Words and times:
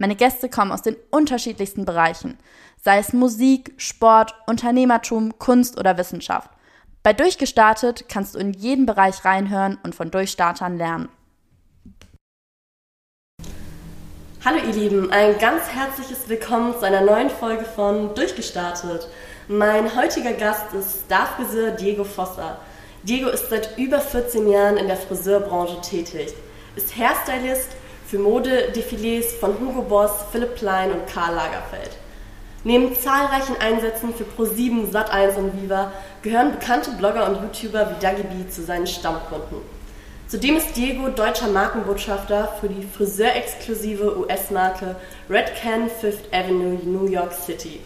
Meine 0.00 0.16
Gäste 0.16 0.48
kommen 0.48 0.72
aus 0.72 0.80
den 0.80 0.96
unterschiedlichsten 1.10 1.84
Bereichen, 1.84 2.38
sei 2.82 2.96
es 2.96 3.12
Musik, 3.12 3.74
Sport, 3.76 4.34
Unternehmertum, 4.46 5.38
Kunst 5.38 5.78
oder 5.78 5.98
Wissenschaft. 5.98 6.48
Bei 7.02 7.12
Durchgestartet 7.12 8.06
kannst 8.08 8.34
du 8.34 8.38
in 8.38 8.54
jeden 8.54 8.86
Bereich 8.86 9.26
reinhören 9.26 9.76
und 9.82 9.94
von 9.94 10.10
Durchstartern 10.10 10.78
lernen. 10.78 11.10
Hallo 14.42 14.56
ihr 14.66 14.72
Lieben, 14.72 15.12
ein 15.12 15.38
ganz 15.38 15.68
herzliches 15.68 16.30
Willkommen 16.30 16.72
zu 16.72 16.86
einer 16.86 17.02
neuen 17.02 17.28
Folge 17.28 17.66
von 17.66 18.14
Durchgestartet. 18.14 19.06
Mein 19.48 19.94
heutiger 19.94 20.32
Gast 20.32 20.72
ist 20.72 21.04
Starfriseur 21.04 21.72
Diego 21.72 22.04
Fossa. 22.04 22.56
Diego 23.02 23.28
ist 23.28 23.50
seit 23.50 23.76
über 23.76 24.00
14 24.00 24.48
Jahren 24.48 24.78
in 24.78 24.86
der 24.86 24.96
Friseurbranche 24.96 25.78
tätig, 25.82 26.32
ist 26.74 26.96
Hairstylist 26.96 27.76
für 28.10 28.18
Modedefilés 28.18 29.26
von 29.38 29.60
Hugo 29.60 29.82
Boss, 29.82 30.10
Philipp 30.32 30.56
Plein 30.56 30.90
und 30.90 31.06
Karl 31.06 31.32
Lagerfeld. 31.32 31.90
Neben 32.64 32.94
zahlreichen 32.96 33.54
Einsätzen 33.60 34.12
für 34.12 34.24
Pro7, 34.24 34.90
Sat1 34.90 35.36
und 35.36 35.62
Viva 35.62 35.92
gehören 36.22 36.50
bekannte 36.58 36.90
Blogger 36.90 37.28
und 37.28 37.36
YouTuber 37.36 37.88
wie 37.90 38.02
Dagi 38.02 38.24
B 38.24 38.50
zu 38.50 38.64
seinen 38.64 38.88
Stammkunden. 38.88 39.58
Zudem 40.26 40.56
ist 40.56 40.76
Diego 40.76 41.08
deutscher 41.08 41.46
Markenbotschafter 41.46 42.56
für 42.60 42.68
die 42.68 42.84
friseurexklusive 42.84 44.18
US-Marke 44.18 44.96
Red 45.28 45.52
Can 45.62 45.88
Fifth 45.88 46.34
Avenue 46.34 46.80
New 46.84 47.06
York 47.06 47.32
City. 47.32 47.80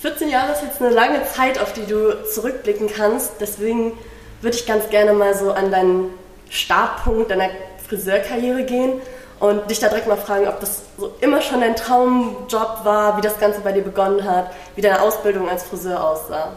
14 0.00 0.30
Jahre 0.30 0.52
ist 0.52 0.62
jetzt 0.62 0.80
eine 0.80 0.90
lange 0.90 1.22
Zeit, 1.26 1.60
auf 1.60 1.74
die 1.74 1.84
du 1.84 2.24
zurückblicken 2.24 2.88
kannst. 2.88 3.32
Deswegen 3.40 3.92
würde 4.40 4.56
ich 4.56 4.66
ganz 4.66 4.88
gerne 4.88 5.12
mal 5.12 5.34
so 5.34 5.52
an 5.52 5.70
deinen 5.70 6.10
Startpunkt 6.48 7.30
deiner 7.30 7.50
Friseurkarriere 7.86 8.64
gehen 8.64 9.00
und 9.40 9.70
dich 9.70 9.78
da 9.78 9.88
direkt 9.88 10.06
mal 10.06 10.16
fragen, 10.16 10.46
ob 10.48 10.60
das 10.60 10.82
so 10.98 11.14
immer 11.20 11.42
schon 11.42 11.60
dein 11.60 11.76
Traumjob 11.76 12.80
war, 12.84 13.16
wie 13.16 13.20
das 13.20 13.38
Ganze 13.38 13.60
bei 13.60 13.72
dir 13.72 13.82
begonnen 13.82 14.24
hat, 14.24 14.50
wie 14.76 14.80
deine 14.80 15.00
Ausbildung 15.00 15.48
als 15.48 15.64
Friseur 15.64 16.02
aussah. 16.02 16.52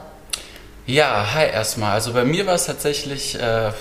Ja, 0.86 1.34
hi 1.34 1.48
erstmal. 1.48 1.92
Also 1.92 2.14
bei 2.14 2.24
mir 2.24 2.46
war 2.46 2.56
es 2.56 2.66
tatsächlich 2.66 3.38
äh, 3.40 3.72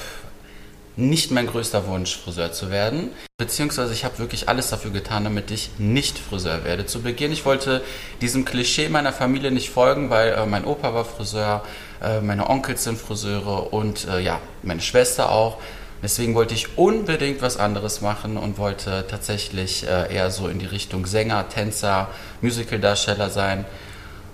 nicht 0.96 1.30
mein 1.30 1.46
größter 1.46 1.86
Wunsch, 1.86 2.16
Friseur 2.16 2.52
zu 2.52 2.70
werden. 2.70 3.10
Beziehungsweise 3.38 3.92
ich 3.92 4.04
habe 4.04 4.18
wirklich 4.18 4.48
alles 4.48 4.70
dafür 4.70 4.90
getan, 4.90 5.24
damit 5.24 5.50
ich 5.50 5.70
nicht 5.78 6.18
Friseur 6.18 6.64
werde. 6.64 6.86
Zu 6.86 7.02
Beginn, 7.02 7.32
ich 7.32 7.44
wollte 7.44 7.82
diesem 8.22 8.44
Klischee 8.46 8.88
meiner 8.88 9.12
Familie 9.12 9.50
nicht 9.50 9.70
folgen, 9.70 10.08
weil 10.08 10.32
äh, 10.32 10.46
mein 10.46 10.64
Opa 10.64 10.94
war 10.94 11.04
Friseur, 11.04 11.62
äh, 12.02 12.20
meine 12.20 12.48
Onkels 12.48 12.84
sind 12.84 12.98
Friseure 12.98 13.72
und 13.72 14.08
äh, 14.08 14.20
ja, 14.20 14.40
meine 14.62 14.80
Schwester 14.80 15.30
auch. 15.30 15.58
Deswegen 16.02 16.34
wollte 16.34 16.54
ich 16.54 16.76
unbedingt 16.76 17.42
was 17.42 17.56
anderes 17.56 18.00
machen 18.00 18.36
und 18.36 18.58
wollte 18.58 19.06
tatsächlich 19.08 19.86
äh, 19.86 20.14
eher 20.14 20.30
so 20.30 20.48
in 20.48 20.58
die 20.58 20.66
Richtung 20.66 21.06
Sänger, 21.06 21.48
Tänzer, 21.48 22.08
Musicaldarsteller 22.42 23.30
sein. 23.30 23.64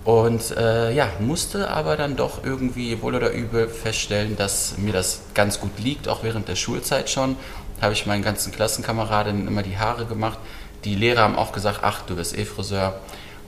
Und 0.05 0.57
äh, 0.57 0.93
ja, 0.93 1.09
musste 1.21 1.71
aber 1.71 1.97
dann 1.97 2.17
doch 2.17 2.45
irgendwie 2.45 3.01
wohl 3.01 3.15
oder 3.15 3.31
übel 3.31 3.69
feststellen, 3.69 4.37
dass 4.37 4.77
mir 4.79 4.93
das 4.93 5.21
ganz 5.35 5.61
gut 5.61 5.79
liegt, 5.79 6.09
auch 6.09 6.25
während 6.25 6.49
der 6.49 6.57
Schulzeit 6.57 7.09
schon. 7.09 7.37
Habe 7.81 7.93
ich 7.93 8.07
meinen 8.07 8.23
ganzen 8.23 8.53
Klassenkameradinnen 8.53 9.47
immer 9.47 9.63
die 9.63 9.79
Haare 9.79 10.07
gemacht. 10.07 10.39
Die 10.85 10.97
Lehrer 10.97 11.23
haben 11.23 11.37
auch 11.37 11.53
gesagt, 11.53 11.81
ach, 11.83 12.03
du 12.03 12.17
bist 12.17 12.37
eh 12.37 12.45
Friseur. 12.45 13.01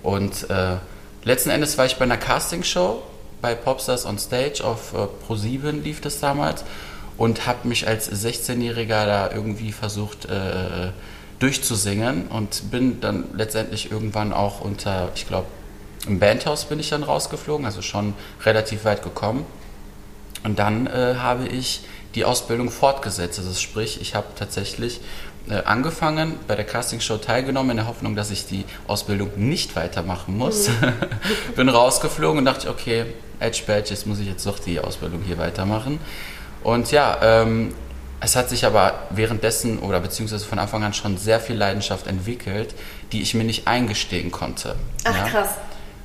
Und 0.05 0.49
äh, 0.49 0.77
letzten 1.25 1.51
Endes 1.51 1.77
war 1.77 1.87
ich 1.87 1.97
bei 1.97 2.05
einer 2.05 2.17
Castingshow 2.17 3.03
bei 3.45 3.55
Popstars 3.55 4.07
on 4.07 4.19
Stage 4.19 4.65
auf 4.65 4.95
äh, 4.95 5.07
Pro7 5.29 5.83
lief 5.83 6.01
das 6.01 6.19
damals 6.19 6.65
und 7.17 7.47
habe 7.47 7.69
mich 7.69 7.87
als 7.87 8.11
16-Jähriger 8.11 9.07
da 9.07 9.31
irgendwie 9.31 9.73
versucht 9.73 10.27
äh, 10.27 10.91
durchzusingen 11.39 12.29
und 12.29 12.71
bin 12.71 13.01
dann 13.01 13.25
letztendlich 13.35 13.91
irgendwann 13.91 14.33
auch 14.33 14.61
unter, 14.61 15.11
ich 15.15 15.27
glaube, 15.27 15.47
im 16.07 16.19
Bandhaus 16.19 16.67
bin 16.67 16.81
ich 16.81 16.91
dann 16.91 17.03
rausgeflogen, 17.03 17.65
also 17.65 17.83
schon 17.83 18.15
relativ 18.45 18.85
weit 18.85 19.03
gekommen. 19.03 19.47
Und 20.43 20.59
dann 20.59 20.87
äh, 20.87 21.15
habe 21.19 21.49
ich 21.49 21.81
die 22.15 22.25
Ausbildung 22.25 22.71
fortgesetzt. 22.71 23.39
Also 23.39 23.53
sprich, 23.55 24.01
ich 24.01 24.15
habe 24.15 24.27
tatsächlich 24.37 25.01
äh, 25.49 25.63
angefangen, 25.65 26.35
bei 26.47 26.55
der 26.55 26.65
Castingshow 26.65 27.17
teilgenommen, 27.17 27.73
in 27.73 27.77
der 27.79 27.87
Hoffnung, 27.87 28.15
dass 28.17 28.31
ich 28.31 28.47
die 28.47 28.65
Ausbildung 28.87 29.31
nicht 29.37 29.77
weitermachen 29.77 30.37
muss. 30.37 30.69
Mhm. 30.69 30.93
Bin 31.57 31.69
rausgeflogen 31.69 32.39
und 32.39 32.45
dachte, 32.45 32.69
okay, 32.69 33.07
Edge 33.41 33.63
Badge, 33.67 33.91
jetzt 33.91 34.07
muss 34.07 34.19
ich 34.19 34.27
jetzt 34.27 34.47
doch 34.47 34.59
die 34.59 34.81
Ausbildung 34.81 35.23
hier 35.27 35.39
weitermachen. 35.39 35.99
Und 36.65 36.91
ja, 36.91 37.19
ähm, 37.23 37.75
es 38.21 38.35
hat 38.37 38.49
sich 38.49 38.65
aber 38.65 38.95
währenddessen 39.11 39.79
oder 39.79 40.01
beziehungsweise 40.01 40.47
von 40.47 40.59
Anfang 40.59 40.83
an 40.83 40.95
schon 40.95 41.19
sehr 41.19 41.39
viel 41.39 41.57
Leidenschaft 41.57 42.07
entwickelt, 42.07 42.75
die 43.13 43.23
ich 43.23 43.35
mir 43.35 43.45
nicht 43.45 43.69
eingestehen 43.69 44.33
konnte. 44.33 44.75
Ach 45.05 45.15
ja? 45.15 45.25
krass. 45.29 45.51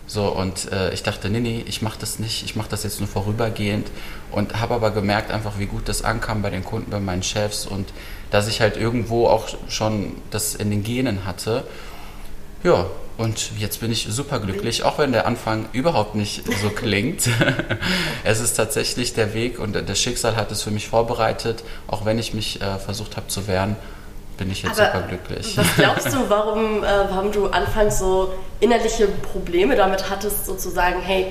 So, 0.05 0.27
und 0.27 0.71
äh, 0.71 0.91
ich 0.91 1.03
dachte, 1.03 1.29
nee, 1.29 1.39
nee, 1.39 1.63
ich 1.67 1.81
mache 1.81 1.99
das 1.99 2.17
nicht, 2.17 2.43
ich 2.43 2.55
mache 2.55 2.67
das 2.69 2.83
jetzt 2.83 2.99
nur 2.99 3.07
vorübergehend 3.07 3.87
und 4.31 4.59
habe 4.59 4.73
aber 4.73 4.89
gemerkt 4.91 5.31
einfach, 5.31 5.59
wie 5.59 5.67
gut 5.67 5.87
das 5.87 6.03
ankam 6.03 6.41
bei 6.41 6.49
den 6.49 6.65
Kunden, 6.65 6.89
bei 6.89 6.99
meinen 6.99 7.21
Chefs 7.23 7.67
und 7.67 7.93
dass 8.31 8.47
ich 8.47 8.59
halt 8.59 8.75
irgendwo 8.75 9.27
auch 9.27 9.47
schon 9.69 10.15
das 10.31 10.55
in 10.55 10.71
den 10.71 10.83
Genen 10.83 11.25
hatte. 11.25 11.63
Ja, 12.63 12.87
und 13.19 13.51
jetzt 13.59 13.81
bin 13.81 13.91
ich 13.91 14.07
super 14.09 14.39
glücklich, 14.39 14.83
auch 14.83 14.97
wenn 14.97 15.11
der 15.11 15.27
Anfang 15.27 15.67
überhaupt 15.73 16.15
nicht 16.15 16.43
so 16.61 16.69
klingt. 16.69 17.29
es 18.23 18.39
ist 18.39 18.53
tatsächlich 18.53 19.13
der 19.13 19.33
Weg 19.33 19.59
und 19.59 19.73
das 19.73 19.99
Schicksal 19.99 20.37
hat 20.37 20.51
es 20.51 20.63
für 20.63 20.71
mich 20.71 20.87
vorbereitet, 20.87 21.63
auch 21.87 22.05
wenn 22.05 22.17
ich 22.17 22.33
mich 22.33 22.61
äh, 22.61 22.79
versucht 22.79 23.17
habe 23.17 23.27
zu 23.27 23.47
wehren 23.47 23.75
bin 24.37 24.49
ich 24.49 24.63
jetzt 24.63 24.79
Aber 24.79 24.93
super 24.93 25.07
glücklich. 25.09 25.57
Was 25.57 25.67
glaubst 25.75 26.13
du, 26.13 26.29
warum, 26.29 26.81
äh, 26.81 26.87
warum 27.09 27.29
du 27.33 27.47
anfangs 27.47 27.99
so 27.99 28.33
innerliche 28.61 29.07
Probleme 29.07 29.75
damit 29.75 30.09
hattest, 30.09 30.45
sozusagen, 30.45 31.01
hey, 31.01 31.27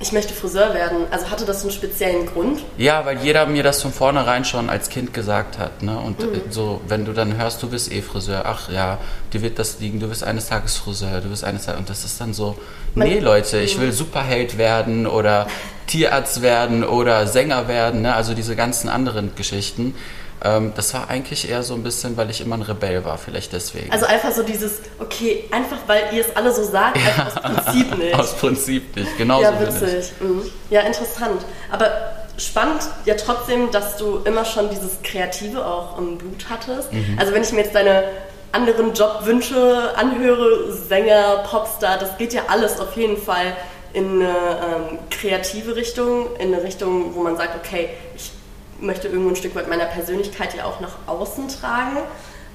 ich 0.00 0.12
möchte 0.12 0.32
Friseur 0.32 0.72
werden. 0.72 1.06
Also 1.10 1.30
hatte 1.30 1.44
das 1.44 1.60
einen 1.62 1.70
speziellen 1.70 2.24
Grund? 2.24 2.60
Ja, 2.78 3.04
weil 3.04 3.18
jeder 3.18 3.44
mir 3.44 3.62
das 3.62 3.82
von 3.82 3.92
vornherein 3.92 4.46
schon 4.46 4.70
als 4.70 4.88
Kind 4.88 5.12
gesagt 5.12 5.58
hat. 5.58 5.82
Ne? 5.82 5.98
Und 5.98 6.20
mhm. 6.20 6.40
so, 6.48 6.80
wenn 6.88 7.04
du 7.04 7.12
dann 7.12 7.36
hörst, 7.36 7.62
du 7.62 7.68
bist 7.68 7.92
eh 7.92 8.00
Friseur, 8.00 8.46
ach 8.46 8.70
ja, 8.70 8.98
dir 9.32 9.42
wird 9.42 9.58
das 9.58 9.78
liegen, 9.78 10.00
du 10.00 10.08
bist 10.08 10.24
eines 10.24 10.48
Tages 10.48 10.78
Friseur, 10.78 11.20
du 11.20 11.28
bist 11.28 11.44
eines 11.44 11.66
Tages. 11.66 11.80
Und 11.80 11.90
das 11.90 12.04
ist 12.04 12.18
dann 12.18 12.32
so, 12.32 12.56
Man, 12.94 13.08
nee, 13.08 13.18
Leute, 13.18 13.58
ich 13.58 13.76
mhm. 13.76 13.82
will 13.82 13.92
Superheld 13.92 14.56
werden 14.56 15.06
oder 15.06 15.46
Tierarzt 15.86 16.40
werden 16.40 16.82
oder 16.82 17.26
Sänger 17.26 17.68
werden, 17.68 18.02
ne? 18.02 18.14
also 18.14 18.32
diese 18.32 18.56
ganzen 18.56 18.88
anderen 18.88 19.34
Geschichten. 19.34 19.94
Ähm, 20.42 20.72
das 20.74 20.94
war 20.94 21.08
eigentlich 21.08 21.50
eher 21.50 21.62
so 21.62 21.74
ein 21.74 21.82
bisschen, 21.82 22.16
weil 22.16 22.30
ich 22.30 22.40
immer 22.40 22.56
ein 22.56 22.62
Rebell 22.62 23.04
war, 23.04 23.18
vielleicht 23.18 23.52
deswegen. 23.52 23.92
Also 23.92 24.06
einfach 24.06 24.32
so 24.32 24.42
dieses, 24.42 24.78
okay, 24.98 25.44
einfach 25.50 25.78
weil 25.86 26.02
ihr 26.12 26.22
es 26.22 26.34
alle 26.34 26.52
so 26.52 26.64
sagt, 26.64 26.96
ja, 26.96 27.26
aus 27.26 27.34
Prinzip 27.34 27.98
nicht. 27.98 28.14
Aus 28.18 28.34
Prinzip 28.34 28.96
nicht, 28.96 29.18
genau 29.18 29.42
Ja, 29.42 29.60
witzig. 29.60 30.12
Mhm. 30.20 30.42
Ja, 30.70 30.80
interessant. 30.80 31.44
Aber 31.70 31.90
spannend 32.38 32.82
ja 33.04 33.14
trotzdem, 33.14 33.70
dass 33.70 33.96
du 33.96 34.20
immer 34.24 34.44
schon 34.44 34.70
dieses 34.70 35.02
Kreative 35.02 35.64
auch 35.64 35.98
im 35.98 36.16
Blut 36.16 36.46
hattest. 36.48 36.92
Mhm. 36.92 37.16
Also 37.18 37.34
wenn 37.34 37.42
ich 37.42 37.52
mir 37.52 37.62
jetzt 37.62 37.74
deine 37.74 38.04
anderen 38.52 38.94
Jobwünsche 38.94 39.92
anhöre, 39.96 40.72
Sänger, 40.72 41.44
Popstar, 41.48 41.98
das 41.98 42.16
geht 42.18 42.32
ja 42.32 42.42
alles 42.48 42.80
auf 42.80 42.96
jeden 42.96 43.16
Fall 43.16 43.56
in 43.92 44.22
eine 44.22 44.28
ähm, 44.28 44.98
kreative 45.10 45.76
Richtung, 45.76 46.28
in 46.38 46.54
eine 46.54 46.62
Richtung, 46.62 47.14
wo 47.14 47.22
man 47.22 47.36
sagt, 47.36 47.56
okay, 47.56 47.90
ich 48.16 48.32
möchte 48.80 49.08
irgendwo 49.08 49.30
ein 49.30 49.36
Stück 49.36 49.54
weit 49.54 49.68
meiner 49.68 49.86
Persönlichkeit 49.86 50.54
ja 50.54 50.64
auch 50.64 50.80
nach 50.80 50.96
außen 51.06 51.48
tragen. 51.48 51.98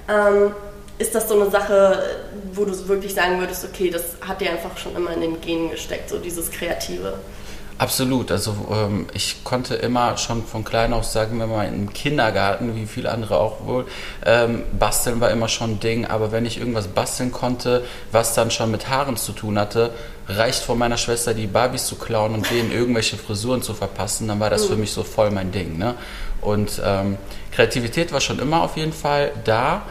Ähm, 0.07 0.51
ist 0.97 1.13
das 1.13 1.27
so 1.27 1.39
eine 1.39 1.49
Sache, 1.51 2.01
wo 2.53 2.63
du 2.63 2.87
wirklich 2.87 3.13
sagen 3.13 3.39
würdest, 3.39 3.65
okay, 3.65 3.89
das 3.89 4.15
hat 4.21 4.39
dir 4.39 4.49
einfach 4.49 4.77
schon 4.77 4.95
immer 4.95 5.11
in 5.11 5.21
den 5.21 5.41
Genen 5.41 5.69
gesteckt, 5.69 6.09
so 6.09 6.17
dieses 6.19 6.51
Kreative? 6.51 7.15
Absolut. 7.77 8.31
Also 8.31 8.55
ähm, 8.71 9.07
ich 9.13 9.43
konnte 9.43 9.75
immer 9.75 10.17
schon 10.17 10.45
von 10.45 10.63
klein 10.63 10.93
auf, 10.93 11.03
sagen 11.03 11.37
wir 11.39 11.47
mal, 11.47 11.67
im 11.67 11.91
Kindergarten, 11.91 12.75
wie 12.75 12.85
viele 12.85 13.11
andere 13.11 13.37
auch 13.37 13.65
wohl, 13.65 13.85
ähm, 14.25 14.63
basteln 14.79 15.19
war 15.19 15.29
immer 15.29 15.49
schon 15.49 15.71
ein 15.71 15.79
Ding. 15.81 16.05
Aber 16.05 16.31
wenn 16.31 16.45
ich 16.45 16.57
irgendwas 16.57 16.87
basteln 16.87 17.33
konnte, 17.33 17.83
was 18.13 18.33
dann 18.33 18.49
schon 18.49 18.71
mit 18.71 18.87
Haaren 18.87 19.17
zu 19.17 19.33
tun 19.33 19.59
hatte, 19.59 19.91
reicht 20.29 20.63
von 20.63 20.77
meiner 20.77 20.97
Schwester 20.97 21.33
die 21.33 21.47
Barbies 21.47 21.85
zu 21.85 21.95
klauen 21.95 22.33
und 22.33 22.49
denen 22.49 22.71
irgendwelche 22.71 23.17
Frisuren 23.17 23.61
zu 23.61 23.73
verpassen, 23.73 24.27
dann 24.29 24.39
war 24.39 24.49
das 24.49 24.65
für 24.65 24.73
mhm. 24.73 24.81
mich 24.81 24.91
so 24.91 25.03
voll 25.03 25.29
mein 25.31 25.51
Ding. 25.51 25.77
Ne? 25.77 25.95
Und 26.39 26.81
ähm, 26.83 27.17
Kreativität 27.51 28.13
war 28.13 28.21
schon 28.21 28.39
immer 28.39 28.63
auf 28.63 28.77
jeden 28.77 28.93
Fall 28.93 29.31
da, 29.43 29.81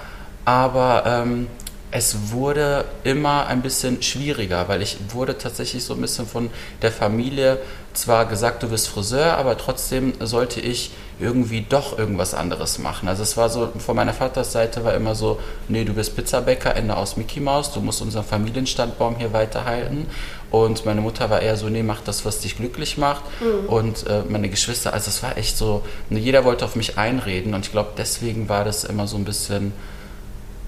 aber 0.47 1.05
ähm, 1.07 1.49
es 1.95 2.33
wurde 2.33 2.87
immer 3.05 3.47
ein 3.47 3.63
bisschen 3.63 4.03
schwieriger, 4.03 4.67
weil 4.67 4.83
ich 4.83 4.97
wurde 5.11 5.39
tatsächlich 5.39 5.85
so 5.85 5.95
ein 5.95 6.01
bisschen 6.01 6.27
von 6.27 6.51
der 6.83 6.91
Familie 6.91 7.61
zwar 7.93 8.27
gesagt, 8.27 8.65
du 8.65 8.69
bist 8.69 8.89
Friseur, 8.89 9.37
aber 9.37 9.57
trotzdem 9.57 10.13
sollte 10.19 10.61
ich 10.61 10.91
irgendwie 11.21 11.65
doch 11.69 11.97
irgendwas 11.97 12.35
anderes 12.35 12.81
machen. 12.81 13.07
Also 13.07 13.23
es 13.23 13.37
war 13.37 13.49
so, 13.49 13.71
von 13.79 13.95
meiner 13.95 14.13
Vatersseite 14.13 14.83
war 14.83 14.95
immer 14.95 15.15
so, 15.15 15.39
nee, 15.69 15.85
du 15.85 15.93
bist 15.95 16.17
Pizzabäcker, 16.17 16.75
Ende 16.75 16.97
aus 16.97 17.17
Mickey 17.17 17.39
Mouse, 17.39 17.71
du 17.71 17.81
musst 17.81 18.03
unseren 18.03 18.25
Familienstandbaum 18.25 19.15
hier 19.15 19.33
weiterhalten. 19.33 20.09
Und 20.51 20.85
meine 20.85 21.01
Mutter 21.01 21.31
war 21.31 21.43
eher 21.43 21.57
so, 21.57 21.69
nee, 21.69 21.85
mach 21.85 22.01
das, 22.01 22.25
was 22.25 22.41
dich 22.41 22.57
glücklich 22.57 22.99
macht. 22.99 23.23
Mhm. 23.41 23.69
Und 23.69 24.07
äh, 24.09 24.23
meine 24.29 24.49
Geschwister, 24.49 24.93
also 24.93 25.11
es 25.11 25.23
war 25.23 25.39
echt 25.39 25.57
so, 25.57 25.83
jeder 26.11 26.45
wollte 26.45 26.65
auf 26.65 26.75
mich 26.75 26.99
einreden 26.99 27.55
und 27.55 27.65
ich 27.67 27.71
glaube, 27.71 27.91
deswegen 27.97 28.49
war 28.49 28.65
das 28.65 28.83
immer 28.83 29.07
so 29.07 29.17
ein 29.17 29.25
bisschen 29.25 29.73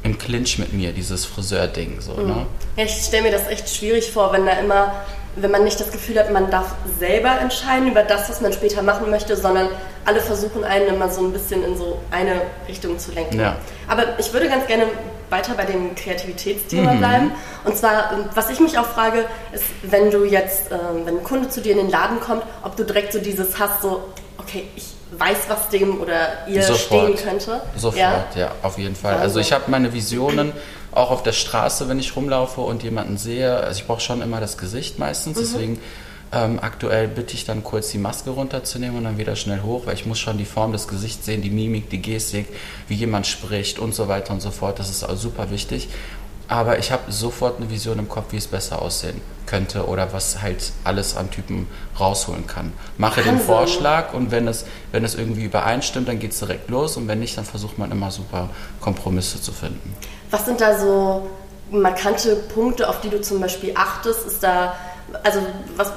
im 0.06 0.18
Clinch 0.18 0.58
mit 0.58 0.72
mir, 0.72 0.92
dieses 0.92 1.24
Friseur-Ding. 1.26 2.00
So, 2.00 2.12
mhm. 2.12 2.26
ne? 2.28 2.46
Ja, 2.76 2.84
ich 2.84 2.92
stelle 2.92 3.24
mir 3.24 3.32
das 3.32 3.48
echt 3.48 3.68
schwierig 3.68 4.10
vor, 4.12 4.32
wenn 4.32 4.46
da 4.46 4.52
immer, 4.52 4.94
wenn 5.34 5.50
man 5.50 5.64
nicht 5.64 5.78
das 5.78 5.90
Gefühl 5.90 6.18
hat, 6.18 6.32
man 6.32 6.50
darf 6.50 6.74
selber 6.98 7.38
entscheiden 7.40 7.90
über 7.90 8.02
das, 8.02 8.30
was 8.30 8.40
man 8.40 8.52
später 8.52 8.82
machen 8.82 9.10
möchte, 9.10 9.36
sondern 9.36 9.68
alle 10.04 10.20
versuchen 10.20 10.64
einen 10.64 10.86
immer 10.86 11.10
so 11.10 11.20
ein 11.20 11.32
bisschen 11.32 11.64
in 11.64 11.76
so 11.76 11.98
eine 12.10 12.40
Richtung 12.68 12.98
zu 12.98 13.12
lenken. 13.12 13.40
Ja. 13.40 13.56
Aber 13.88 14.18
ich 14.18 14.32
würde 14.32 14.48
ganz 14.48 14.66
gerne 14.66 14.84
weiter 15.28 15.54
bei 15.54 15.64
dem 15.64 15.94
Kreativitätsthema 15.96 16.94
mhm. 16.94 16.98
bleiben. 16.98 17.30
Und 17.64 17.76
zwar, 17.76 18.12
was 18.34 18.48
ich 18.50 18.60
mich 18.60 18.78
auch 18.78 18.86
frage, 18.86 19.24
ist, 19.52 19.64
wenn 19.82 20.12
du 20.12 20.24
jetzt, 20.24 20.70
äh, 20.70 20.78
wenn 21.04 21.18
ein 21.18 21.24
Kunde 21.24 21.48
zu 21.48 21.60
dir 21.60 21.72
in 21.72 21.78
den 21.78 21.90
Laden 21.90 22.20
kommt, 22.20 22.44
ob 22.62 22.76
du 22.76 22.84
direkt 22.84 23.12
so 23.12 23.18
dieses 23.18 23.58
hast, 23.58 23.82
so, 23.82 24.04
okay, 24.38 24.68
ich 24.76 24.95
weiß, 25.12 25.48
was 25.48 25.68
dem 25.68 26.00
oder 26.00 26.46
ihr 26.48 26.62
Sofort. 26.62 27.14
stehen 27.14 27.16
könnte. 27.16 27.60
Sofort, 27.76 27.98
ja, 27.98 28.26
ja 28.34 28.52
auf 28.62 28.78
jeden 28.78 28.96
Fall. 28.96 29.14
Also, 29.14 29.24
also 29.24 29.40
ich 29.40 29.52
habe 29.52 29.64
meine 29.68 29.92
Visionen 29.92 30.52
auch 30.92 31.10
auf 31.10 31.22
der 31.22 31.32
Straße, 31.32 31.88
wenn 31.88 31.98
ich 31.98 32.16
rumlaufe 32.16 32.60
und 32.60 32.82
jemanden 32.82 33.18
sehe. 33.18 33.56
Also 33.56 33.80
ich 33.80 33.86
brauche 33.86 34.00
schon 34.00 34.22
immer 34.22 34.40
das 34.40 34.58
Gesicht 34.58 34.98
meistens, 34.98 35.36
mhm. 35.36 35.40
deswegen 35.40 35.80
ähm, 36.32 36.58
aktuell 36.60 37.06
bitte 37.06 37.34
ich 37.34 37.44
dann 37.44 37.62
kurz 37.62 37.90
die 37.90 37.98
Maske 37.98 38.30
runterzunehmen 38.30 38.98
und 38.98 39.04
dann 39.04 39.18
wieder 39.18 39.36
schnell 39.36 39.62
hoch, 39.62 39.86
weil 39.86 39.94
ich 39.94 40.06
muss 40.06 40.18
schon 40.18 40.38
die 40.38 40.44
Form 40.44 40.72
des 40.72 40.88
Gesichts 40.88 41.24
sehen, 41.24 41.42
die 41.42 41.50
Mimik, 41.50 41.88
die 41.90 42.02
Gestik, 42.02 42.48
wie 42.88 42.94
jemand 42.94 43.26
spricht 43.26 43.78
und 43.78 43.94
so 43.94 44.08
weiter 44.08 44.32
und 44.32 44.40
so 44.40 44.50
fort. 44.50 44.78
Das 44.78 44.90
ist 44.90 45.04
auch 45.04 45.16
super 45.16 45.50
wichtig. 45.50 45.88
Aber 46.48 46.78
ich 46.78 46.92
habe 46.92 47.10
sofort 47.10 47.58
eine 47.58 47.70
Vision 47.70 47.98
im 47.98 48.08
Kopf, 48.08 48.26
wie 48.30 48.36
es 48.36 48.46
besser 48.46 48.80
aussehen 48.80 49.20
könnte 49.46 49.86
oder 49.86 50.12
was 50.12 50.42
halt 50.42 50.72
alles 50.84 51.16
an 51.16 51.30
Typen 51.30 51.68
rausholen 51.98 52.46
kann. 52.46 52.72
Mache 52.98 53.22
den 53.22 53.38
Vorschlag 53.38 54.12
und 54.12 54.30
wenn 54.30 54.48
es, 54.48 54.64
wenn 54.92 55.04
es 55.04 55.14
irgendwie 55.14 55.44
übereinstimmt, 55.44 56.08
dann 56.08 56.18
geht 56.18 56.32
es 56.32 56.40
direkt 56.40 56.68
los 56.68 56.96
und 56.96 57.08
wenn 57.08 57.20
nicht, 57.20 57.36
dann 57.38 57.44
versucht 57.44 57.78
man 57.78 57.90
immer 57.90 58.10
super 58.10 58.50
Kompromisse 58.80 59.40
zu 59.40 59.52
finden. 59.52 59.94
Was 60.30 60.44
sind 60.44 60.60
da 60.60 60.78
so 60.78 61.28
markante 61.70 62.36
Punkte, 62.36 62.88
auf 62.88 63.00
die 63.00 63.08
du 63.08 63.20
zum 63.20 63.40
Beispiel 63.40 63.72
achtest? 63.74 64.26
Ist 64.26 64.42
da, 64.42 64.74
also 65.22 65.40
was, 65.76 65.92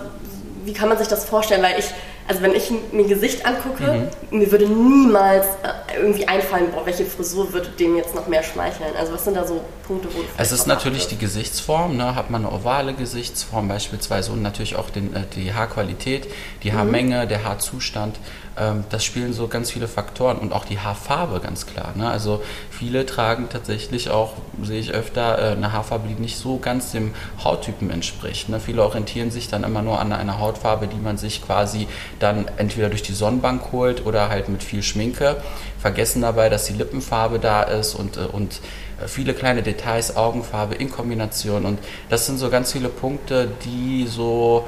wie 0.63 0.73
kann 0.73 0.89
man 0.89 0.97
sich 0.97 1.07
das 1.07 1.25
vorstellen? 1.25 1.63
Weil 1.63 1.79
ich 1.79 1.85
also 2.29 2.43
wenn 2.43 2.53
ich 2.53 2.71
mir 2.91 3.07
Gesicht 3.07 3.43
angucke, 3.43 4.07
mhm. 4.29 4.37
mir 4.37 4.51
würde 4.51 4.67
niemals 4.67 5.47
äh, 5.63 5.97
irgendwie 5.99 6.27
einfallen, 6.27 6.71
boah, 6.71 6.85
welche 6.85 7.03
Frisur 7.03 7.51
würde 7.53 7.69
dem 7.69 7.95
jetzt 7.95 8.13
noch 8.13 8.27
mehr 8.27 8.43
schmeicheln. 8.43 8.95
Also 8.95 9.13
was 9.13 9.25
sind 9.25 9.35
da 9.35 9.47
so 9.47 9.61
Punkte, 9.87 10.09
wo 10.13 10.19
du 10.19 10.27
Es 10.37 10.51
ist 10.51 10.67
natürlich 10.67 11.07
die 11.07 11.17
Gesichtsform, 11.17 11.97
ne? 11.97 12.13
hat 12.13 12.29
man 12.29 12.45
eine 12.45 12.53
ovale 12.53 12.93
Gesichtsform 12.93 13.67
beispielsweise 13.67 14.31
und 14.31 14.43
natürlich 14.43 14.75
auch 14.75 14.91
den, 14.91 15.15
äh, 15.15 15.23
die 15.35 15.55
Haarqualität, 15.55 16.27
die 16.61 16.69
mhm. 16.69 16.77
Haarmenge, 16.77 17.25
der 17.25 17.43
Haarzustand. 17.43 18.19
Ähm, 18.59 18.83
das 18.89 19.05
spielen 19.05 19.33
so 19.33 19.47
ganz 19.47 19.71
viele 19.71 19.87
Faktoren 19.87 20.37
und 20.37 20.53
auch 20.53 20.65
die 20.65 20.79
Haarfarbe 20.79 21.39
ganz 21.39 21.65
klar. 21.65 21.93
Ne? 21.95 22.09
Also 22.09 22.41
viele 22.69 23.05
tragen 23.05 23.47
tatsächlich 23.49 24.09
auch, 24.09 24.33
sehe 24.61 24.79
ich 24.79 24.91
öfter, 24.91 25.39
äh, 25.39 25.51
eine 25.53 25.71
Haarfarbe, 25.71 26.07
die 26.09 26.19
nicht 26.19 26.37
so 26.37 26.57
ganz 26.57 26.91
dem 26.91 27.13
Hauttypen 27.43 27.89
entspricht. 27.89 28.49
Ne? 28.49 28.59
Viele 28.59 28.83
orientieren 28.83 29.31
sich 29.31 29.47
dann 29.47 29.63
immer 29.63 29.81
nur 29.81 29.99
an 29.99 30.11
einer 30.11 30.39
Hautfarbe, 30.39 30.87
die 30.87 30.97
man 30.99 31.17
sich 31.17 31.45
quasi 31.45 31.87
dann 32.19 32.49
entweder 32.57 32.89
durch 32.89 33.03
die 33.03 33.13
Sonnenbank 33.13 33.71
holt 33.71 34.05
oder 34.05 34.29
halt 34.29 34.49
mit 34.49 34.63
viel 34.63 34.83
Schminke, 34.83 35.37
vergessen 35.79 36.21
dabei, 36.21 36.49
dass 36.49 36.65
die 36.65 36.73
Lippenfarbe 36.73 37.39
da 37.39 37.63
ist 37.63 37.95
und, 37.95 38.17
äh, 38.17 38.21
und 38.21 38.59
äh, 39.01 39.07
viele 39.07 39.33
kleine 39.33 39.63
Details, 39.63 40.17
Augenfarbe 40.17 40.75
in 40.75 40.91
Kombination 40.91 41.65
und 41.65 41.79
das 42.09 42.25
sind 42.25 42.37
so 42.37 42.49
ganz 42.49 42.73
viele 42.73 42.89
Punkte, 42.89 43.49
die 43.63 44.05
so 44.07 44.67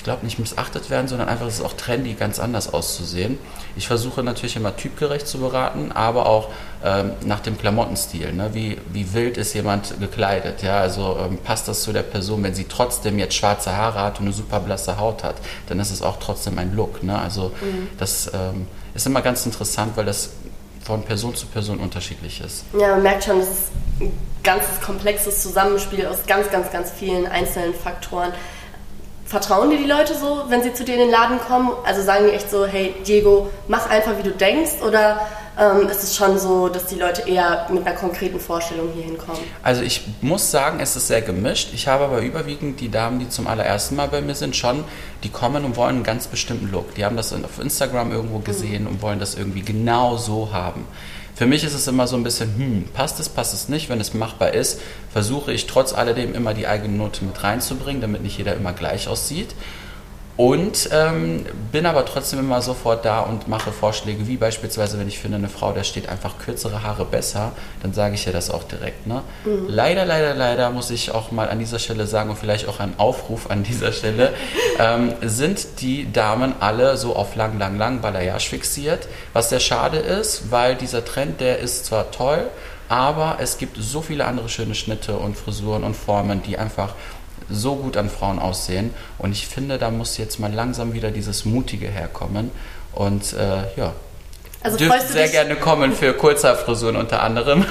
ich 0.00 0.04
glaube, 0.04 0.24
nicht 0.24 0.38
missachtet 0.38 0.88
werden, 0.88 1.08
sondern 1.08 1.28
einfach, 1.28 1.46
es 1.46 1.58
ist 1.58 1.60
auch 1.60 1.74
trendy, 1.74 2.14
ganz 2.14 2.38
anders 2.38 2.72
auszusehen. 2.72 3.38
Ich 3.76 3.86
versuche 3.86 4.22
natürlich 4.22 4.56
immer 4.56 4.74
typgerecht 4.74 5.28
zu 5.28 5.36
beraten, 5.36 5.92
aber 5.92 6.24
auch 6.24 6.48
ähm, 6.82 7.12
nach 7.26 7.40
dem 7.40 7.58
Klamottenstil. 7.58 8.32
Ne? 8.32 8.48
Wie, 8.54 8.78
wie 8.94 9.12
wild 9.12 9.36
ist 9.36 9.52
jemand 9.52 10.00
gekleidet? 10.00 10.62
Ja? 10.62 10.80
Also 10.80 11.18
ähm, 11.22 11.36
passt 11.36 11.68
das 11.68 11.82
zu 11.82 11.92
der 11.92 12.02
Person, 12.02 12.42
wenn 12.42 12.54
sie 12.54 12.64
trotzdem 12.64 13.18
jetzt 13.18 13.34
schwarze 13.34 13.76
Haare 13.76 14.00
hat 14.00 14.20
und 14.20 14.24
eine 14.24 14.32
super 14.32 14.60
blasse 14.60 14.98
Haut 14.98 15.22
hat, 15.22 15.36
dann 15.66 15.78
ist 15.78 15.90
es 15.90 16.00
auch 16.00 16.16
trotzdem 16.18 16.56
ein 16.56 16.74
Look. 16.74 17.02
Ne? 17.02 17.18
Also 17.18 17.52
mhm. 17.60 17.88
das 17.98 18.30
ähm, 18.32 18.68
ist 18.94 19.06
immer 19.06 19.20
ganz 19.20 19.44
interessant, 19.44 19.98
weil 19.98 20.06
das 20.06 20.30
von 20.82 21.02
Person 21.02 21.34
zu 21.34 21.44
Person 21.46 21.76
unterschiedlich 21.76 22.40
ist. 22.40 22.64
Ja, 22.72 22.92
man 22.92 23.02
merkt 23.02 23.24
schon, 23.24 23.38
es 23.40 23.48
ist 23.48 23.70
ein 24.00 24.18
ganzes 24.42 24.80
komplexes 24.80 25.42
Zusammenspiel 25.42 26.06
aus 26.06 26.20
ganz, 26.26 26.50
ganz, 26.50 26.72
ganz 26.72 26.90
vielen 26.90 27.26
einzelnen 27.26 27.74
Faktoren. 27.74 28.32
Vertrauen 29.30 29.70
dir 29.70 29.78
die 29.78 29.86
Leute 29.86 30.16
so, 30.16 30.42
wenn 30.48 30.60
sie 30.60 30.74
zu 30.74 30.82
dir 30.82 30.94
in 30.94 31.02
den 31.02 31.10
Laden 31.12 31.38
kommen? 31.38 31.70
Also 31.84 32.02
sagen 32.02 32.24
die 32.26 32.32
echt 32.32 32.50
so, 32.50 32.66
hey 32.66 32.96
Diego, 33.06 33.48
mach 33.68 33.88
einfach 33.88 34.18
wie 34.18 34.24
du 34.24 34.32
denkst 34.32 34.82
oder 34.84 35.20
ähm, 35.56 35.88
ist 35.88 36.02
es 36.02 36.16
schon 36.16 36.36
so, 36.36 36.68
dass 36.68 36.86
die 36.86 36.96
Leute 36.96 37.28
eher 37.28 37.68
mit 37.70 37.86
einer 37.86 37.94
konkreten 37.94 38.40
Vorstellung 38.40 38.88
hier 38.92 39.04
hinkommen? 39.04 39.40
Also 39.62 39.82
ich 39.82 40.02
muss 40.20 40.50
sagen, 40.50 40.80
es 40.80 40.96
ist 40.96 41.06
sehr 41.06 41.22
gemischt. 41.22 41.68
Ich 41.72 41.86
habe 41.86 42.06
aber 42.06 42.22
überwiegend 42.22 42.80
die 42.80 42.90
Damen, 42.90 43.20
die 43.20 43.28
zum 43.28 43.46
allerersten 43.46 43.94
Mal 43.94 44.08
bei 44.08 44.20
mir 44.20 44.34
sind, 44.34 44.56
schon, 44.56 44.82
die 45.22 45.28
kommen 45.28 45.64
und 45.64 45.76
wollen 45.76 45.94
einen 45.96 46.02
ganz 46.02 46.26
bestimmten 46.26 46.68
Look. 46.72 46.96
Die 46.96 47.04
haben 47.04 47.16
das 47.16 47.32
auf 47.32 47.60
Instagram 47.60 48.10
irgendwo 48.10 48.40
gesehen 48.40 48.82
mhm. 48.82 48.88
und 48.88 49.02
wollen 49.02 49.20
das 49.20 49.36
irgendwie 49.36 49.62
genau 49.62 50.16
so 50.16 50.52
haben. 50.52 50.88
Für 51.40 51.46
mich 51.46 51.64
ist 51.64 51.72
es 51.72 51.88
immer 51.88 52.06
so 52.06 52.16
ein 52.16 52.22
bisschen, 52.22 52.54
hm, 52.54 52.84
passt 52.92 53.18
es, 53.18 53.30
passt 53.30 53.54
es 53.54 53.70
nicht. 53.70 53.88
Wenn 53.88 53.98
es 53.98 54.12
machbar 54.12 54.52
ist, 54.52 54.78
versuche 55.10 55.54
ich 55.54 55.66
trotz 55.66 55.94
alledem 55.94 56.34
immer 56.34 56.52
die 56.52 56.66
eigene 56.66 56.94
Note 56.94 57.24
mit 57.24 57.42
reinzubringen, 57.42 58.02
damit 58.02 58.22
nicht 58.22 58.36
jeder 58.36 58.54
immer 58.56 58.74
gleich 58.74 59.08
aussieht. 59.08 59.54
Und 60.40 60.88
ähm, 60.90 61.44
bin 61.70 61.84
aber 61.84 62.06
trotzdem 62.06 62.38
immer 62.38 62.62
sofort 62.62 63.04
da 63.04 63.20
und 63.20 63.46
mache 63.46 63.72
Vorschläge, 63.72 64.26
wie 64.26 64.38
beispielsweise, 64.38 64.98
wenn 64.98 65.06
ich 65.06 65.18
finde, 65.18 65.36
eine 65.36 65.50
Frau, 65.50 65.72
da 65.72 65.84
steht 65.84 66.08
einfach 66.08 66.38
kürzere 66.38 66.82
Haare 66.82 67.04
besser, 67.04 67.52
dann 67.82 67.92
sage 67.92 68.14
ich 68.14 68.26
ihr 68.26 68.32
das 68.32 68.48
auch 68.48 68.64
direkt. 68.64 69.06
Ne? 69.06 69.20
Mhm. 69.44 69.66
Leider, 69.68 70.06
leider, 70.06 70.34
leider 70.34 70.70
muss 70.70 70.90
ich 70.90 71.10
auch 71.10 71.30
mal 71.30 71.50
an 71.50 71.58
dieser 71.58 71.78
Stelle 71.78 72.06
sagen 72.06 72.30
und 72.30 72.38
vielleicht 72.38 72.68
auch 72.68 72.80
ein 72.80 72.94
Aufruf 72.96 73.50
an 73.50 73.64
dieser 73.64 73.92
Stelle, 73.92 74.32
ähm, 74.78 75.12
sind 75.20 75.82
die 75.82 76.10
Damen 76.10 76.54
alle 76.58 76.96
so 76.96 77.14
auf 77.14 77.36
lang, 77.36 77.58
lang, 77.58 77.76
lang 77.76 78.00
Balayage 78.00 78.48
fixiert, 78.48 79.08
was 79.34 79.50
sehr 79.50 79.60
schade 79.60 79.98
ist, 79.98 80.50
weil 80.50 80.74
dieser 80.74 81.04
Trend, 81.04 81.42
der 81.42 81.58
ist 81.58 81.84
zwar 81.84 82.12
toll, 82.12 82.48
aber 82.88 83.36
es 83.40 83.58
gibt 83.58 83.76
so 83.78 84.00
viele 84.00 84.24
andere 84.24 84.48
schöne 84.48 84.74
Schnitte 84.74 85.16
und 85.16 85.36
Frisuren 85.36 85.84
und 85.84 85.94
Formen, 85.94 86.42
die 86.42 86.56
einfach 86.56 86.94
so 87.48 87.76
gut 87.76 87.96
an 87.96 88.10
Frauen 88.10 88.38
aussehen. 88.38 88.94
Und 89.18 89.32
ich 89.32 89.46
finde, 89.46 89.78
da 89.78 89.90
muss 89.90 90.18
jetzt 90.18 90.38
mal 90.38 90.52
langsam 90.52 90.92
wieder 90.92 91.10
dieses 91.10 91.44
Mutige 91.44 91.88
herkommen. 91.88 92.50
Und 92.92 93.32
äh, 93.32 93.62
ja, 93.76 93.92
also 94.62 94.76
dürft 94.76 95.08
sehr 95.08 95.24
dich, 95.24 95.32
gerne 95.32 95.56
kommen 95.56 95.94
für 95.94 96.12
Kurzhaarfrisuren 96.12 96.96
unter 96.96 97.22
anderem. 97.22 97.64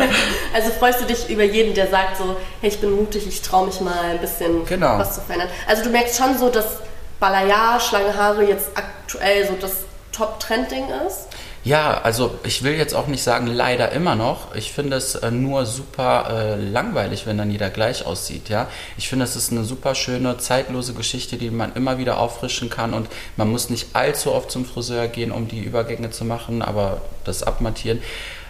also 0.54 0.70
freust 0.78 1.00
du 1.00 1.06
dich 1.06 1.28
über 1.28 1.42
jeden, 1.42 1.74
der 1.74 1.88
sagt 1.88 2.18
so, 2.18 2.36
hey, 2.60 2.70
ich 2.70 2.80
bin 2.80 2.92
mutig, 2.92 3.26
ich 3.26 3.42
traue 3.42 3.66
mich 3.66 3.80
mal 3.80 4.10
ein 4.12 4.20
bisschen 4.20 4.64
genau. 4.64 4.98
was 4.98 5.16
zu 5.16 5.20
verändern. 5.22 5.48
Also 5.66 5.82
du 5.82 5.90
merkst 5.90 6.16
schon 6.16 6.38
so, 6.38 6.48
dass 6.48 6.66
Balayage, 7.18 7.92
lange 7.92 8.16
Haare 8.16 8.44
jetzt 8.44 8.68
aktuell 8.74 9.46
so 9.46 9.54
das 9.60 9.72
Top-Trending 10.12 10.84
ist? 11.06 11.28
Ja, 11.66 12.00
also 12.02 12.38
ich 12.44 12.62
will 12.62 12.74
jetzt 12.74 12.94
auch 12.94 13.08
nicht 13.08 13.24
sagen, 13.24 13.48
leider 13.48 13.90
immer 13.90 14.14
noch. 14.14 14.54
Ich 14.54 14.70
finde 14.70 14.96
es 14.98 15.16
äh, 15.16 15.32
nur 15.32 15.66
super 15.66 16.28
äh, 16.30 16.60
langweilig, 16.62 17.26
wenn 17.26 17.38
dann 17.38 17.50
jeder 17.50 17.70
gleich 17.70 18.06
aussieht. 18.06 18.48
Ja, 18.48 18.68
ich 18.96 19.08
finde, 19.08 19.24
es 19.24 19.34
ist 19.34 19.50
eine 19.50 19.64
super 19.64 19.96
schöne, 19.96 20.38
zeitlose 20.38 20.94
Geschichte, 20.94 21.38
die 21.38 21.50
man 21.50 21.74
immer 21.74 21.98
wieder 21.98 22.20
auffrischen 22.20 22.70
kann 22.70 22.94
und 22.94 23.08
man 23.36 23.50
muss 23.50 23.68
nicht 23.68 23.96
allzu 23.96 24.32
oft 24.32 24.52
zum 24.52 24.64
Friseur 24.64 25.08
gehen, 25.08 25.32
um 25.32 25.48
die 25.48 25.58
Übergänge 25.58 26.12
zu 26.12 26.24
machen, 26.24 26.62
aber 26.62 27.00
das 27.24 27.42
abmattieren. 27.42 28.00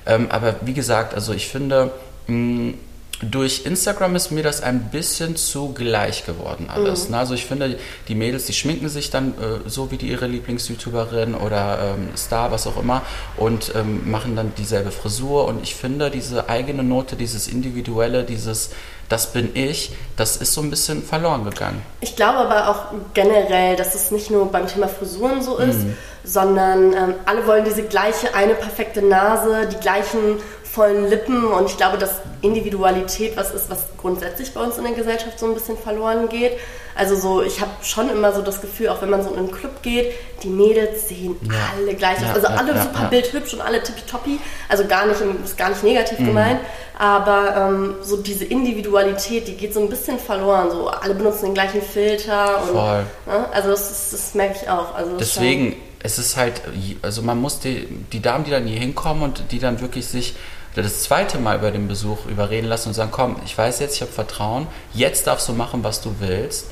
Ähm, 0.05 0.27
aber 0.31 0.57
wie 0.61 0.75
gesagt, 0.75 1.15
also 1.15 1.33
ich 1.33 1.49
finde, 1.49 1.93
mh, 2.27 2.75
durch 3.23 3.63
Instagram 3.65 4.15
ist 4.15 4.31
mir 4.31 4.43
das 4.43 4.63
ein 4.63 4.91
bisschen 4.91 5.37
zu 5.37 5.73
gleich 5.73 6.27
geworden 6.27 6.69
alles. 6.69 7.09
Mhm. 7.09 7.15
Also 7.15 7.35
ich 7.35 7.47
finde, 7.47 7.79
die 8.09 8.15
Mädels, 8.15 8.45
die 8.47 8.53
schminken 8.53 8.89
sich 8.89 9.11
dann 9.11 9.31
äh, 9.33 9.69
so 9.69 9.91
wie 9.91 9.97
die 9.97 10.09
ihre 10.09 10.27
Lieblings-YouTuberin 10.27 11.35
oder 11.35 11.95
ähm, 11.95 12.09
Star, 12.17 12.51
was 12.51 12.67
auch 12.67 12.79
immer, 12.79 13.03
und 13.37 13.73
ähm, 13.75 14.11
machen 14.11 14.37
dann 14.37 14.53
dieselbe 14.59 14.91
Frisur. 14.91 15.47
Und 15.47 15.63
ich 15.63 15.75
finde, 15.75 16.11
diese 16.11 16.49
eigene 16.49 16.83
Note, 16.83 17.17
dieses 17.17 17.49
Individuelle, 17.49 18.25
dieses 18.25 18.71
das 19.09 19.33
bin 19.33 19.51
ich, 19.55 19.93
das 20.17 20.37
ist 20.37 20.53
so 20.53 20.61
ein 20.61 20.71
bisschen 20.71 21.03
verloren 21.03 21.45
gegangen. 21.45 21.83
Ich 22.01 22.17
glaube 22.17 22.39
aber 22.39 22.69
auch 22.69 22.95
generell, 23.15 23.77
dass 23.77 23.95
es 23.95 24.11
nicht 24.11 24.31
nur 24.31 24.51
beim 24.51 24.67
Thema 24.67 24.89
Frisuren 24.89 25.43
so 25.43 25.59
ist, 25.59 25.79
mhm. 25.79 25.97
sondern 26.25 26.93
ähm, 26.93 27.15
alle 27.25 27.47
wollen 27.47 27.65
diese 27.65 27.85
gleiche 27.85 28.35
eine 28.35 28.55
perfekte 28.55 29.03
Nase, 29.03 29.69
die 29.73 29.77
gleichen 29.77 30.41
vollen 30.77 31.09
Lippen 31.09 31.43
und 31.47 31.67
ich 31.67 31.79
glaube, 31.79 31.97
dass 31.97 32.21
Individualität 32.43 33.35
was 33.35 33.51
ist, 33.51 33.71
was 33.71 33.87
grundsätzlich 33.97 34.53
bei 34.53 34.61
uns 34.61 34.77
in 34.77 34.85
der 34.85 34.93
Gesellschaft 34.93 35.39
so 35.39 35.47
ein 35.47 35.55
bisschen 35.55 35.79
verloren 35.79 36.29
geht. 36.29 36.53
Also 36.95 37.17
so, 37.17 37.43
ich 37.43 37.61
habe 37.63 37.71
schon 37.83 38.11
immer 38.11 38.35
so 38.35 38.43
das 38.43 38.61
Gefühl, 38.61 38.91
auch 38.91 39.01
wenn 39.01 39.09
man 39.09 39.23
so 39.23 39.31
in 39.31 39.39
einen 39.39 39.51
Club 39.51 39.83
geht, 39.83 40.13
die 40.43 40.49
Mädels 40.49 41.09
sehen 41.09 41.37
ja. 41.43 41.55
alle 41.77 41.95
gleich 41.95 42.19
aus. 42.19 42.35
also 42.35 42.47
alle 42.49 42.81
super 42.81 43.09
bildhübsch 43.11 43.55
und 43.55 43.63
alle 43.63 43.83
tippitoppi. 43.83 44.39
Also 44.69 44.85
gar 44.87 45.07
nicht, 45.07 45.19
ist 45.45 45.57
gar 45.57 45.71
nicht 45.71 45.83
negativ 45.83 46.19
mhm. 46.19 46.27
gemeint. 46.27 46.61
Aber 46.99 47.55
ähm, 47.57 47.95
so 48.03 48.19
diese 48.19 48.45
Individualität, 48.45 49.49
die 49.49 49.55
geht 49.55 49.73
so 49.73 49.81
ein 49.81 49.89
bisschen 49.89 50.19
verloren. 50.19 50.71
So 50.71 50.89
alle 50.89 51.15
benutzen 51.15 51.47
den 51.47 51.55
gleichen 51.55 51.83
Filter. 51.83 52.63
Und, 52.63 52.71
Voll. 52.71 53.07
Ne? 53.27 53.47
Also 53.53 53.71
das, 53.71 53.91
ist, 53.91 54.13
das 54.13 54.35
merke 54.35 54.59
ich 54.63 54.69
auch. 54.69 54.95
Also 54.95 55.17
Deswegen, 55.19 55.77
es 56.03 56.19
ist 56.19 56.37
halt, 56.37 56.63
also 57.03 57.23
man 57.23 57.39
muss 57.39 57.61
die, 57.61 57.87
die 58.13 58.21
Damen, 58.21 58.45
die 58.45 58.51
dann 58.51 58.67
hier 58.67 58.79
hinkommen 58.79 59.23
und 59.23 59.53
die 59.53 59.59
dann 59.59 59.81
wirklich 59.81 60.07
sich 60.07 60.35
das 60.83 61.03
zweite 61.03 61.39
Mal 61.39 61.59
über 61.59 61.71
den 61.71 61.89
Besuch 61.89 62.27
überreden 62.27 62.67
lassen 62.67 62.89
und 62.89 62.95
sagen, 62.95 63.11
komm, 63.11 63.37
ich 63.45 63.57
weiß 63.57 63.81
jetzt, 63.81 63.97
ich 63.97 64.03
habe 64.03 64.13
Vertrauen, 64.13 64.67
jetzt 64.93 65.27
darfst 65.27 65.49
du 65.49 65.53
machen, 65.53 65.85
was 65.85 66.01
du 66.01 66.17
willst 66.21 66.67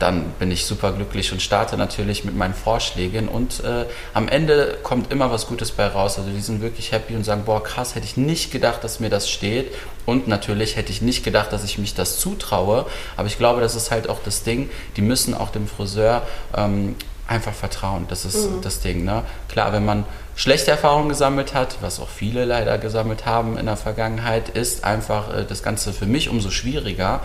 dann 0.00 0.30
bin 0.38 0.50
ich 0.50 0.64
super 0.64 0.92
glücklich 0.92 1.30
und 1.30 1.42
starte 1.42 1.76
natürlich 1.76 2.24
mit 2.24 2.34
meinen 2.34 2.54
Vorschlägen 2.54 3.28
und 3.28 3.62
äh, 3.62 3.84
am 4.14 4.28
Ende 4.28 4.78
kommt 4.82 5.12
immer 5.12 5.30
was 5.30 5.46
Gutes 5.46 5.72
bei 5.72 5.86
raus. 5.86 6.18
Also 6.18 6.30
die 6.30 6.40
sind 6.40 6.62
wirklich 6.62 6.90
happy 6.90 7.14
und 7.14 7.24
sagen, 7.24 7.42
boah 7.44 7.62
krass, 7.62 7.94
hätte 7.94 8.06
ich 8.06 8.16
nicht 8.16 8.50
gedacht, 8.50 8.82
dass 8.82 8.98
mir 8.98 9.10
das 9.10 9.30
steht 9.30 9.72
und 10.06 10.26
natürlich 10.26 10.76
hätte 10.76 10.90
ich 10.90 11.02
nicht 11.02 11.22
gedacht, 11.22 11.52
dass 11.52 11.64
ich 11.64 11.76
mich 11.78 11.94
das 11.94 12.18
zutraue, 12.18 12.86
aber 13.16 13.28
ich 13.28 13.36
glaube, 13.36 13.60
das 13.60 13.74
ist 13.74 13.90
halt 13.90 14.08
auch 14.08 14.20
das 14.24 14.42
Ding, 14.42 14.70
die 14.96 15.02
müssen 15.02 15.34
auch 15.34 15.50
dem 15.50 15.68
Friseur 15.68 16.22
ähm, 16.56 16.96
einfach 17.28 17.54
vertrauen, 17.54 18.06
das 18.08 18.24
ist 18.24 18.50
mhm. 18.50 18.62
das 18.62 18.80
Ding. 18.80 19.04
Ne? 19.04 19.22
Klar, 19.48 19.72
wenn 19.72 19.84
man 19.84 20.04
schlechte 20.40 20.70
Erfahrungen 20.70 21.10
gesammelt 21.10 21.52
hat, 21.52 21.76
was 21.82 22.00
auch 22.00 22.08
viele 22.08 22.46
leider 22.46 22.78
gesammelt 22.78 23.26
haben 23.26 23.58
in 23.58 23.66
der 23.66 23.76
Vergangenheit, 23.76 24.48
ist 24.48 24.84
einfach 24.84 25.36
äh, 25.36 25.44
das 25.44 25.62
Ganze 25.62 25.92
für 25.92 26.06
mich 26.06 26.30
umso 26.30 26.48
schwieriger, 26.48 27.20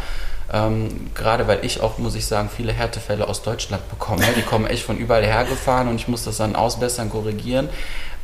ähm, 0.52 1.12
gerade 1.16 1.48
weil 1.48 1.64
ich 1.64 1.80
auch, 1.80 1.98
muss 1.98 2.16
ich 2.16 2.26
sagen, 2.26 2.50
viele 2.54 2.74
Härtefälle 2.74 3.26
aus 3.30 3.42
Deutschland 3.42 3.90
bekomme. 3.90 4.26
Die 4.36 4.42
kommen 4.42 4.68
echt 4.68 4.84
von 4.84 4.98
überall 4.98 5.26
hergefahren 5.26 5.88
und 5.88 5.96
ich 5.96 6.10
muss 6.10 6.26
das 6.26 6.38
dann 6.38 6.58
ausbessern, 6.58 7.10
korrigieren. 7.10 7.70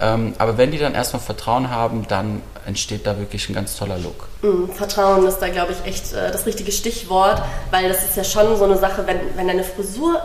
Ähm, 0.01 0.33
aber 0.37 0.57
wenn 0.57 0.71
die 0.71 0.77
dann 0.77 0.93
erstmal 0.93 1.21
Vertrauen 1.21 1.69
haben, 1.69 2.05
dann 2.09 2.41
entsteht 2.65 3.07
da 3.07 3.17
wirklich 3.17 3.47
ein 3.47 3.53
ganz 3.53 3.77
toller 3.77 3.97
Look. 3.97 4.27
Mm, 4.41 4.69
Vertrauen 4.73 5.25
ist 5.25 5.39
da, 5.39 5.47
glaube 5.47 5.71
ich, 5.71 5.87
echt 5.89 6.11
äh, 6.11 6.31
das 6.33 6.45
richtige 6.45 6.73
Stichwort, 6.73 7.41
weil 7.71 7.87
das 7.87 8.03
ist 8.03 8.17
ja 8.17 8.25
schon 8.25 8.57
so 8.57 8.65
eine 8.65 8.77
Sache, 8.77 9.07
wenn, 9.07 9.19
wenn 9.37 9.47
deine 9.47 9.63
Frisur 9.63 10.21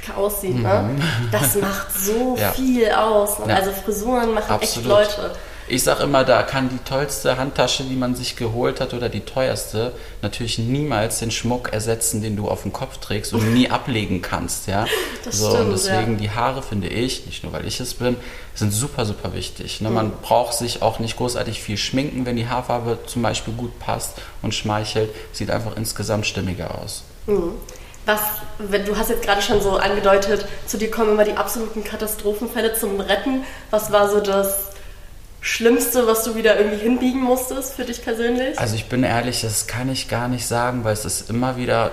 kacke 0.00 0.16
aussieht, 0.16 0.56
ne? 0.56 0.88
mhm. 0.88 0.98
ne? 0.98 1.04
das 1.30 1.56
macht 1.56 1.92
so 1.92 2.36
ja. 2.40 2.52
viel 2.52 2.90
aus. 2.90 3.38
Ne? 3.40 3.48
Ja. 3.48 3.56
Also 3.56 3.70
Frisuren 3.72 4.34
machen 4.34 4.50
Absolut. 4.50 5.00
echt 5.00 5.18
Leute. 5.18 5.30
Ich 5.68 5.84
sage 5.84 6.02
immer, 6.02 6.24
da 6.24 6.42
kann 6.42 6.68
die 6.68 6.78
tollste 6.78 7.38
Handtasche, 7.38 7.84
die 7.84 7.94
man 7.94 8.14
sich 8.14 8.36
geholt 8.36 8.80
hat, 8.80 8.94
oder 8.94 9.08
die 9.08 9.20
teuerste, 9.20 9.92
natürlich 10.20 10.58
niemals 10.58 11.20
den 11.20 11.30
Schmuck 11.30 11.72
ersetzen, 11.72 12.20
den 12.20 12.36
du 12.36 12.48
auf 12.48 12.62
dem 12.62 12.72
Kopf 12.72 12.98
trägst 12.98 13.32
und 13.32 13.54
nie 13.54 13.70
ablegen 13.70 14.22
kannst. 14.22 14.66
Ja? 14.66 14.86
Das 15.24 15.38
so, 15.38 15.50
stimmt, 15.50 15.66
und 15.66 15.72
deswegen 15.72 16.12
ja. 16.14 16.18
die 16.18 16.30
Haare, 16.30 16.62
finde 16.62 16.88
ich, 16.88 17.26
nicht 17.26 17.44
nur 17.44 17.52
weil 17.52 17.66
ich 17.66 17.78
es 17.78 17.94
bin, 17.94 18.16
sind 18.54 18.72
super, 18.72 19.06
super 19.06 19.34
wichtig. 19.34 19.80
Ne? 19.80 19.88
Man 19.88 20.08
mhm. 20.08 20.12
braucht 20.20 20.54
sich 20.54 20.82
auch 20.82 20.98
nicht 20.98 21.16
großartig 21.16 21.62
viel 21.62 21.76
schminken, 21.76 22.26
wenn 22.26 22.36
die 22.36 22.48
Haarfarbe 22.48 22.98
zum 23.06 23.22
Beispiel 23.22 23.54
gut 23.54 23.78
passt 23.78 24.14
und 24.42 24.54
schmeichelt. 24.54 25.10
Sieht 25.32 25.50
einfach 25.50 25.76
insgesamt 25.76 26.26
stimmiger 26.26 26.78
aus. 26.82 27.04
Mhm. 27.26 27.54
Was, 28.04 28.20
du 28.58 28.96
hast 28.96 29.10
jetzt 29.10 29.22
gerade 29.22 29.42
schon 29.42 29.60
so 29.60 29.76
angedeutet, 29.76 30.46
zu 30.66 30.76
dir 30.76 30.90
kommen 30.90 31.12
immer 31.12 31.24
die 31.24 31.34
absoluten 31.34 31.84
Katastrophenfälle 31.84 32.74
zum 32.74 33.00
Retten. 33.00 33.44
Was 33.70 33.92
war 33.92 34.10
so 34.10 34.20
das 34.20 34.72
Schlimmste, 35.40 36.06
was 36.06 36.24
du 36.24 36.34
wieder 36.34 36.58
irgendwie 36.58 36.78
hinbiegen 36.78 37.20
musstest 37.20 37.74
für 37.74 37.84
dich 37.84 38.02
persönlich? 38.02 38.58
Also 38.58 38.74
ich 38.74 38.88
bin 38.88 39.04
ehrlich, 39.04 39.42
das 39.42 39.66
kann 39.66 39.88
ich 39.88 40.08
gar 40.08 40.28
nicht 40.28 40.46
sagen, 40.46 40.84
weil 40.84 40.94
es 40.94 41.04
ist 41.04 41.30
immer 41.30 41.56
wieder, 41.56 41.92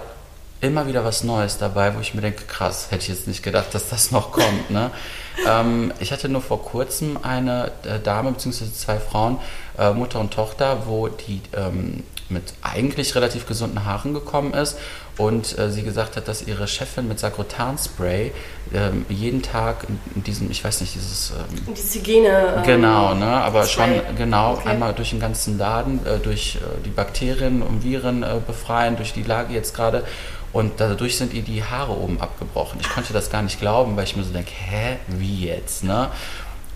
immer 0.61 0.87
wieder 0.87 1.03
was 1.03 1.23
Neues 1.23 1.57
dabei, 1.57 1.95
wo 1.95 1.99
ich 1.99 2.13
mir 2.13 2.21
denke, 2.21 2.45
krass, 2.45 2.87
hätte 2.89 3.03
ich 3.03 3.09
jetzt 3.09 3.27
nicht 3.27 3.43
gedacht, 3.43 3.73
dass 3.73 3.89
das 3.89 4.11
noch 4.11 4.31
kommt. 4.31 4.71
Ne? 4.71 4.91
ähm, 5.47 5.93
ich 5.99 6.11
hatte 6.11 6.29
nur 6.29 6.41
vor 6.41 6.63
kurzem 6.63 7.17
eine 7.21 7.71
äh, 7.83 7.99
Dame 7.99 8.31
bzw. 8.31 8.71
zwei 8.73 8.97
Frauen, 8.97 9.39
äh, 9.77 9.91
Mutter 9.91 10.19
und 10.19 10.33
Tochter, 10.33 10.83
wo 10.87 11.07
die 11.07 11.41
ähm, 11.55 12.03
mit 12.29 12.53
eigentlich 12.61 13.15
relativ 13.15 13.47
gesunden 13.47 13.85
Haaren 13.85 14.13
gekommen 14.13 14.53
ist 14.53 14.77
und 15.17 15.57
äh, 15.57 15.69
sie 15.69 15.83
gesagt 15.83 16.15
hat, 16.15 16.27
dass 16.27 16.47
ihre 16.47 16.67
Chefin 16.67 17.07
mit 17.07 17.19
Sagrotan-Spray 17.19 18.31
ähm, 18.73 19.05
jeden 19.09 19.41
Tag 19.41 19.87
in 20.15 20.23
diesem, 20.23 20.49
ich 20.49 20.63
weiß 20.63 20.79
nicht, 20.81 20.95
dieses... 20.95 21.31
Ähm, 21.31 21.73
Diese 21.75 21.99
Hygiene... 21.99 22.55
Ähm, 22.57 22.63
genau, 22.63 23.13
ne, 23.15 23.25
aber 23.25 23.65
Spray. 23.65 24.01
schon 24.05 24.15
genau 24.15 24.53
okay. 24.53 24.69
einmal 24.69 24.93
durch 24.93 25.09
den 25.09 25.19
ganzen 25.19 25.57
Laden, 25.57 26.05
äh, 26.05 26.19
durch 26.19 26.55
äh, 26.55 26.83
die 26.85 26.89
Bakterien 26.89 27.61
und 27.61 27.83
Viren 27.83 28.23
äh, 28.23 28.35
befreien, 28.45 28.95
durch 28.95 29.11
die 29.11 29.23
Lage 29.23 29.53
jetzt 29.53 29.75
gerade 29.75 30.03
und 30.53 30.79
dadurch 30.79 31.17
sind 31.17 31.33
ihr 31.33 31.43
die 31.43 31.63
Haare 31.63 31.91
oben 31.91 32.19
abgebrochen. 32.19 32.79
Ich 32.81 32.89
konnte 32.89 33.13
das 33.13 33.29
gar 33.29 33.41
nicht 33.41 33.59
glauben, 33.59 33.95
weil 33.95 34.05
ich 34.05 34.15
mir 34.15 34.23
so 34.23 34.33
denke, 34.33 34.51
hä, 34.51 34.97
wie 35.07 35.45
jetzt, 35.45 35.83
ne? 35.83 36.09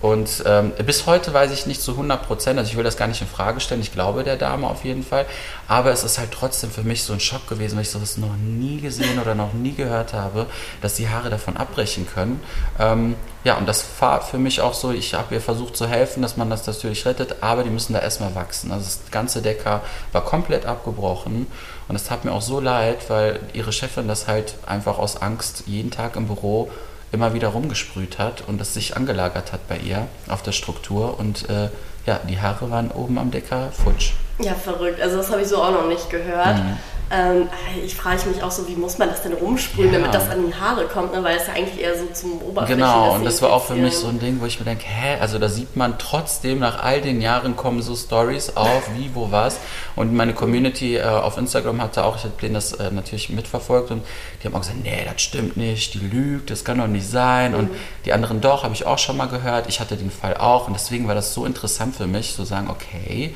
Und 0.03 0.43
ähm, 0.45 0.73
bis 0.85 1.05
heute 1.05 1.33
weiß 1.33 1.53
ich 1.53 1.65
nicht 1.65 1.81
zu 1.81 1.91
100 1.91 2.27
Prozent, 2.27 2.59
also 2.59 2.69
ich 2.69 2.75
will 2.75 2.83
das 2.83 2.97
gar 2.97 3.07
nicht 3.07 3.21
in 3.21 3.27
Frage 3.27 3.61
stellen, 3.61 3.79
ich 3.79 3.93
glaube 3.93 4.25
der 4.25 4.35
Dame 4.35 4.67
auf 4.67 4.83
jeden 4.83 5.01
Fall, 5.01 5.25
aber 5.69 5.91
es 5.91 6.03
ist 6.03 6.17
halt 6.17 6.31
trotzdem 6.31 6.71
für 6.71 6.83
mich 6.83 7.03
so 7.03 7.13
ein 7.13 7.21
Schock 7.21 7.47
gewesen, 7.47 7.77
weil 7.77 7.83
ich 7.83 7.89
sowas 7.89 8.17
noch 8.17 8.35
nie 8.35 8.81
gesehen 8.81 9.17
oder 9.17 9.33
noch 9.33 9.53
nie 9.53 9.71
gehört 9.71 10.11
habe, 10.11 10.47
dass 10.81 10.95
die 10.95 11.07
Haare 11.07 11.29
davon 11.29 11.55
abbrechen 11.55 12.05
können. 12.05 12.41
Ähm, 12.77 13.15
ja, 13.45 13.55
und 13.55 13.65
das 13.65 13.85
war 14.01 14.19
für 14.19 14.37
mich 14.37 14.59
auch 14.59 14.73
so, 14.73 14.91
ich 14.91 15.13
habe 15.13 15.35
ihr 15.35 15.41
versucht 15.41 15.77
zu 15.77 15.87
helfen, 15.87 16.21
dass 16.21 16.35
man 16.35 16.49
das 16.49 16.67
natürlich 16.67 17.05
rettet, 17.05 17.37
aber 17.39 17.63
die 17.63 17.69
müssen 17.69 17.93
da 17.93 17.99
erstmal 17.99 18.35
wachsen. 18.35 18.73
Also 18.73 18.83
das 18.83 18.99
ganze 19.09 19.41
Decker 19.41 19.83
war 20.11 20.25
komplett 20.25 20.65
abgebrochen 20.65 21.47
und 21.87 21.95
es 21.95 22.03
tat 22.03 22.25
mir 22.25 22.33
auch 22.33 22.41
so 22.41 22.59
leid, 22.59 23.09
weil 23.09 23.39
ihre 23.53 23.71
Chefin 23.71 24.09
das 24.09 24.27
halt 24.27 24.55
einfach 24.65 24.99
aus 24.99 25.21
Angst 25.21 25.63
jeden 25.65 25.91
Tag 25.91 26.17
im 26.17 26.27
Büro 26.27 26.69
immer 27.13 27.33
wieder 27.33 27.49
rumgesprüht 27.49 28.17
hat 28.19 28.43
und 28.47 28.59
es 28.59 28.73
sich 28.73 28.97
angelagert 28.97 29.53
hat 29.53 29.67
bei 29.67 29.77
ihr 29.77 30.07
auf 30.27 30.41
der 30.41 30.51
Struktur 30.51 31.19
und 31.19 31.49
äh, 31.49 31.69
ja, 32.05 32.19
die 32.27 32.41
Haare 32.41 32.69
waren 32.69 32.91
oben 32.91 33.17
am 33.17 33.31
Decker 33.31 33.71
futsch. 33.71 34.11
Ja, 34.39 34.53
verrückt. 34.55 34.99
Also 34.99 35.17
das 35.17 35.31
habe 35.31 35.41
ich 35.41 35.47
so 35.47 35.57
auch 35.63 35.71
noch 35.71 35.87
nicht 35.87 36.09
gehört. 36.09 36.57
Mhm. 36.57 36.77
Ähm, 37.13 37.47
ich 37.85 37.95
frage 37.95 38.27
mich 38.27 38.41
auch 38.41 38.49
so, 38.49 38.67
wie 38.67 38.75
muss 38.75 38.97
man 38.97 39.07
das 39.07 39.21
denn 39.21 39.33
rumsprühen, 39.33 39.93
ja. 39.93 39.99
damit 39.99 40.15
das 40.15 40.29
an 40.29 40.47
die 40.47 40.53
Haare 40.53 40.85
kommt, 40.85 41.13
ne? 41.13 41.23
weil 41.23 41.37
es 41.37 41.45
ja 41.45 41.53
eigentlich 41.53 41.79
eher 41.79 41.95
so 41.95 42.07
zum 42.07 42.41
Oberflächen 42.41 42.79
Genau, 42.79 43.13
und 43.13 43.23
das 43.23 43.39
war 43.41 43.53
auch 43.53 43.65
für 43.65 43.75
mich 43.75 43.95
so 43.95 44.07
ein 44.07 44.19
Ding, 44.19 44.41
wo 44.41 44.45
ich 44.47 44.57
mir 44.57 44.65
denke, 44.65 44.85
hä, 44.87 45.19
also 45.19 45.37
da 45.37 45.47
sieht 45.47 45.75
man 45.75 45.99
trotzdem, 45.99 46.57
nach 46.57 46.81
all 46.81 47.01
den 47.01 47.21
Jahren 47.21 47.55
kommen 47.55 47.83
so 47.83 47.95
Stories 47.95 48.55
auf, 48.55 48.89
wie, 48.97 49.11
wo, 49.13 49.31
was. 49.31 49.59
Und 49.95 50.13
meine 50.13 50.33
Community 50.33 50.95
äh, 50.95 51.03
auf 51.03 51.37
Instagram 51.37 51.81
hatte 51.83 52.03
auch, 52.03 52.17
ich 52.17 52.23
habe 52.23 52.33
denen 52.41 52.55
das 52.55 52.73
äh, 52.73 52.89
natürlich 52.89 53.29
mitverfolgt 53.29 53.91
und 53.91 54.03
die 54.41 54.47
haben 54.47 54.55
auch 54.55 54.61
gesagt, 54.61 54.79
nee, 54.81 55.05
das 55.05 55.21
stimmt 55.21 55.55
nicht, 55.55 55.93
die 55.93 55.99
lügt, 55.99 56.49
das 56.49 56.65
kann 56.65 56.79
doch 56.79 56.87
nicht 56.87 57.07
sein. 57.07 57.51
Mhm. 57.51 57.59
Und 57.59 57.69
die 58.05 58.13
anderen 58.13 58.41
doch, 58.41 58.63
habe 58.63 58.73
ich 58.73 58.87
auch 58.87 58.97
schon 58.97 59.17
mal 59.17 59.27
gehört. 59.27 59.67
Ich 59.67 59.79
hatte 59.79 59.97
den 59.97 60.09
Fall 60.09 60.35
auch 60.35 60.67
und 60.67 60.73
deswegen 60.73 61.07
war 61.07 61.15
das 61.15 61.33
so 61.35 61.45
interessant 61.45 61.95
für 61.95 62.07
mich, 62.07 62.33
zu 62.33 62.43
sagen, 62.43 62.71
okay, 62.71 63.35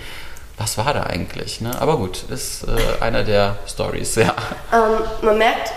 was 0.57 0.77
war 0.77 0.93
da 0.93 1.03
eigentlich? 1.03 1.61
Ne? 1.61 1.79
Aber 1.79 1.97
gut, 1.97 2.23
ist 2.29 2.63
äh, 2.63 3.03
einer 3.03 3.23
der 3.23 3.57
Stories, 3.67 4.15
ja. 4.15 4.33
Ähm, 4.73 5.03
man 5.21 5.37
merkt, 5.37 5.71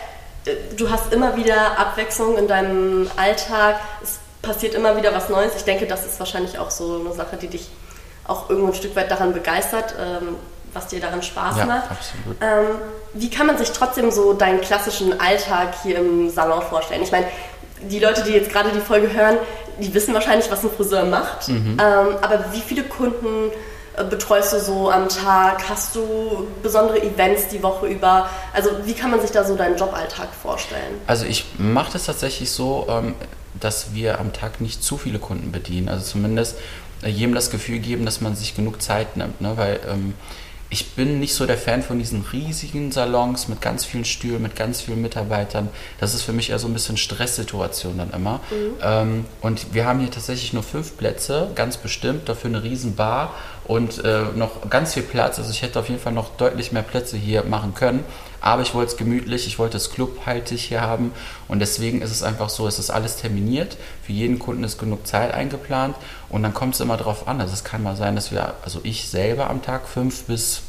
äh, 0.46 0.54
du 0.76 0.90
hast 0.90 1.12
immer 1.12 1.36
wieder 1.36 1.78
Abwechslung 1.78 2.38
in 2.38 2.48
deinem 2.48 3.10
Alltag. 3.16 3.76
Es 4.02 4.18
passiert 4.40 4.74
immer 4.74 4.96
wieder 4.96 5.14
was 5.14 5.28
Neues. 5.28 5.54
Ich 5.56 5.64
denke, 5.64 5.86
das 5.86 6.06
ist 6.06 6.18
wahrscheinlich 6.18 6.58
auch 6.58 6.70
so 6.70 7.00
eine 7.04 7.14
Sache, 7.14 7.36
die 7.36 7.48
dich 7.48 7.68
auch 8.26 8.48
irgendwo 8.48 8.68
ein 8.68 8.74
Stück 8.74 8.96
weit 8.96 9.10
daran 9.10 9.34
begeistert, 9.34 9.94
ähm, 10.00 10.36
was 10.72 10.86
dir 10.86 11.00
daran 11.00 11.22
Spaß 11.22 11.58
ja, 11.58 11.66
macht. 11.66 11.90
Absolut. 11.90 12.36
Ähm, 12.40 12.78
wie 13.12 13.28
kann 13.28 13.46
man 13.46 13.58
sich 13.58 13.72
trotzdem 13.72 14.10
so 14.10 14.32
deinen 14.32 14.60
klassischen 14.60 15.20
Alltag 15.20 15.74
hier 15.82 15.98
im 15.98 16.30
Salon 16.30 16.62
vorstellen? 16.62 17.02
Ich 17.02 17.12
meine, 17.12 17.26
die 17.82 17.98
Leute, 17.98 18.22
die 18.22 18.32
jetzt 18.32 18.50
gerade 18.50 18.70
die 18.70 18.80
Folge 18.80 19.12
hören, 19.12 19.36
die 19.78 19.92
wissen 19.92 20.14
wahrscheinlich, 20.14 20.50
was 20.50 20.62
ein 20.62 20.70
Friseur 20.70 21.04
macht. 21.04 21.48
Mhm. 21.48 21.76
Ähm, 21.80 22.16
aber 22.22 22.44
wie 22.52 22.60
viele 22.60 22.84
Kunden 22.84 23.50
betreust 24.04 24.52
du 24.52 24.60
so 24.60 24.90
am 24.90 25.08
Tag? 25.08 25.68
Hast 25.68 25.96
du 25.96 26.46
besondere 26.62 27.02
Events 27.02 27.48
die 27.48 27.62
Woche 27.62 27.86
über? 27.86 28.28
Also 28.52 28.70
wie 28.84 28.94
kann 28.94 29.10
man 29.10 29.20
sich 29.20 29.30
da 29.30 29.44
so 29.44 29.56
deinen 29.56 29.76
Joballtag 29.76 30.28
vorstellen? 30.34 31.00
Also 31.06 31.26
ich 31.26 31.46
mache 31.58 31.92
das 31.92 32.06
tatsächlich 32.06 32.50
so, 32.50 32.86
ähm, 32.88 33.14
dass 33.58 33.94
wir 33.94 34.20
am 34.20 34.32
Tag 34.32 34.60
nicht 34.60 34.82
zu 34.82 34.96
viele 34.96 35.18
Kunden 35.18 35.52
bedienen. 35.52 35.88
Also 35.88 36.04
zumindest 36.04 36.56
äh, 37.02 37.08
jedem 37.08 37.34
das 37.34 37.50
Gefühl 37.50 37.78
geben, 37.78 38.04
dass 38.04 38.20
man 38.20 38.36
sich 38.36 38.54
genug 38.54 38.82
Zeit 38.82 39.16
nimmt. 39.16 39.40
Ne? 39.40 39.52
Weil 39.56 39.80
ähm, 39.88 40.14
ich 40.72 40.92
bin 40.92 41.18
nicht 41.18 41.34
so 41.34 41.46
der 41.46 41.58
Fan 41.58 41.82
von 41.82 41.98
diesen 41.98 42.24
riesigen 42.32 42.92
Salons 42.92 43.48
mit 43.48 43.60
ganz 43.60 43.84
vielen 43.84 44.04
Stühlen, 44.04 44.40
mit 44.40 44.54
ganz 44.54 44.80
vielen 44.80 45.02
Mitarbeitern. 45.02 45.68
Das 45.98 46.14
ist 46.14 46.22
für 46.22 46.32
mich 46.32 46.50
eher 46.50 46.60
so 46.60 46.68
ein 46.68 46.72
bisschen 46.72 46.96
Stresssituation 46.96 47.98
dann 47.98 48.10
immer. 48.12 48.40
Mhm. 48.50 48.74
Ähm, 48.80 49.24
und 49.40 49.74
wir 49.74 49.84
haben 49.84 49.98
hier 49.98 50.12
tatsächlich 50.12 50.52
nur 50.52 50.62
fünf 50.62 50.96
Plätze, 50.96 51.50
ganz 51.56 51.76
bestimmt, 51.76 52.28
dafür 52.28 52.50
eine 52.50 52.62
riesen 52.62 52.94
Bar 52.94 53.34
und 53.64 54.04
äh, 54.04 54.22
noch 54.36 54.70
ganz 54.70 54.94
viel 54.94 55.02
Platz. 55.02 55.40
Also 55.40 55.50
ich 55.50 55.62
hätte 55.62 55.80
auf 55.80 55.88
jeden 55.88 56.00
Fall 56.00 56.12
noch 56.12 56.36
deutlich 56.36 56.70
mehr 56.70 56.82
Plätze 56.82 57.16
hier 57.16 57.42
machen 57.42 57.74
können. 57.74 58.04
Aber 58.40 58.62
ich 58.62 58.74
wollte 58.74 58.92
es 58.92 58.96
gemütlich, 58.96 59.46
ich 59.46 59.58
wollte 59.58 59.76
es 59.76 59.90
clubhaltig 59.90 60.62
hier 60.62 60.80
haben 60.80 61.12
und 61.48 61.60
deswegen 61.60 62.02
ist 62.02 62.10
es 62.10 62.22
einfach 62.22 62.48
so, 62.48 62.66
es 62.66 62.78
ist 62.78 62.90
alles 62.90 63.16
terminiert. 63.16 63.76
Für 64.02 64.12
jeden 64.12 64.38
Kunden 64.38 64.64
ist 64.64 64.78
genug 64.78 65.06
Zeit 65.06 65.32
eingeplant 65.34 65.94
Und 66.28 66.42
dann 66.42 66.54
kommt 66.54 66.74
es 66.74 66.80
immer 66.80 66.96
drauf 66.96 67.28
an. 67.28 67.40
Also 67.40 67.52
es 67.52 67.64
kann 67.64 67.82
mal 67.82 67.96
sein, 67.96 68.14
dass 68.14 68.32
wir, 68.32 68.54
also 68.62 68.80
ich 68.82 69.08
selber 69.08 69.50
am 69.50 69.62
Tag 69.62 69.88
fünf 69.88 70.24
bis 70.24 70.62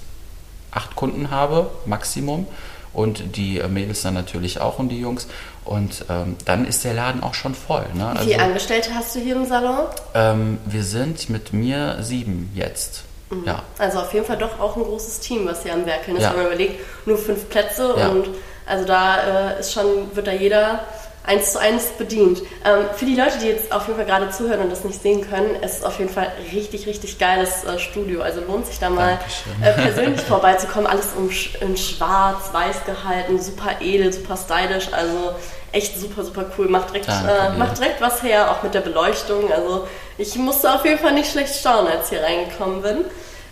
acht 0.71 0.95
Kunden 0.95 1.31
habe, 1.31 1.69
Maximum. 1.85 2.47
Und 2.93 3.37
die 3.37 3.61
Mädels 3.69 4.01
dann 4.01 4.15
natürlich 4.15 4.59
auch 4.59 4.77
und 4.77 4.89
die 4.89 4.99
Jungs. 4.99 5.27
Und 5.63 6.05
ähm, 6.09 6.35
dann 6.43 6.65
ist 6.67 6.83
der 6.83 6.93
Laden 6.93 7.23
auch 7.23 7.35
schon 7.35 7.55
voll. 7.55 7.85
Ne? 7.93 8.11
Wie 8.15 8.23
viele 8.23 8.35
also, 8.35 8.47
Angestellte 8.47 8.93
hast 8.93 9.15
du 9.15 9.19
hier 9.21 9.37
im 9.37 9.45
Salon? 9.45 9.85
Ähm, 10.13 10.57
wir 10.65 10.83
sind 10.83 11.29
mit 11.29 11.53
mir 11.53 11.99
sieben 12.01 12.51
jetzt. 12.53 13.05
Mhm. 13.31 13.43
Ja. 13.45 13.63
Also 13.77 13.99
auf 13.99 14.13
jeden 14.13 14.25
Fall 14.25 14.37
doch 14.37 14.59
auch 14.59 14.75
ein 14.75 14.83
großes 14.83 15.19
Team, 15.19 15.47
was 15.47 15.63
hier 15.63 15.73
am 15.73 15.85
Werkeln 15.85 16.17
ist, 16.17 16.23
ja. 16.23 16.31
wenn 16.31 16.43
man 16.43 16.47
überlegt, 16.47 16.79
nur 17.05 17.17
fünf 17.17 17.49
Plätze 17.49 17.95
ja. 17.97 18.09
und 18.09 18.29
also 18.65 18.85
da 18.85 19.53
äh, 19.53 19.59
ist 19.59 19.73
schon, 19.73 20.15
wird 20.15 20.27
da 20.27 20.31
jeder 20.31 20.81
eins 21.23 21.53
zu 21.53 21.59
eins 21.59 21.85
bedient. 21.97 22.39
Ähm, 22.65 22.85
für 22.95 23.05
die 23.05 23.15
Leute, 23.15 23.37
die 23.39 23.47
jetzt 23.47 23.71
auf 23.71 23.87
jeden 23.87 23.97
Fall 23.97 24.05
gerade 24.05 24.29
zuhören 24.31 24.61
und 24.61 24.71
das 24.71 24.83
nicht 24.83 25.01
sehen 25.01 25.27
können, 25.29 25.55
es 25.61 25.77
ist 25.77 25.85
auf 25.85 25.99
jeden 25.99 26.11
Fall 26.11 26.31
richtig, 26.51 26.87
richtig 26.87 27.19
geiles 27.19 27.63
äh, 27.63 27.77
Studio. 27.79 28.21
Also 28.21 28.41
lohnt 28.41 28.65
sich 28.65 28.79
da 28.79 28.89
mal 28.89 29.19
äh, 29.61 29.71
persönlich 29.73 30.21
vorbeizukommen. 30.21 30.87
Alles 30.87 31.09
um, 31.15 31.29
in 31.59 31.77
schwarz, 31.77 32.49
weiß 32.51 32.85
gehalten, 32.85 33.39
super 33.39 33.75
edel, 33.81 34.11
super 34.11 34.35
stylisch. 34.35 34.87
Also 34.91 35.35
echt 35.71 35.99
super, 35.99 36.23
super 36.23 36.45
cool. 36.57 36.67
Macht 36.67 36.89
direkt, 36.89 37.07
Danke, 37.07 37.29
äh, 37.29 37.57
macht 37.57 37.77
direkt 37.77 38.01
was 38.01 38.23
her, 38.23 38.51
auch 38.51 38.63
mit 38.63 38.73
der 38.73 38.81
Beleuchtung. 38.81 39.51
Also 39.51 39.87
ich 40.17 40.35
musste 40.35 40.73
auf 40.73 40.83
jeden 40.85 40.99
Fall 40.99 41.13
nicht 41.13 41.31
schlecht 41.31 41.55
staunen, 41.55 41.91
als 41.91 42.11
ich 42.11 42.17
hier 42.17 42.25
reingekommen 42.25 42.81
bin. 42.81 43.05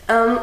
Ähm, 0.10 0.40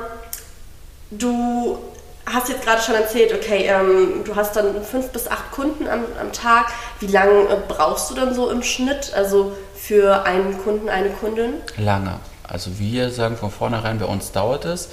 du 1.10 1.78
hast 2.26 2.48
jetzt 2.48 2.62
gerade 2.62 2.82
schon 2.82 2.94
erzählt, 2.94 3.32
okay, 3.32 3.66
ähm, 3.68 4.24
du 4.24 4.34
hast 4.34 4.56
dann 4.56 4.82
fünf 4.82 5.10
bis 5.10 5.28
acht 5.28 5.52
Kunden 5.52 5.88
am, 5.88 6.00
am 6.20 6.32
Tag. 6.32 6.72
Wie 7.00 7.06
lange 7.06 7.48
äh, 7.48 7.56
brauchst 7.68 8.10
du 8.10 8.14
dann 8.14 8.34
so 8.34 8.50
im 8.50 8.62
Schnitt? 8.62 9.12
Also 9.14 9.52
für 9.74 10.24
einen 10.24 10.58
Kunden, 10.62 10.88
eine 10.88 11.10
Kundin? 11.10 11.54
Lange. 11.76 12.18
Also 12.42 12.78
wir 12.78 13.10
sagen 13.10 13.36
von 13.36 13.50
vornherein, 13.50 13.98
bei 13.98 14.06
uns 14.06 14.32
dauert 14.32 14.64
es. 14.64 14.88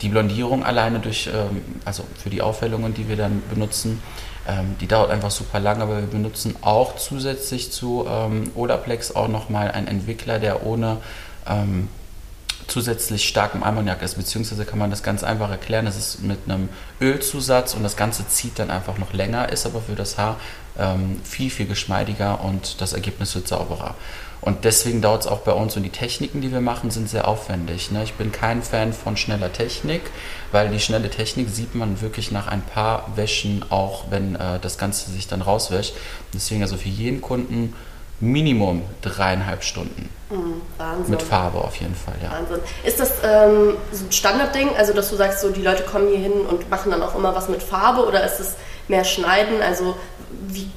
Die 0.00 0.08
Blondierung 0.08 0.64
alleine 0.64 0.98
durch, 0.98 1.28
ähm, 1.28 1.62
also 1.84 2.04
für 2.20 2.30
die 2.30 2.42
Aufhellungen, 2.42 2.94
die 2.94 3.08
wir 3.08 3.16
dann 3.16 3.42
benutzen, 3.48 4.02
ähm, 4.48 4.76
die 4.80 4.88
dauert 4.88 5.10
einfach 5.10 5.30
super 5.30 5.60
lange, 5.60 5.84
aber 5.84 6.00
wir 6.00 6.08
benutzen 6.08 6.56
auch 6.62 6.96
zusätzlich 6.96 7.70
zu 7.70 8.06
ähm, 8.08 8.50
Olaplex 8.56 9.14
auch 9.14 9.28
nochmal 9.28 9.70
einen 9.70 9.86
Entwickler, 9.86 10.40
der 10.40 10.66
ohne 10.66 10.98
zusätzlich 12.66 13.28
starkem 13.28 13.62
Ammoniak 13.62 14.02
ist, 14.02 14.14
beziehungsweise 14.14 14.64
kann 14.64 14.78
man 14.78 14.90
das 14.90 15.02
ganz 15.02 15.24
einfach 15.24 15.50
erklären. 15.50 15.86
Es 15.86 15.96
ist 15.96 16.22
mit 16.22 16.38
einem 16.46 16.68
Ölzusatz 17.00 17.74
und 17.74 17.82
das 17.82 17.96
Ganze 17.96 18.26
zieht 18.28 18.58
dann 18.58 18.70
einfach 18.70 18.98
noch 18.98 19.12
länger, 19.12 19.50
ist 19.50 19.66
aber 19.66 19.80
für 19.80 19.94
das 19.94 20.18
Haar 20.18 20.36
ähm, 20.78 21.20
viel, 21.24 21.50
viel 21.50 21.66
geschmeidiger 21.66 22.42
und 22.42 22.80
das 22.80 22.92
Ergebnis 22.92 23.34
wird 23.34 23.48
sauberer. 23.48 23.94
Und 24.42 24.64
deswegen 24.64 25.00
dauert 25.00 25.22
es 25.22 25.26
auch 25.28 25.40
bei 25.40 25.52
uns 25.52 25.76
und 25.76 25.84
die 25.84 25.90
Techniken, 25.90 26.40
die 26.40 26.50
wir 26.50 26.60
machen, 26.60 26.90
sind 26.90 27.08
sehr 27.08 27.28
aufwendig. 27.28 27.92
Ne? 27.92 28.02
Ich 28.02 28.14
bin 28.14 28.32
kein 28.32 28.60
Fan 28.62 28.92
von 28.92 29.16
schneller 29.16 29.52
Technik, 29.52 30.02
weil 30.50 30.68
die 30.68 30.80
schnelle 30.80 31.10
Technik 31.10 31.48
sieht 31.48 31.76
man 31.76 32.00
wirklich 32.00 32.32
nach 32.32 32.48
ein 32.48 32.62
paar 32.62 33.12
Wäschen 33.14 33.64
auch, 33.70 34.10
wenn 34.10 34.34
äh, 34.34 34.58
das 34.60 34.78
Ganze 34.78 35.12
sich 35.12 35.28
dann 35.28 35.42
rauswäscht. 35.42 35.94
Deswegen 36.34 36.62
also 36.62 36.76
für 36.76 36.88
jeden 36.88 37.20
Kunden 37.20 37.74
Minimum 38.22 38.82
dreieinhalb 39.02 39.64
Stunden. 39.64 40.08
Mhm, 40.30 40.62
Wahnsinn. 40.78 41.10
Mit 41.10 41.22
Farbe 41.22 41.58
auf 41.58 41.76
jeden 41.76 41.94
Fall, 41.94 42.14
ja. 42.22 42.30
Wahnsinn. 42.30 42.60
Ist 42.84 43.00
das 43.00 43.14
ähm, 43.24 43.74
so 43.90 44.04
ein 44.06 44.12
Standardding, 44.12 44.70
also 44.78 44.92
dass 44.92 45.10
du 45.10 45.16
sagst, 45.16 45.40
so 45.40 45.50
die 45.50 45.60
Leute 45.60 45.82
kommen 45.82 46.08
hier 46.08 46.18
hin 46.18 46.32
und 46.48 46.70
machen 46.70 46.92
dann 46.92 47.02
auch 47.02 47.16
immer 47.16 47.34
was 47.34 47.48
mit 47.48 47.62
Farbe 47.62 48.06
oder 48.06 48.24
ist 48.24 48.38
es 48.38 48.54
mehr 48.86 49.04
Schneiden? 49.04 49.60
Also 49.60 49.96
wie, 50.48 50.70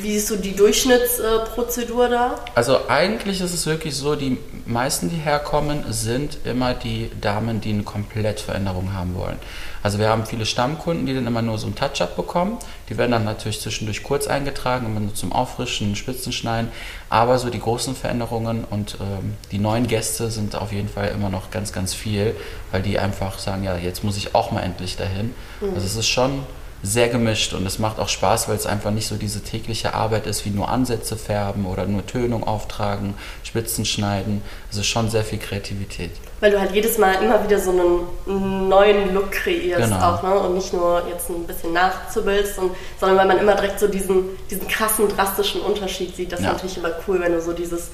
wie 0.00 0.14
ist 0.14 0.28
so 0.28 0.36
die 0.36 0.54
Durchschnittsprozedur 0.54 2.08
da? 2.08 2.36
Also 2.54 2.88
eigentlich 2.88 3.40
ist 3.40 3.54
es 3.54 3.66
wirklich 3.66 3.96
so, 3.96 4.16
die 4.16 4.38
meisten, 4.66 5.10
die 5.10 5.16
herkommen, 5.16 5.84
sind 5.90 6.38
immer 6.44 6.74
die 6.74 7.10
Damen, 7.20 7.60
die 7.60 7.70
eine 7.70 7.82
Komplettveränderung 7.82 8.92
haben 8.92 9.14
wollen. 9.14 9.38
Also 9.82 9.98
wir 9.98 10.08
haben 10.08 10.26
viele 10.26 10.46
Stammkunden, 10.46 11.06
die 11.06 11.14
dann 11.14 11.26
immer 11.26 11.42
nur 11.42 11.58
so 11.58 11.66
ein 11.66 11.74
Touch-up 11.74 12.14
bekommen. 12.14 12.58
Die 12.88 12.96
werden 12.96 13.10
dann 13.10 13.24
natürlich 13.24 13.60
zwischendurch 13.60 14.02
kurz 14.02 14.28
eingetragen, 14.28 14.86
immer 14.86 15.00
nur 15.00 15.14
zum 15.14 15.32
Auffrischen, 15.32 15.96
Spitzenschneiden. 15.96 16.70
Aber 17.10 17.38
so 17.38 17.50
die 17.50 17.58
großen 17.58 17.96
Veränderungen 17.96 18.64
und 18.64 18.98
ähm, 19.00 19.34
die 19.50 19.58
neuen 19.58 19.88
Gäste 19.88 20.30
sind 20.30 20.54
auf 20.54 20.72
jeden 20.72 20.88
Fall 20.88 21.08
immer 21.08 21.30
noch 21.30 21.50
ganz, 21.50 21.72
ganz 21.72 21.94
viel, 21.94 22.36
weil 22.70 22.82
die 22.82 22.98
einfach 22.98 23.38
sagen, 23.38 23.64
ja, 23.64 23.76
jetzt 23.76 24.04
muss 24.04 24.16
ich 24.16 24.34
auch 24.34 24.52
mal 24.52 24.60
endlich 24.60 24.96
dahin. 24.96 25.34
Mhm. 25.60 25.74
Also 25.74 25.86
es 25.86 25.96
ist 25.96 26.08
schon 26.08 26.44
sehr 26.82 27.08
gemischt 27.08 27.54
und 27.54 27.64
es 27.64 27.78
macht 27.78 28.00
auch 28.00 28.08
Spaß, 28.08 28.48
weil 28.48 28.56
es 28.56 28.66
einfach 28.66 28.90
nicht 28.90 29.06
so 29.06 29.14
diese 29.14 29.40
tägliche 29.42 29.94
Arbeit 29.94 30.26
ist, 30.26 30.44
wie 30.44 30.50
nur 30.50 30.68
Ansätze 30.68 31.16
färben 31.16 31.64
oder 31.64 31.86
nur 31.86 32.04
Tönung 32.06 32.44
auftragen, 32.44 33.14
Spitzen 33.44 33.84
schneiden. 33.84 34.42
Also 34.68 34.82
schon 34.82 35.08
sehr 35.08 35.22
viel 35.22 35.38
Kreativität. 35.38 36.10
Weil 36.40 36.50
du 36.50 36.60
halt 36.60 36.72
jedes 36.72 36.98
Mal 36.98 37.22
immer 37.22 37.44
wieder 37.44 37.60
so 37.60 37.70
einen 37.70 38.68
neuen 38.68 39.14
Look 39.14 39.30
kreierst 39.30 39.90
genau. 39.90 40.14
auch, 40.14 40.22
ne? 40.24 40.34
Und 40.34 40.54
nicht 40.54 40.72
nur 40.72 41.04
jetzt 41.08 41.30
ein 41.30 41.46
bisschen 41.46 41.72
nachzubildst, 41.72 42.56
sondern 42.98 43.18
weil 43.18 43.26
man 43.26 43.38
immer 43.38 43.54
direkt 43.54 43.78
so 43.78 43.86
diesen, 43.86 44.24
diesen 44.50 44.66
krassen, 44.66 45.08
drastischen 45.08 45.60
Unterschied 45.60 46.16
sieht. 46.16 46.32
Das 46.32 46.40
ja. 46.40 46.46
ist 46.46 46.52
natürlich 46.54 46.78
immer 46.78 46.90
cool, 47.06 47.20
wenn 47.20 47.32
du 47.32 47.40
so 47.40 47.52
dieses 47.52 47.90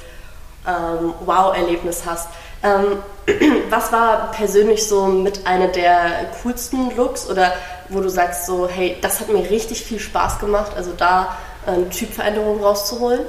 ähm, 0.66 1.12
Wow-Erlebnis 1.26 2.04
hast. 2.06 2.28
Ähm, 2.62 2.98
was 3.70 3.92
war 3.92 4.30
persönlich 4.32 4.86
so 4.86 5.06
mit 5.06 5.46
einer 5.46 5.68
der 5.68 6.30
coolsten 6.42 6.96
Looks 6.96 7.28
oder 7.28 7.52
wo 7.88 8.00
du 8.00 8.08
sagst 8.08 8.46
so, 8.46 8.68
hey, 8.68 8.96
das 9.00 9.20
hat 9.20 9.28
mir 9.28 9.48
richtig 9.50 9.82
viel 9.82 9.98
Spaß 9.98 10.38
gemacht, 10.38 10.72
also 10.76 10.92
da 10.96 11.36
eine 11.66 11.84
ähm, 11.84 11.90
Typveränderung 11.90 12.62
rauszuholen? 12.62 13.20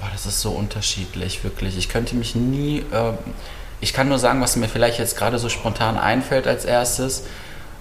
Boah, 0.00 0.08
das 0.12 0.26
ist 0.26 0.40
so 0.40 0.50
unterschiedlich, 0.50 1.44
wirklich. 1.44 1.78
Ich 1.78 1.88
könnte 1.88 2.14
mich 2.16 2.34
nie, 2.34 2.84
ähm, 2.92 3.18
ich 3.80 3.92
kann 3.92 4.08
nur 4.08 4.18
sagen, 4.18 4.40
was 4.40 4.56
mir 4.56 4.68
vielleicht 4.68 4.98
jetzt 4.98 5.16
gerade 5.16 5.38
so 5.38 5.48
spontan 5.48 5.98
einfällt 5.98 6.46
als 6.46 6.64
erstes. 6.64 7.24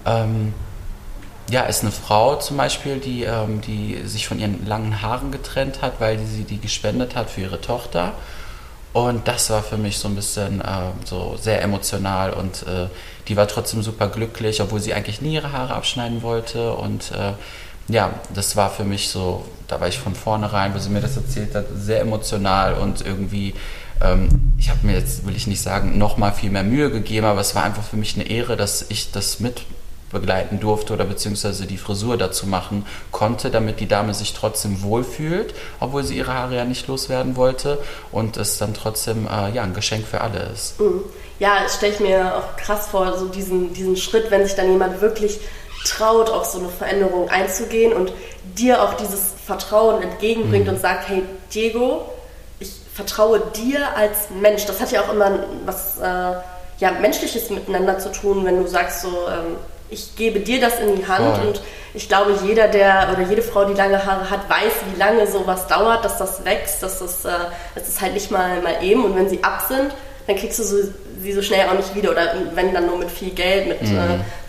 Ähm, 0.05 0.53
ja, 1.49 1.63
ist 1.63 1.81
eine 1.81 1.91
Frau 1.91 2.37
zum 2.37 2.57
Beispiel, 2.57 2.97
die, 2.97 3.23
ähm, 3.23 3.61
die 3.61 4.01
sich 4.05 4.27
von 4.27 4.39
ihren 4.39 4.65
langen 4.65 5.01
Haaren 5.01 5.31
getrennt 5.31 5.81
hat, 5.81 5.99
weil 5.99 6.19
sie 6.19 6.43
die 6.43 6.59
gespendet 6.59 7.15
hat 7.15 7.29
für 7.29 7.41
ihre 7.41 7.59
Tochter. 7.59 8.13
Und 8.93 9.27
das 9.27 9.49
war 9.49 9.63
für 9.63 9.77
mich 9.77 9.97
so 9.97 10.09
ein 10.09 10.15
bisschen 10.15 10.59
äh, 10.59 10.65
so 11.05 11.37
sehr 11.39 11.61
emotional 11.61 12.33
und 12.33 12.63
äh, 12.63 12.87
die 13.27 13.37
war 13.37 13.47
trotzdem 13.47 13.81
super 13.83 14.09
glücklich, 14.09 14.61
obwohl 14.61 14.81
sie 14.81 14.93
eigentlich 14.93 15.21
nie 15.21 15.35
ihre 15.35 15.53
Haare 15.53 15.73
abschneiden 15.75 16.21
wollte. 16.23 16.73
Und 16.73 17.11
äh, 17.11 17.33
ja, 17.87 18.13
das 18.33 18.57
war 18.57 18.69
für 18.69 18.83
mich 18.83 19.07
so, 19.07 19.45
da 19.69 19.79
war 19.79 19.87
ich 19.87 19.97
von 19.97 20.13
vornherein, 20.13 20.73
wo 20.73 20.79
sie 20.79 20.89
mir 20.89 20.99
das 20.99 21.15
erzählt 21.15 21.55
hat, 21.55 21.65
sehr 21.73 22.01
emotional 22.01 22.73
und 22.73 23.05
irgendwie, 23.05 23.53
ähm, 24.01 24.53
ich 24.57 24.69
habe 24.69 24.85
mir 24.85 24.97
jetzt, 24.97 25.25
will 25.25 25.37
ich 25.37 25.47
nicht 25.47 25.61
sagen, 25.61 25.97
noch 25.97 26.17
mal 26.17 26.33
viel 26.33 26.49
mehr 26.49 26.63
Mühe 26.63 26.91
gegeben, 26.91 27.25
aber 27.25 27.39
es 27.39 27.55
war 27.55 27.63
einfach 27.63 27.83
für 27.83 27.97
mich 27.97 28.15
eine 28.15 28.29
Ehre, 28.29 28.57
dass 28.57 28.85
ich 28.89 29.11
das 29.11 29.39
mit 29.39 29.61
begleiten 30.11 30.59
durfte 30.59 30.93
oder 30.93 31.05
beziehungsweise 31.05 31.65
die 31.65 31.77
Frisur 31.77 32.17
dazu 32.17 32.47
machen 32.47 32.85
konnte, 33.11 33.49
damit 33.49 33.79
die 33.79 33.87
Dame 33.87 34.13
sich 34.13 34.33
trotzdem 34.33 34.83
wohlfühlt, 34.83 35.53
obwohl 35.79 36.03
sie 36.03 36.17
ihre 36.17 36.33
Haare 36.33 36.55
ja 36.55 36.65
nicht 36.65 36.87
loswerden 36.87 37.35
wollte 37.35 37.79
und 38.11 38.37
es 38.37 38.57
dann 38.57 38.73
trotzdem 38.73 39.27
äh, 39.27 39.51
ja, 39.51 39.63
ein 39.63 39.73
Geschenk 39.73 40.05
für 40.07 40.21
alle 40.21 40.49
ist. 40.53 40.79
Mhm. 40.79 41.03
Ja, 41.39 41.63
das 41.63 41.75
stelle 41.75 41.93
ich 41.93 41.99
mir 41.99 42.35
auch 42.35 42.55
krass 42.55 42.87
vor, 42.87 43.17
so 43.17 43.27
diesen, 43.27 43.73
diesen 43.73 43.97
Schritt, 43.97 44.29
wenn 44.29 44.45
sich 44.45 44.55
dann 44.55 44.71
jemand 44.71 45.01
wirklich 45.01 45.39
traut, 45.85 46.29
auf 46.29 46.45
so 46.45 46.59
eine 46.59 46.69
Veränderung 46.69 47.29
einzugehen 47.29 47.93
und 47.93 48.13
dir 48.55 48.83
auch 48.83 48.93
dieses 48.93 49.33
Vertrauen 49.45 50.03
entgegenbringt 50.03 50.65
mhm. 50.65 50.73
und 50.73 50.79
sagt, 50.79 51.09
hey 51.09 51.23
Diego, 51.53 52.05
ich 52.59 52.71
vertraue 52.93 53.41
dir 53.55 53.95
als 53.95 54.29
Mensch. 54.39 54.65
Das 54.65 54.79
hat 54.79 54.91
ja 54.91 55.01
auch 55.01 55.11
immer 55.11 55.39
was 55.65 55.97
äh, 55.97 56.35
ja, 56.81 56.91
Menschliches 56.99 57.49
miteinander 57.49 57.99
zu 57.99 58.11
tun, 58.11 58.45
wenn 58.45 58.61
du 58.61 58.67
sagst 58.67 59.01
so, 59.01 59.07
ähm, 59.07 59.55
ich 59.91 60.15
gebe 60.15 60.39
dir 60.39 60.59
das 60.59 60.79
in 60.79 60.95
die 60.95 61.07
Hand 61.07 61.37
Voll. 61.37 61.47
und 61.47 61.61
ich 61.93 62.07
glaube, 62.07 62.33
jeder, 62.43 62.67
der 62.69 63.09
oder 63.11 63.27
jede 63.27 63.41
Frau, 63.41 63.65
die 63.65 63.73
lange 63.73 64.03
Haare 64.05 64.29
hat, 64.29 64.49
weiß, 64.49 64.73
wie 64.91 64.99
lange 64.99 65.27
sowas 65.27 65.67
dauert, 65.67 66.05
dass 66.05 66.17
das 66.17 66.43
wächst, 66.45 66.81
dass 66.81 66.99
das, 66.99 67.25
äh, 67.25 67.29
das 67.75 67.89
ist 67.89 68.01
halt 68.01 68.13
nicht 68.13 68.31
mal, 68.31 68.61
mal 68.61 68.81
eben 68.81 69.03
und 69.03 69.15
wenn 69.15 69.29
sie 69.29 69.43
ab 69.43 69.65
sind, 69.67 69.93
dann 70.27 70.35
kriegst 70.37 70.59
du 70.59 70.63
so, 70.63 70.77
sie 71.21 71.33
so 71.33 71.41
schnell 71.41 71.67
auch 71.67 71.73
nicht 71.73 71.93
wieder 71.93 72.11
oder 72.11 72.33
wenn 72.53 72.73
dann 72.73 72.87
nur 72.87 72.97
mit 72.97 73.11
viel 73.11 73.31
Geld, 73.31 73.67
mit 73.67 73.81
mhm. 73.81 73.97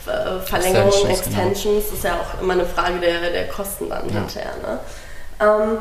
äh, 0.06 0.40
Verlängerungen, 0.44 1.10
Extensions, 1.10 1.18
Extensions 1.18 1.84
genau. 1.84 1.96
ist 1.96 2.04
ja 2.04 2.14
auch 2.14 2.40
immer 2.40 2.52
eine 2.52 2.66
Frage 2.66 3.00
der, 3.00 3.30
der 3.30 3.48
Kosten 3.48 3.88
dann 3.88 4.08
ja. 4.08 4.20
hinterher. 4.20 4.52
Ne? 4.62 4.78
Ähm, 5.40 5.78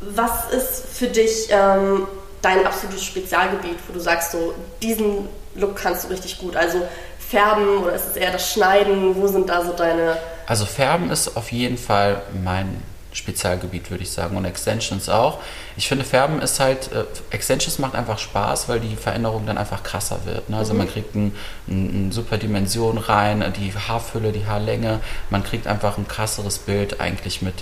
was 0.00 0.50
ist 0.52 0.96
für 0.96 1.06
dich 1.06 1.48
ähm, 1.50 2.06
dein 2.40 2.66
absolutes 2.66 3.04
Spezialgebiet, 3.04 3.78
wo 3.88 3.92
du 3.92 4.00
sagst, 4.00 4.32
so 4.32 4.54
diesen 4.82 5.28
Look 5.54 5.76
kannst 5.76 6.04
du 6.04 6.08
richtig 6.08 6.38
gut? 6.38 6.56
Also 6.56 6.82
Färben 7.32 7.78
oder 7.78 7.94
ist 7.94 8.10
es 8.10 8.16
eher 8.16 8.30
das 8.30 8.52
Schneiden? 8.52 9.16
Wo 9.16 9.26
sind 9.26 9.48
da 9.48 9.64
so 9.64 9.72
deine. 9.72 10.18
Also 10.46 10.66
Färben 10.66 11.10
ist 11.10 11.34
auf 11.34 11.50
jeden 11.50 11.78
Fall 11.78 12.20
mein 12.44 12.82
Spezialgebiet, 13.14 13.90
würde 13.90 14.02
ich 14.02 14.10
sagen. 14.10 14.36
Und 14.36 14.44
Extensions 14.44 15.08
auch. 15.08 15.38
Ich 15.78 15.88
finde, 15.88 16.04
Färben 16.04 16.42
ist 16.42 16.60
halt, 16.60 16.92
äh, 16.92 17.04
Extensions 17.30 17.78
macht 17.78 17.94
einfach 17.94 18.18
Spaß, 18.18 18.68
weil 18.68 18.80
die 18.80 18.96
Veränderung 18.96 19.46
dann 19.46 19.56
einfach 19.56 19.82
krasser 19.82 20.20
wird. 20.26 20.50
Ne? 20.50 20.58
Also 20.58 20.74
mhm. 20.74 20.78
man 20.80 20.88
kriegt 20.90 21.16
eine 21.16 21.32
ein, 21.68 22.08
ein 22.08 22.12
super 22.12 22.36
Dimension 22.36 22.98
rein, 22.98 23.52
die 23.58 23.72
Haarfülle, 23.72 24.32
die 24.32 24.46
Haarlänge. 24.46 25.00
Man 25.30 25.42
kriegt 25.42 25.66
einfach 25.66 25.96
ein 25.96 26.08
krasseres 26.08 26.58
Bild 26.58 27.00
eigentlich 27.00 27.40
mit 27.40 27.54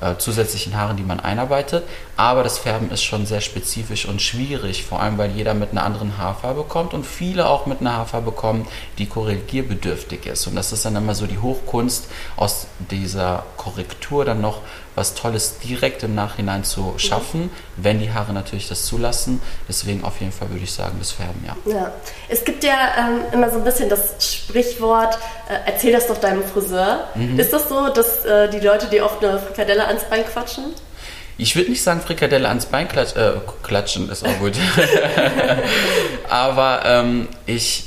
äh, 0.00 0.16
zusätzlichen 0.16 0.76
Haaren, 0.76 0.96
die 0.96 1.02
man 1.02 1.20
einarbeitet. 1.20 1.84
Aber 2.16 2.42
das 2.42 2.58
Färben 2.58 2.90
ist 2.90 3.02
schon 3.02 3.26
sehr 3.26 3.40
spezifisch 3.40 4.06
und 4.06 4.22
schwierig, 4.22 4.84
vor 4.84 5.00
allem 5.00 5.18
weil 5.18 5.30
jeder 5.30 5.54
mit 5.54 5.70
einer 5.72 5.84
anderen 5.84 6.18
Haarfarbe 6.18 6.64
kommt 6.64 6.94
und 6.94 7.06
viele 7.06 7.48
auch 7.48 7.66
mit 7.66 7.80
einer 7.80 7.94
Haarfarbe 7.94 8.32
kommen, 8.32 8.66
die 8.98 9.06
korrigierbedürftig 9.06 10.26
ist. 10.26 10.46
Und 10.46 10.56
das 10.56 10.72
ist 10.72 10.84
dann 10.84 10.96
immer 10.96 11.14
so 11.14 11.26
die 11.26 11.38
Hochkunst, 11.38 12.08
aus 12.36 12.66
dieser 12.90 13.44
Korrektur 13.56 14.24
dann 14.24 14.40
noch 14.40 14.62
was 14.98 15.14
Tolles 15.14 15.58
direkt 15.60 16.02
im 16.02 16.14
Nachhinein 16.14 16.64
zu 16.64 16.94
schaffen, 16.98 17.50
wenn 17.76 18.00
die 18.00 18.12
Haare 18.12 18.32
natürlich 18.32 18.68
das 18.68 18.84
zulassen. 18.84 19.40
Deswegen 19.68 20.02
auf 20.04 20.20
jeden 20.20 20.32
Fall 20.32 20.50
würde 20.50 20.64
ich 20.64 20.72
sagen, 20.72 20.96
das 20.98 21.12
Färben, 21.12 21.44
ja. 21.46 21.72
ja. 21.72 21.92
Es 22.28 22.44
gibt 22.44 22.64
ja 22.64 22.74
ähm, 22.98 23.20
immer 23.32 23.48
so 23.48 23.58
ein 23.58 23.64
bisschen 23.64 23.88
das 23.88 24.16
Sprichwort, 24.34 25.16
äh, 25.48 25.54
erzähl 25.66 25.92
das 25.92 26.08
doch 26.08 26.18
deinem 26.18 26.42
Friseur. 26.42 27.04
Mhm. 27.14 27.38
Ist 27.38 27.52
das 27.52 27.68
so, 27.68 27.88
dass 27.88 28.24
äh, 28.24 28.50
die 28.50 28.58
Leute 28.58 28.86
dir 28.86 29.04
oft 29.04 29.24
eine 29.24 29.38
Frikadelle 29.38 29.86
ans 29.86 30.04
Bein 30.04 30.24
quatschen? 30.26 30.64
Ich 31.36 31.54
würde 31.54 31.70
nicht 31.70 31.82
sagen 31.82 32.00
Frikadelle 32.00 32.48
ans 32.48 32.66
Bein 32.66 32.88
klatsch, 32.88 33.14
äh, 33.14 33.34
klatschen, 33.62 34.10
ist 34.10 34.26
auch 34.26 34.38
gut. 34.40 34.54
Aber 36.28 36.82
ähm, 36.84 37.28
ich 37.46 37.84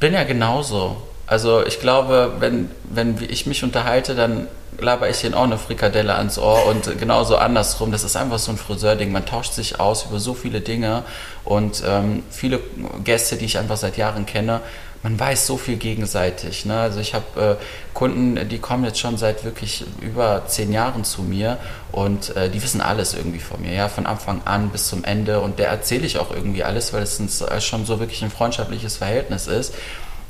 bin 0.00 0.14
ja 0.14 0.24
genauso. 0.24 0.96
Also 1.26 1.64
ich 1.64 1.80
glaube, 1.80 2.32
wenn, 2.38 2.70
wenn 2.84 3.16
ich 3.28 3.46
mich 3.46 3.64
unterhalte, 3.64 4.14
dann 4.14 4.46
laber 4.78 5.08
ich 5.08 5.24
ihnen 5.24 5.34
auch 5.34 5.44
eine 5.44 5.58
Frikadelle 5.58 6.14
ans 6.14 6.38
Ohr 6.38 6.66
und 6.66 6.98
genauso 6.98 7.36
andersrum. 7.36 7.92
Das 7.92 8.04
ist 8.04 8.16
einfach 8.16 8.38
so 8.38 8.50
ein 8.50 8.58
Friseurding. 8.58 9.12
Man 9.12 9.24
tauscht 9.24 9.52
sich 9.52 9.80
aus 9.80 10.06
über 10.06 10.18
so 10.18 10.34
viele 10.34 10.60
Dinge 10.60 11.04
und 11.44 11.82
ähm, 11.86 12.22
viele 12.30 12.60
Gäste, 13.04 13.36
die 13.36 13.44
ich 13.44 13.58
einfach 13.58 13.76
seit 13.76 13.96
Jahren 13.96 14.26
kenne, 14.26 14.60
man 15.04 15.20
weiß 15.20 15.46
so 15.46 15.58
viel 15.58 15.76
gegenseitig. 15.76 16.64
Ne? 16.64 16.80
Also 16.80 16.98
ich 16.98 17.12
habe 17.12 17.58
äh, 17.60 17.64
Kunden, 17.92 18.48
die 18.48 18.58
kommen 18.58 18.84
jetzt 18.84 18.98
schon 18.98 19.18
seit 19.18 19.44
wirklich 19.44 19.84
über 20.00 20.44
zehn 20.46 20.72
Jahren 20.72 21.04
zu 21.04 21.20
mir 21.20 21.58
und 21.92 22.34
äh, 22.36 22.48
die 22.48 22.62
wissen 22.62 22.80
alles 22.80 23.12
irgendwie 23.12 23.38
von 23.38 23.60
mir, 23.60 23.74
ja, 23.74 23.90
von 23.90 24.06
Anfang 24.06 24.40
an 24.46 24.70
bis 24.70 24.88
zum 24.88 25.04
Ende 25.04 25.40
und 25.40 25.58
der 25.58 25.68
erzähle 25.68 26.06
ich 26.06 26.18
auch 26.18 26.30
irgendwie 26.30 26.64
alles, 26.64 26.94
weil 26.94 27.02
es 27.02 27.20
äh, 27.20 27.60
schon 27.60 27.84
so 27.84 28.00
wirklich 28.00 28.24
ein 28.24 28.30
freundschaftliches 28.30 28.96
Verhältnis 28.96 29.46
ist. 29.46 29.74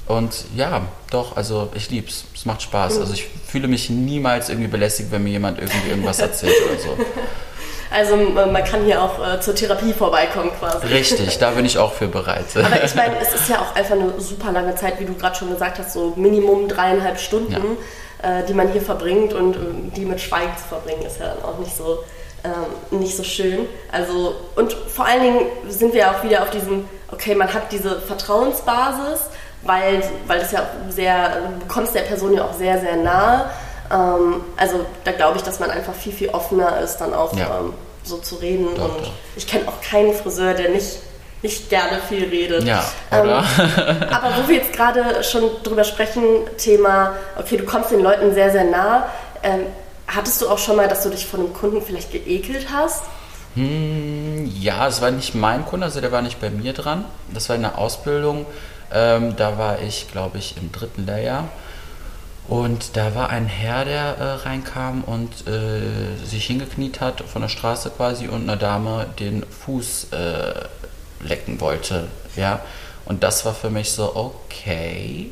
Und 0.07 0.45
ja, 0.55 0.83
doch, 1.11 1.37
also 1.37 1.71
ich 1.75 1.91
lieb's. 1.91 2.25
Es 2.35 2.45
macht 2.45 2.63
Spaß. 2.63 2.99
Also 2.99 3.15
ich 3.15 3.27
fühle 3.47 3.69
mich 3.69 3.89
niemals 3.89 4.51
irgendwie 4.51 4.69
belästigt, 4.69 5.11
wenn 5.11 5.25
mir 5.25 5.31
jemand 5.31 5.59
irgendwie 5.59 5.89
irgendwas 5.89 6.19
erzählt 6.19 6.55
oder 6.67 6.79
so. 6.79 6.97
Also 7.95 8.17
man 8.17 8.65
kann 8.65 8.85
hier 8.85 9.01
auch 9.01 9.25
äh, 9.25 9.41
zur 9.41 9.55
Therapie 9.55 9.93
vorbeikommen 9.93 10.51
quasi. 10.59 10.85
Richtig, 10.89 11.39
da 11.39 11.51
bin 11.51 11.65
ich 11.65 11.79
auch 11.79 11.93
für 11.93 12.09
bereit. 12.09 12.47
Aber 12.57 12.83
ich 12.83 12.93
meine, 12.97 13.15
es 13.23 13.33
ist 13.33 13.49
ja 13.49 13.61
auch 13.61 13.77
einfach 13.77 13.95
eine 13.95 14.21
super 14.21 14.51
lange 14.51 14.75
Zeit, 14.75 14.99
wie 14.99 15.05
du 15.05 15.15
gerade 15.15 15.37
schon 15.37 15.51
gesagt 15.51 15.79
hast, 15.79 15.93
so 15.93 16.13
Minimum 16.17 16.67
dreieinhalb 16.67 17.21
Stunden, 17.21 17.53
ja. 18.23 18.41
äh, 18.41 18.45
die 18.47 18.53
man 18.53 18.73
hier 18.73 18.83
verbringt 18.83 19.33
und 19.33 19.55
äh, 19.55 19.59
die 19.95 20.07
mit 20.07 20.21
Schweigen 20.21 20.57
zu 20.57 20.65
verbringen, 20.65 21.03
ist 21.07 21.21
ja 21.21 21.35
dann 21.35 21.45
auch 21.45 21.59
nicht 21.61 21.77
so, 21.77 22.01
ähm, 22.43 22.99
nicht 22.99 23.17
so 23.17 23.23
schön. 23.23 23.61
Also, 23.93 24.35
und 24.57 24.73
vor 24.73 25.07
allen 25.07 25.23
Dingen 25.23 25.47
sind 25.69 25.95
wir 25.95 26.11
auch 26.11 26.25
wieder 26.25 26.43
auf 26.43 26.51
diesem, 26.51 26.89
okay, 27.13 27.37
man 27.37 27.55
hat 27.55 27.71
diese 27.71 28.01
Vertrauensbasis, 28.01 29.21
weil, 29.65 30.03
weil 30.27 30.41
das 30.41 30.53
ja 30.53 30.67
sehr, 30.89 31.41
du 31.61 31.67
kommst 31.67 31.95
der 31.95 32.03
Person 32.03 32.35
ja 32.35 32.45
auch 32.45 32.53
sehr, 32.55 32.81
sehr 32.81 32.97
nahe. 32.97 33.51
Ähm, 33.91 34.43
also 34.57 34.85
da 35.05 35.13
glaube 35.13 35.39
ich, 35.39 35.43
dass 35.43 35.61
man 35.61 35.71
einfach 35.71 35.95
viel, 35.95 36.13
viel 36.13 36.31
offener 36.31 36.81
ist, 36.81 36.99
dann 36.99 37.15
auch 37.15 37.37
ja. 37.37 37.61
ähm, 37.61 37.75
so 38.03 38.19
zu 38.19 38.37
reden. 38.37 38.69
Doch, 38.77 38.97
und 38.97 39.07
doch. 39.07 39.13
ich 39.37 39.47
kenne 39.47 39.69
auch 39.69 39.81
keinen 39.81 40.15
Friseur, 40.15 40.55
der 40.55 40.71
nicht, 40.71 40.99
nicht 41.43 41.69
gerne 41.71 41.99
viel 42.09 42.25
redet. 42.29 42.65
Ja, 42.65 42.85
ähm, 43.11 43.31
aber 44.11 44.31
wo 44.37 44.49
wir 44.49 44.57
jetzt 44.57 44.73
gerade 44.73 45.23
schon 45.25 45.43
drüber 45.63 45.85
sprechen, 45.85 46.25
Thema, 46.59 47.15
okay, 47.37 47.57
du 47.57 47.65
kommst 47.65 47.91
den 47.91 48.01
Leuten 48.01 48.35
sehr, 48.35 48.51
sehr 48.51 48.65
nah. 48.65 49.09
Ähm, 49.43 49.67
hattest 50.07 50.41
du 50.43 50.49
auch 50.49 50.59
schon 50.59 50.77
mal, 50.77 50.89
dass 50.89 51.03
du 51.03 51.11
dich 51.11 51.27
von 51.27 51.41
einem 51.41 51.53
Kunden 51.53 51.83
vielleicht 51.83 52.13
geekelt 52.13 52.67
hast? 52.73 53.05
Hm, 53.55 54.51
ja, 54.61 54.89
es 54.89 55.01
war 55.01 55.11
nicht 55.11 55.35
mein 55.35 55.65
Kunde, 55.65 55.87
also 55.87 56.01
der 56.01 56.11
war 56.11 56.23
nicht 56.23 56.41
bei 56.41 56.51
mir 56.51 56.73
dran. 56.73 57.05
Das 57.33 57.49
war 57.49 57.57
in 57.57 57.63
der 57.63 57.79
Ausbildung. 57.79 58.47
Ähm, 58.93 59.37
da 59.37 59.59
war 59.59 59.81
ich, 59.83 60.11
glaube 60.11 60.39
ich, 60.39 60.57
im 60.57 60.73
dritten 60.73 61.07
Lehrjahr. 61.07 61.49
Und 62.47 62.97
da 62.97 63.15
war 63.15 63.31
ein 63.31 63.47
Herr, 63.47 63.85
der 63.85 64.19
äh, 64.19 64.33
reinkam 64.47 65.03
und 65.05 65.47
äh, 65.49 66.25
sich 66.25 66.47
hingekniet 66.47 67.01
hat 67.01 67.23
von 67.23 67.41
der 67.41 67.49
Straße 67.49 67.91
quasi 67.91 68.29
und 68.29 68.43
einer 68.43 68.57
Dame 68.57 69.07
den 69.19 69.45
Fuß 69.47 70.09
äh, 70.13 71.27
lecken 71.27 71.61
wollte. 71.61 72.09
Ja? 72.37 72.61
Und 73.07 73.23
das 73.23 73.47
war 73.47 73.55
für 73.55 73.71
mich 73.71 73.93
so, 73.93 74.15
okay, 74.15 75.31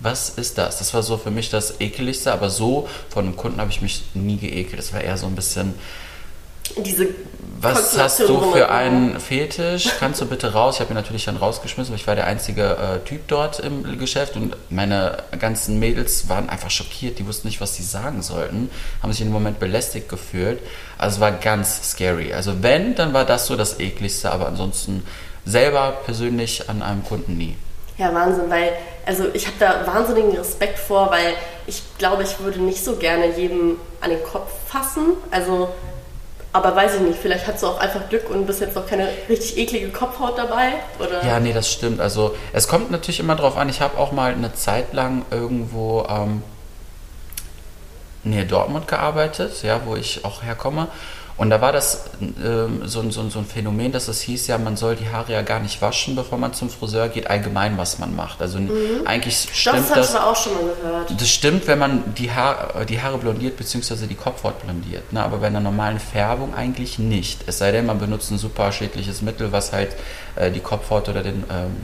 was 0.00 0.30
ist 0.30 0.58
das? 0.58 0.78
Das 0.78 0.92
war 0.94 1.02
so 1.02 1.18
für 1.18 1.30
mich 1.30 1.50
das 1.50 1.80
Ekeligste, 1.80 2.32
aber 2.32 2.50
so 2.50 2.88
von 3.10 3.26
einem 3.26 3.36
Kunden 3.36 3.60
habe 3.60 3.70
ich 3.70 3.82
mich 3.82 4.02
nie 4.14 4.38
geekelt. 4.38 4.78
Das 4.78 4.92
war 4.92 5.02
eher 5.02 5.18
so 5.18 5.26
ein 5.26 5.34
bisschen, 5.36 5.74
diese 6.76 7.08
was 7.62 7.98
hast 7.98 8.20
du 8.20 8.52
für 8.52 8.70
einen 8.70 9.20
Fetisch? 9.20 9.90
Kannst 9.98 10.20
du 10.20 10.26
bitte 10.26 10.52
raus? 10.54 10.76
Ich 10.76 10.80
habe 10.80 10.92
ihn 10.92 10.96
natürlich 10.96 11.26
dann 11.26 11.36
rausgeschmissen, 11.36 11.92
weil 11.92 12.00
ich 12.00 12.06
war 12.06 12.14
der 12.14 12.26
einzige 12.26 12.76
äh, 12.76 13.06
Typ 13.06 13.28
dort 13.28 13.60
im 13.60 13.98
Geschäft 13.98 14.36
und 14.36 14.56
meine 14.70 15.24
ganzen 15.38 15.78
Mädels 15.78 16.28
waren 16.28 16.48
einfach 16.48 16.70
schockiert. 16.70 17.18
Die 17.18 17.26
wussten 17.26 17.48
nicht, 17.48 17.60
was 17.60 17.76
sie 17.76 17.82
sagen 17.82 18.22
sollten, 18.22 18.70
haben 19.02 19.12
sich 19.12 19.20
im 19.20 19.30
Moment 19.30 19.60
belästigt 19.60 20.08
gefühlt. 20.08 20.58
Also 20.96 21.16
es 21.16 21.20
war 21.20 21.32
ganz 21.32 21.90
scary. 21.90 22.32
Also 22.32 22.62
wenn, 22.62 22.94
dann 22.94 23.12
war 23.12 23.26
das 23.26 23.46
so 23.46 23.56
das 23.56 23.78
ekligste, 23.78 24.32
aber 24.32 24.46
ansonsten 24.46 25.02
selber 25.44 25.98
persönlich 26.04 26.70
an 26.70 26.82
einem 26.82 27.04
Kunden 27.04 27.36
nie. 27.36 27.56
Ja, 27.98 28.14
Wahnsinn, 28.14 28.48
weil 28.48 28.72
also 29.04 29.24
ich 29.34 29.46
habe 29.46 29.56
da 29.58 29.86
wahnsinnigen 29.86 30.34
Respekt 30.36 30.78
vor, 30.78 31.10
weil 31.10 31.34
ich 31.66 31.82
glaube, 31.98 32.22
ich 32.22 32.38
würde 32.40 32.60
nicht 32.60 32.82
so 32.82 32.96
gerne 32.96 33.36
jedem 33.36 33.76
an 34.00 34.10
den 34.10 34.22
Kopf 34.22 34.50
fassen. 34.66 35.14
Also 35.30 35.68
aber 36.52 36.74
weiß 36.74 36.96
ich 36.96 37.00
nicht, 37.02 37.18
vielleicht 37.20 37.46
hast 37.46 37.62
du 37.62 37.68
auch 37.68 37.78
einfach 37.78 38.08
Glück 38.08 38.28
und 38.28 38.46
bist 38.46 38.60
jetzt 38.60 38.74
noch 38.74 38.86
keine 38.86 39.08
richtig 39.28 39.56
eklige 39.56 39.90
Kopfhaut 39.90 40.36
dabei? 40.36 40.72
Oder? 40.98 41.24
Ja, 41.24 41.38
nee, 41.38 41.52
das 41.52 41.70
stimmt. 41.70 42.00
Also 42.00 42.34
es 42.52 42.66
kommt 42.66 42.90
natürlich 42.90 43.20
immer 43.20 43.36
drauf 43.36 43.56
an. 43.56 43.68
Ich 43.68 43.80
habe 43.80 43.96
auch 43.98 44.10
mal 44.10 44.32
eine 44.32 44.52
Zeit 44.54 44.92
lang 44.92 45.24
irgendwo 45.30 46.06
ähm, 46.08 46.42
nähe 48.24 48.46
Dortmund 48.46 48.88
gearbeitet, 48.88 49.62
ja, 49.62 49.80
wo 49.84 49.94
ich 49.94 50.24
auch 50.24 50.42
herkomme. 50.42 50.88
Und 51.40 51.48
da 51.48 51.62
war 51.62 51.72
das 51.72 52.04
ähm, 52.20 52.82
so, 52.84 53.00
so, 53.10 53.30
so, 53.30 53.38
ein 53.38 53.46
Phänomen, 53.46 53.92
dass 53.92 54.08
es 54.08 54.20
hieß 54.20 54.46
ja, 54.48 54.58
man 54.58 54.76
soll 54.76 54.94
die 54.94 55.08
Haare 55.08 55.32
ja 55.32 55.40
gar 55.40 55.58
nicht 55.58 55.80
waschen, 55.80 56.14
bevor 56.14 56.36
man 56.36 56.52
zum 56.52 56.68
Friseur 56.68 57.08
geht, 57.08 57.30
allgemein, 57.30 57.78
was 57.78 57.98
man 57.98 58.14
macht. 58.14 58.42
Also 58.42 58.58
mhm. 58.58 59.06
eigentlich 59.06 59.48
stimmt 59.50 59.88
das. 59.88 59.88
Das 59.88 60.14
habe 60.14 60.18
ich 60.18 60.30
auch 60.30 60.36
schon 60.36 60.52
mal 60.52 60.74
gehört. 60.74 61.18
Das 61.18 61.30
stimmt, 61.30 61.66
wenn 61.66 61.78
man 61.78 62.14
die, 62.14 62.30
Haar, 62.30 62.84
die 62.84 63.00
Haare 63.00 63.16
blondiert, 63.16 63.56
beziehungsweise 63.56 64.06
die 64.06 64.16
Kopfhaut 64.16 64.62
blondiert. 64.62 65.14
Ne? 65.14 65.24
Aber 65.24 65.38
bei 65.38 65.46
einer 65.46 65.60
normalen 65.60 65.98
Färbung 65.98 66.54
eigentlich 66.54 66.98
nicht. 66.98 67.44
Es 67.46 67.56
sei 67.56 67.72
denn, 67.72 67.86
man 67.86 67.98
benutzt 67.98 68.30
ein 68.30 68.36
super 68.36 68.70
schädliches 68.70 69.22
Mittel, 69.22 69.50
was 69.50 69.72
halt 69.72 69.96
äh, 70.36 70.50
die 70.50 70.60
Kopfhaut 70.60 71.08
oder 71.08 71.22
den 71.22 71.44
ähm, 71.50 71.74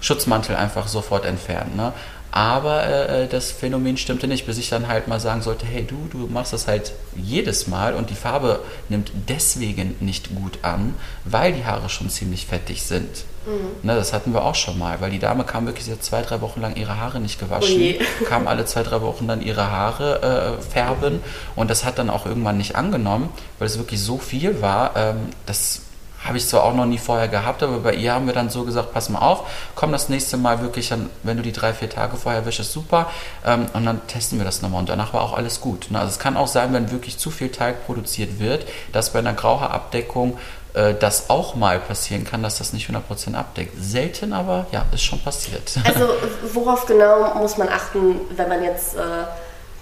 Schutzmantel 0.00 0.56
einfach 0.56 0.88
sofort 0.88 1.24
entfernt. 1.24 1.76
Ne? 1.76 1.92
Aber 2.32 2.82
äh, 2.84 3.24
äh, 3.24 3.28
das 3.28 3.50
Phänomen 3.50 3.98
stimmte 3.98 4.26
nicht, 4.26 4.46
bis 4.46 4.56
ich 4.56 4.70
dann 4.70 4.88
halt 4.88 5.06
mal 5.06 5.20
sagen 5.20 5.42
sollte, 5.42 5.66
hey 5.66 5.84
du, 5.84 6.08
du 6.10 6.26
machst 6.28 6.54
das 6.54 6.66
halt 6.66 6.92
jedes 7.14 7.68
Mal 7.68 7.94
und 7.94 8.08
die 8.08 8.14
Farbe 8.14 8.60
nimmt 8.88 9.12
deswegen 9.28 9.96
nicht 10.00 10.34
gut 10.34 10.58
an, 10.62 10.94
weil 11.26 11.52
die 11.52 11.66
Haare 11.66 11.90
schon 11.90 12.08
ziemlich 12.08 12.46
fettig 12.46 12.84
sind. 12.84 13.24
Mhm. 13.44 13.86
Ne, 13.86 13.96
das 13.96 14.14
hatten 14.14 14.32
wir 14.32 14.44
auch 14.46 14.54
schon 14.54 14.78
mal, 14.78 15.02
weil 15.02 15.10
die 15.10 15.18
Dame 15.18 15.44
kam 15.44 15.66
wirklich 15.66 15.86
jetzt 15.88 16.04
zwei, 16.04 16.22
drei 16.22 16.40
Wochen 16.40 16.62
lang 16.62 16.74
ihre 16.76 16.98
Haare 16.98 17.20
nicht 17.20 17.38
gewaschen, 17.38 17.96
oh 18.00 18.24
kam 18.28 18.48
alle 18.48 18.64
zwei, 18.64 18.82
drei 18.82 19.02
Wochen 19.02 19.28
dann 19.28 19.42
ihre 19.42 19.70
Haare 19.70 20.58
äh, 20.58 20.62
färben 20.62 21.20
und 21.54 21.70
das 21.70 21.84
hat 21.84 21.98
dann 21.98 22.08
auch 22.08 22.24
irgendwann 22.24 22.56
nicht 22.56 22.76
angenommen, 22.76 23.28
weil 23.58 23.66
es 23.66 23.76
wirklich 23.76 24.00
so 24.00 24.16
viel 24.16 24.62
war, 24.62 24.96
ähm, 24.96 25.16
dass 25.44 25.82
habe 26.24 26.38
ich 26.38 26.46
zwar 26.46 26.64
auch 26.64 26.74
noch 26.74 26.86
nie 26.86 26.98
vorher 26.98 27.28
gehabt, 27.28 27.62
aber 27.62 27.78
bei 27.78 27.94
ihr 27.94 28.14
haben 28.14 28.26
wir 28.26 28.32
dann 28.32 28.50
so 28.50 28.64
gesagt, 28.64 28.92
pass 28.92 29.08
mal 29.08 29.20
auf, 29.20 29.44
komm 29.74 29.92
das 29.92 30.08
nächste 30.08 30.36
Mal 30.36 30.60
wirklich, 30.60 30.92
an, 30.92 31.10
wenn 31.22 31.36
du 31.36 31.42
die 31.42 31.52
drei, 31.52 31.72
vier 31.72 31.90
Tage 31.90 32.16
vorher 32.16 32.46
wäschst, 32.46 32.72
super. 32.72 33.10
Ähm, 33.44 33.66
und 33.72 33.84
dann 33.84 34.06
testen 34.06 34.38
wir 34.38 34.44
das 34.44 34.62
nochmal. 34.62 34.80
Und 34.80 34.88
danach 34.88 35.12
war 35.12 35.22
auch 35.22 35.36
alles 35.36 35.60
gut. 35.60 35.90
Ne? 35.90 35.98
Also 35.98 36.10
es 36.10 36.18
kann 36.18 36.36
auch 36.36 36.46
sein, 36.46 36.72
wenn 36.72 36.90
wirklich 36.90 37.18
zu 37.18 37.30
viel 37.30 37.50
Teig 37.50 37.86
produziert 37.86 38.38
wird, 38.38 38.66
dass 38.92 39.12
bei 39.12 39.18
einer 39.18 39.32
Grauhaarabdeckung 39.32 40.38
äh, 40.74 40.94
das 40.94 41.28
auch 41.28 41.54
mal 41.54 41.80
passieren 41.80 42.24
kann, 42.24 42.42
dass 42.42 42.58
das 42.58 42.72
nicht 42.72 42.88
100% 42.88 43.34
abdeckt. 43.34 43.74
Selten, 43.80 44.32
aber 44.32 44.66
ja, 44.70 44.84
ist 44.92 45.02
schon 45.02 45.20
passiert. 45.20 45.74
Also 45.84 46.08
worauf 46.52 46.86
genau 46.86 47.34
muss 47.34 47.56
man 47.56 47.68
achten, 47.68 48.20
wenn 48.36 48.48
man 48.48 48.62
jetzt... 48.62 48.96
Äh 48.96 49.00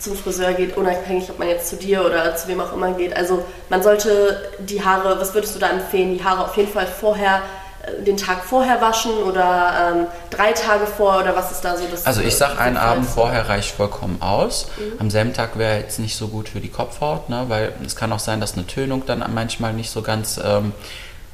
zum 0.01 0.17
Friseur 0.17 0.55
geht, 0.55 0.77
unabhängig, 0.77 1.31
ob 1.31 1.39
man 1.39 1.49
jetzt 1.49 1.69
zu 1.69 1.77
dir 1.77 2.05
oder 2.05 2.35
zu 2.35 2.49
wem 2.49 2.61
auch 2.61 2.73
immer 2.73 2.93
geht. 2.93 3.15
Also 3.15 3.45
man 3.69 3.83
sollte 3.83 4.51
die 4.59 4.83
Haare, 4.83 5.21
was 5.21 5.35
würdest 5.35 5.55
du 5.55 5.59
da 5.59 5.69
empfehlen, 5.69 6.17
die 6.17 6.25
Haare 6.25 6.45
auf 6.45 6.57
jeden 6.57 6.73
Fall 6.73 6.87
vorher 6.87 7.43
äh, 7.83 8.03
den 8.03 8.17
Tag 8.17 8.43
vorher 8.45 8.81
waschen 8.81 9.13
oder 9.13 9.93
ähm, 9.93 10.07
drei 10.31 10.53
Tage 10.53 10.87
vor 10.87 11.21
oder 11.21 11.37
was 11.37 11.53
ist 11.53 11.61
da 11.61 11.77
so 11.77 11.85
das? 11.91 12.07
Also 12.07 12.23
ich 12.23 12.35
sag, 12.35 12.59
einen 12.59 12.79
Abend 12.79 13.07
vorher 13.07 13.49
reicht 13.49 13.73
vollkommen 13.73 14.23
aus. 14.23 14.69
Mhm. 14.79 15.01
Am 15.01 15.11
selben 15.11 15.35
Tag 15.35 15.59
wäre 15.59 15.79
jetzt 15.79 15.99
nicht 15.99 16.17
so 16.17 16.29
gut 16.29 16.49
für 16.49 16.61
die 16.61 16.71
Kopfhaut, 16.71 17.29
ne? 17.29 17.45
weil 17.49 17.73
es 17.85 17.95
kann 17.95 18.11
auch 18.13 18.19
sein, 18.19 18.41
dass 18.41 18.55
eine 18.55 18.67
Tönung 18.67 19.05
dann 19.05 19.23
manchmal 19.35 19.75
nicht 19.75 19.91
so 19.91 20.01
ganz 20.01 20.41
ähm, 20.43 20.73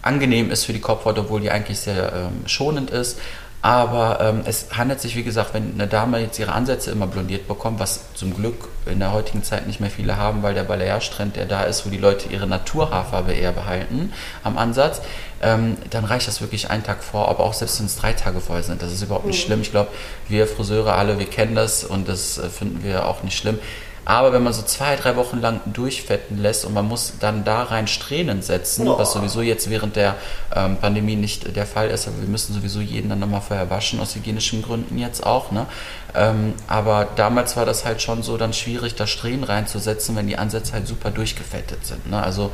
angenehm 0.02 0.50
ist 0.50 0.64
für 0.64 0.72
die 0.72 0.80
Kopfhaut, 0.80 1.18
obwohl 1.18 1.40
die 1.40 1.50
eigentlich 1.50 1.78
sehr 1.78 2.12
ähm, 2.12 2.42
schonend 2.46 2.90
ist. 2.90 3.18
Aber 3.66 4.20
ähm, 4.20 4.42
es 4.44 4.68
handelt 4.76 5.00
sich, 5.00 5.16
wie 5.16 5.24
gesagt, 5.24 5.52
wenn 5.52 5.74
eine 5.74 5.88
Dame 5.88 6.20
jetzt 6.20 6.38
ihre 6.38 6.52
Ansätze 6.52 6.92
immer 6.92 7.08
blondiert 7.08 7.48
bekommt, 7.48 7.80
was 7.80 8.14
zum 8.14 8.32
Glück 8.32 8.68
in 8.86 9.00
der 9.00 9.10
heutigen 9.10 9.42
Zeit 9.42 9.66
nicht 9.66 9.80
mehr 9.80 9.90
viele 9.90 10.16
haben, 10.16 10.44
weil 10.44 10.54
der 10.54 10.62
Balayage-Trend, 10.62 11.34
der 11.34 11.46
da 11.46 11.64
ist, 11.64 11.84
wo 11.84 11.90
die 11.90 11.98
Leute 11.98 12.28
ihre 12.28 12.46
Naturhaarfarbe 12.46 13.32
eher 13.32 13.50
behalten 13.50 14.12
am 14.44 14.56
Ansatz, 14.56 15.02
ähm, 15.42 15.78
dann 15.90 16.04
reicht 16.04 16.28
das 16.28 16.40
wirklich 16.40 16.70
einen 16.70 16.84
Tag 16.84 17.02
vor, 17.02 17.28
aber 17.28 17.40
auch 17.40 17.54
selbst 17.54 17.80
wenn 17.80 17.86
es 17.86 17.96
drei 17.96 18.12
Tage 18.12 18.38
vorher 18.38 18.62
sind. 18.62 18.82
Das 18.82 18.92
ist 18.92 19.02
überhaupt 19.02 19.26
nicht 19.26 19.42
mhm. 19.42 19.46
schlimm. 19.46 19.62
Ich 19.62 19.72
glaube, 19.72 19.90
wir 20.28 20.46
Friseure 20.46 20.94
alle, 20.94 21.18
wir 21.18 21.26
kennen 21.26 21.56
das 21.56 21.82
und 21.82 22.06
das 22.06 22.38
äh, 22.38 22.48
finden 22.48 22.84
wir 22.84 23.08
auch 23.08 23.24
nicht 23.24 23.36
schlimm. 23.36 23.58
Aber 24.06 24.32
wenn 24.32 24.44
man 24.44 24.52
so 24.52 24.62
zwei, 24.62 24.94
drei 24.94 25.16
Wochen 25.16 25.40
lang 25.40 25.60
durchfetten 25.66 26.38
lässt 26.38 26.64
und 26.64 26.72
man 26.72 26.86
muss 26.86 27.14
dann 27.18 27.44
da 27.44 27.64
rein 27.64 27.88
Strähnen 27.88 28.40
setzen, 28.40 28.86
oh. 28.86 28.96
was 28.96 29.12
sowieso 29.12 29.42
jetzt 29.42 29.68
während 29.68 29.96
der 29.96 30.14
ähm, 30.54 30.76
Pandemie 30.76 31.16
nicht 31.16 31.56
der 31.56 31.66
Fall 31.66 31.88
ist, 31.88 32.06
aber 32.06 32.20
wir 32.20 32.28
müssen 32.28 32.54
sowieso 32.54 32.80
jeden 32.80 33.08
dann 33.08 33.18
nochmal 33.18 33.40
vorher 33.40 33.68
waschen, 33.68 33.98
aus 33.98 34.14
hygienischen 34.14 34.62
Gründen 34.62 34.96
jetzt 34.96 35.26
auch. 35.26 35.50
Ne? 35.50 35.66
Ähm, 36.14 36.54
aber 36.68 37.08
damals 37.16 37.56
war 37.56 37.66
das 37.66 37.84
halt 37.84 38.00
schon 38.00 38.22
so 38.22 38.36
dann 38.36 38.52
schwierig, 38.52 38.94
da 38.94 39.08
Strähnen 39.08 39.42
reinzusetzen, 39.42 40.14
wenn 40.14 40.28
die 40.28 40.38
Ansätze 40.38 40.74
halt 40.74 40.86
super 40.86 41.10
durchgefettet 41.10 41.84
sind. 41.84 42.08
Ne? 42.08 42.22
Also 42.22 42.52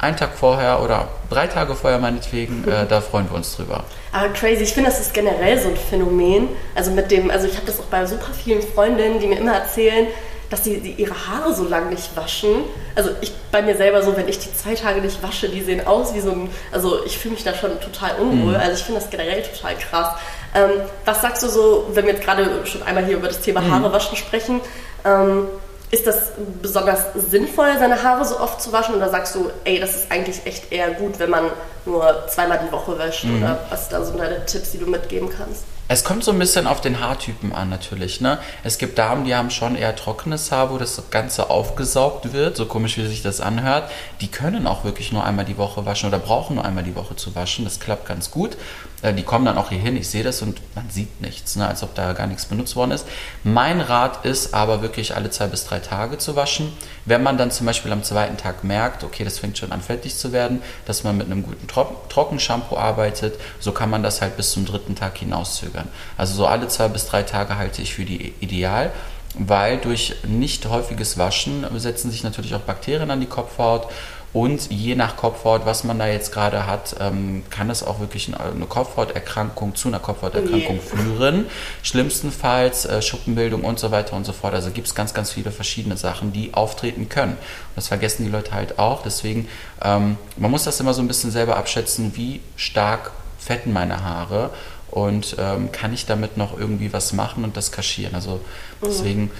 einen 0.00 0.16
Tag 0.16 0.30
vorher 0.34 0.82
oder 0.82 1.06
drei 1.30 1.46
Tage 1.46 1.76
vorher 1.76 2.00
meinetwegen, 2.00 2.66
äh, 2.66 2.86
da 2.88 3.00
freuen 3.00 3.30
wir 3.30 3.36
uns 3.36 3.54
drüber. 3.54 3.84
Aber 4.10 4.30
crazy, 4.30 4.64
ich 4.64 4.72
finde, 4.72 4.90
das 4.90 4.98
ist 4.98 5.14
generell 5.14 5.60
so 5.60 5.68
ein 5.68 5.76
Phänomen. 5.76 6.48
Also 6.74 6.90
mit 6.90 7.12
dem, 7.12 7.30
also 7.30 7.46
ich 7.46 7.54
habe 7.54 7.66
das 7.66 7.78
auch 7.78 7.84
bei 7.84 8.04
super 8.04 8.32
vielen 8.34 8.62
Freundinnen, 8.62 9.20
die 9.20 9.28
mir 9.28 9.38
immer 9.38 9.54
erzählen, 9.54 10.08
dass 10.52 10.64
sie, 10.64 10.80
sie, 10.80 10.92
ihre 10.92 11.14
Haare 11.14 11.54
so 11.54 11.66
lange 11.66 11.86
nicht 11.86 12.14
waschen. 12.14 12.64
Also 12.94 13.10
ich 13.22 13.32
bei 13.50 13.62
mir 13.62 13.74
selber 13.74 14.02
so, 14.02 14.14
wenn 14.18 14.28
ich 14.28 14.38
die 14.38 14.54
zwei 14.54 14.74
Tage 14.74 15.00
nicht 15.00 15.22
wasche, 15.22 15.48
die 15.48 15.62
sehen 15.62 15.86
aus 15.86 16.12
wie 16.12 16.20
so 16.20 16.30
ein, 16.30 16.50
also 16.70 17.02
ich 17.06 17.18
fühle 17.18 17.34
mich 17.34 17.42
da 17.42 17.54
schon 17.54 17.80
total 17.80 18.16
unwohl. 18.16 18.52
Mhm. 18.52 18.60
Also 18.60 18.72
ich 18.74 18.82
finde 18.82 19.00
das 19.00 19.08
generell 19.08 19.42
total 19.42 19.74
krass. 19.76 20.14
Ähm, 20.54 20.70
was 21.06 21.22
sagst 21.22 21.42
du 21.42 21.48
so, 21.48 21.88
wenn 21.94 22.04
wir 22.04 22.12
jetzt 22.12 22.22
gerade 22.22 22.66
schon 22.66 22.82
einmal 22.82 23.06
hier 23.06 23.16
über 23.16 23.28
das 23.28 23.40
Thema 23.40 23.62
mhm. 23.62 23.72
Haare 23.72 23.92
waschen 23.94 24.14
sprechen? 24.14 24.60
Ähm, 25.06 25.48
ist 25.90 26.06
das 26.06 26.32
besonders 26.60 27.00
sinnvoll, 27.14 27.70
seine 27.78 28.02
Haare 28.02 28.26
so 28.26 28.38
oft 28.38 28.60
zu 28.60 28.72
waschen? 28.72 28.94
Oder 28.94 29.08
sagst 29.08 29.34
du, 29.34 29.50
ey, 29.64 29.80
das 29.80 29.94
ist 29.94 30.12
eigentlich 30.12 30.44
echt 30.44 30.70
eher 30.70 30.90
gut, 30.90 31.18
wenn 31.18 31.30
man 31.30 31.46
nur 31.86 32.26
zweimal 32.28 32.60
die 32.66 32.72
Woche 32.72 32.98
wäscht? 32.98 33.24
Mhm. 33.24 33.38
Oder 33.38 33.58
was 33.70 33.88
sind 33.88 33.92
da 33.92 34.04
so 34.04 34.16
deine 34.18 34.44
Tipps, 34.44 34.72
die 34.72 34.78
du 34.78 34.86
mitgeben 34.86 35.30
kannst? 35.30 35.64
Es 35.92 36.04
kommt 36.04 36.24
so 36.24 36.30
ein 36.30 36.38
bisschen 36.38 36.66
auf 36.66 36.80
den 36.80 37.00
Haartypen 37.00 37.52
an 37.52 37.68
natürlich. 37.68 38.22
Ne? 38.22 38.38
Es 38.64 38.78
gibt 38.78 38.96
Damen, 38.96 39.26
die 39.26 39.34
haben 39.34 39.50
schon 39.50 39.76
eher 39.76 39.94
trockenes 39.94 40.50
Haar, 40.50 40.72
wo 40.72 40.78
das 40.78 41.02
Ganze 41.10 41.50
aufgesaugt 41.50 42.32
wird, 42.32 42.56
so 42.56 42.64
komisch 42.64 42.96
wie 42.96 43.04
sich 43.04 43.20
das 43.20 43.42
anhört. 43.42 43.90
Die 44.22 44.28
können 44.28 44.66
auch 44.66 44.84
wirklich 44.84 45.12
nur 45.12 45.22
einmal 45.22 45.44
die 45.44 45.58
Woche 45.58 45.84
waschen 45.84 46.08
oder 46.08 46.18
brauchen 46.18 46.54
nur 46.54 46.64
einmal 46.64 46.82
die 46.82 46.96
Woche 46.96 47.14
zu 47.16 47.34
waschen. 47.34 47.66
Das 47.66 47.78
klappt 47.78 48.08
ganz 48.08 48.30
gut. 48.30 48.56
Äh, 49.02 49.12
die 49.12 49.24
kommen 49.24 49.44
dann 49.44 49.58
auch 49.58 49.68
hier 49.68 49.78
hin, 49.78 49.96
ich 49.96 50.08
sehe 50.08 50.22
das 50.22 50.40
und 50.40 50.60
man 50.74 50.88
sieht 50.88 51.20
nichts, 51.20 51.56
ne? 51.56 51.68
als 51.68 51.82
ob 51.82 51.94
da 51.94 52.12
gar 52.12 52.26
nichts 52.26 52.46
benutzt 52.46 52.76
worden 52.76 52.92
ist. 52.92 53.06
Mein 53.44 53.80
Rat 53.80 54.24
ist 54.24 54.54
aber 54.54 54.80
wirklich 54.80 55.14
alle 55.14 55.30
zwei 55.30 55.48
bis 55.48 55.66
drei 55.66 55.80
Tage 55.80 56.18
zu 56.18 56.36
waschen. 56.36 56.72
Wenn 57.04 57.22
man 57.22 57.36
dann 57.36 57.50
zum 57.50 57.66
Beispiel 57.66 57.92
am 57.92 58.04
zweiten 58.04 58.36
Tag 58.36 58.64
merkt, 58.64 59.04
okay, 59.04 59.24
das 59.24 59.40
fängt 59.40 59.58
schon 59.58 59.72
an 59.72 59.82
fettig 59.82 60.16
zu 60.16 60.32
werden, 60.32 60.62
dass 60.86 61.04
man 61.04 61.18
mit 61.18 61.26
einem 61.26 61.42
guten 61.42 61.66
Trockenshampoo 61.66 62.76
arbeitet, 62.76 63.38
so 63.58 63.72
kann 63.72 63.90
man 63.90 64.02
das 64.02 64.22
halt 64.22 64.36
bis 64.36 64.52
zum 64.52 64.64
dritten 64.64 64.94
Tag 64.94 65.18
hinauszögern. 65.18 65.81
Also 66.16 66.34
so 66.34 66.46
alle 66.46 66.68
zwei 66.68 66.88
bis 66.88 67.06
drei 67.06 67.22
Tage 67.22 67.56
halte 67.56 67.82
ich 67.82 67.94
für 67.94 68.04
die 68.04 68.34
ideal 68.40 68.90
weil 69.34 69.78
durch 69.78 70.14
nicht 70.28 70.68
häufiges 70.68 71.16
Waschen 71.16 71.64
setzen 71.78 72.10
sich 72.10 72.22
natürlich 72.22 72.54
auch 72.54 72.60
Bakterien 72.60 73.10
an 73.10 73.20
die 73.20 73.26
Kopfhaut 73.26 73.88
und 74.32 74.70
je 74.70 74.94
nach 74.94 75.16
Kopfhaut, 75.16 75.66
was 75.66 75.84
man 75.84 75.98
da 75.98 76.06
jetzt 76.06 76.32
gerade 76.32 76.66
hat, 76.66 76.96
ähm, 77.00 77.44
kann 77.50 77.68
es 77.68 77.82
auch 77.82 78.00
wirklich 78.00 78.30
eine 78.34 78.64
Kopfhauterkrankung 78.64 79.74
zu 79.74 79.88
einer 79.88 79.98
Kopfhauterkrankung 79.98 80.76
yeah. 80.76 80.96
führen. 80.96 81.46
Schlimmstenfalls 81.82 82.86
äh, 82.86 83.02
Schuppenbildung 83.02 83.62
und 83.62 83.78
so 83.78 83.90
weiter 83.90 84.16
und 84.16 84.24
so 84.24 84.32
fort. 84.32 84.54
Also 84.54 84.70
gibt 84.70 84.86
es 84.86 84.94
ganz, 84.94 85.12
ganz 85.12 85.30
viele 85.30 85.50
verschiedene 85.50 85.98
Sachen, 85.98 86.32
die 86.32 86.54
auftreten 86.54 87.10
können. 87.10 87.32
Und 87.32 87.76
das 87.76 87.88
vergessen 87.88 88.24
die 88.24 88.30
Leute 88.30 88.52
halt 88.52 88.78
auch. 88.78 89.02
Deswegen, 89.02 89.48
ähm, 89.84 90.16
man 90.38 90.50
muss 90.50 90.64
das 90.64 90.80
immer 90.80 90.94
so 90.94 91.02
ein 91.02 91.08
bisschen 91.08 91.30
selber 91.30 91.58
abschätzen, 91.58 92.16
wie 92.16 92.40
stark 92.56 93.10
fetten 93.38 93.72
meine 93.72 94.02
Haare 94.02 94.50
und 94.92 95.36
ähm, 95.38 95.72
kann 95.72 95.92
ich 95.92 96.06
damit 96.06 96.36
noch 96.36 96.56
irgendwie 96.56 96.92
was 96.92 97.12
machen 97.12 97.42
und 97.44 97.56
das 97.56 97.72
kaschieren. 97.72 98.14
Also 98.14 98.32
mhm. 98.32 98.86
deswegen 98.86 99.30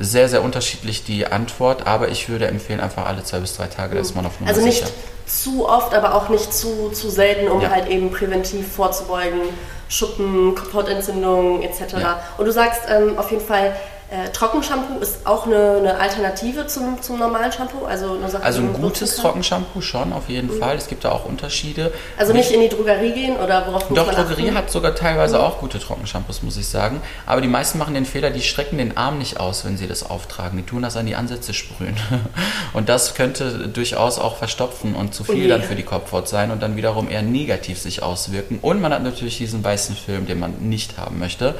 sehr, 0.00 0.28
sehr 0.28 0.42
unterschiedlich 0.42 1.04
die 1.04 1.26
Antwort, 1.26 1.86
aber 1.86 2.08
ich 2.08 2.28
würde 2.28 2.46
empfehlen, 2.48 2.80
einfach 2.80 3.06
alle 3.06 3.22
zwei 3.22 3.38
bis 3.38 3.56
drei 3.56 3.66
Tage, 3.66 3.94
da 3.94 4.00
ist 4.00 4.16
man 4.16 4.26
auf 4.26 4.40
Nummer 4.40 4.50
Also 4.50 4.64
nicht 4.64 4.78
sicher. 4.78 4.90
zu 5.26 5.68
oft, 5.68 5.94
aber 5.94 6.14
auch 6.14 6.30
nicht 6.30 6.52
zu, 6.52 6.90
zu 6.90 7.10
selten, 7.10 7.48
um 7.48 7.60
ja. 7.60 7.70
halt 7.70 7.88
eben 7.88 8.10
präventiv 8.10 8.72
vorzubeugen, 8.72 9.40
Schuppen, 9.88 10.54
Kopfhautentzündungen 10.54 11.62
etc. 11.62 11.92
Ja. 12.00 12.20
Und 12.38 12.46
du 12.46 12.52
sagst 12.52 12.82
ähm, 12.88 13.18
auf 13.18 13.30
jeden 13.30 13.44
Fall, 13.44 13.76
äh, 14.14 14.30
Trockenshampoo 14.30 15.00
ist 15.00 15.26
auch 15.26 15.46
eine, 15.46 15.78
eine, 15.78 15.98
Alternative 15.98 16.66
zum, 16.66 17.02
zum 17.02 17.18
normalen 17.18 17.50
Shampoo? 17.50 17.84
Also, 17.84 18.12
eine 18.14 18.28
Sache, 18.28 18.44
also 18.44 18.60
ein 18.60 18.72
gutes 18.72 19.16
Trockenshampoo 19.16 19.80
schon, 19.80 20.12
auf 20.12 20.28
jeden 20.28 20.54
mhm. 20.54 20.60
Fall. 20.60 20.76
Es 20.76 20.86
gibt 20.86 21.04
da 21.04 21.10
auch 21.10 21.24
Unterschiede. 21.24 21.92
Also 22.16 22.32
nicht, 22.32 22.50
nicht 22.50 22.54
in 22.54 22.60
die 22.60 22.68
Drogerie 22.68 23.12
gehen 23.12 23.36
oder 23.36 23.66
worauf 23.66 23.90
muss 23.90 23.98
Doch, 23.98 24.06
man 24.06 24.14
Drogerie 24.14 24.46
achten? 24.46 24.56
hat 24.56 24.70
sogar 24.70 24.94
teilweise 24.94 25.38
mhm. 25.38 25.44
auch 25.44 25.58
gute 25.58 25.80
Trockenshampoos, 25.80 26.42
muss 26.42 26.56
ich 26.56 26.68
sagen. 26.68 27.00
Aber 27.26 27.40
die 27.40 27.48
meisten 27.48 27.78
machen 27.78 27.94
den 27.94 28.06
Fehler, 28.06 28.30
die 28.30 28.42
strecken 28.42 28.78
den 28.78 28.96
Arm 28.96 29.18
nicht 29.18 29.40
aus, 29.40 29.64
wenn 29.64 29.76
sie 29.76 29.88
das 29.88 30.08
auftragen. 30.08 30.58
Die 30.58 30.64
tun 30.64 30.82
das 30.82 30.96
an 30.96 31.06
die 31.06 31.16
Ansätze 31.16 31.52
sprühen. 31.52 31.96
Und 32.72 32.88
das 32.88 33.14
könnte 33.14 33.68
durchaus 33.68 34.18
auch 34.18 34.36
verstopfen 34.36 34.94
und 34.94 35.14
zu 35.14 35.24
viel 35.24 35.46
oh 35.46 35.48
dann 35.48 35.62
für 35.62 35.74
die 35.74 35.82
Kopfhaut 35.82 36.28
sein 36.28 36.50
und 36.50 36.62
dann 36.62 36.76
wiederum 36.76 37.08
eher 37.08 37.22
negativ 37.22 37.78
sich 37.78 38.02
auswirken. 38.02 38.58
Und 38.62 38.80
man 38.80 38.92
hat 38.92 39.02
natürlich 39.02 39.38
diesen 39.38 39.62
weißen 39.62 39.96
Film, 39.96 40.26
den 40.26 40.38
man 40.38 40.54
nicht 40.60 40.98
haben 40.98 41.18
möchte. 41.18 41.54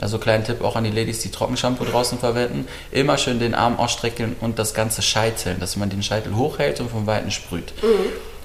Also 0.00 0.18
kleinen 0.18 0.44
Tipp 0.44 0.62
auch 0.62 0.76
an 0.76 0.84
die 0.84 0.90
Ladies, 0.90 1.20
die 1.20 1.30
Trockenshampoo 1.30 1.84
draußen 1.84 2.18
verwenden. 2.18 2.66
Immer 2.90 3.16
schön 3.18 3.38
den 3.38 3.54
Arm 3.54 3.78
ausstrecken 3.78 4.36
und 4.40 4.58
das 4.58 4.74
Ganze 4.74 5.02
scheiteln, 5.02 5.60
dass 5.60 5.76
man 5.76 5.90
den 5.90 6.02
Scheitel 6.02 6.36
hochhält 6.36 6.80
und 6.80 6.90
vom 6.90 7.06
Weiten 7.06 7.30
sprüht. 7.30 7.72
Mhm. 7.82 7.88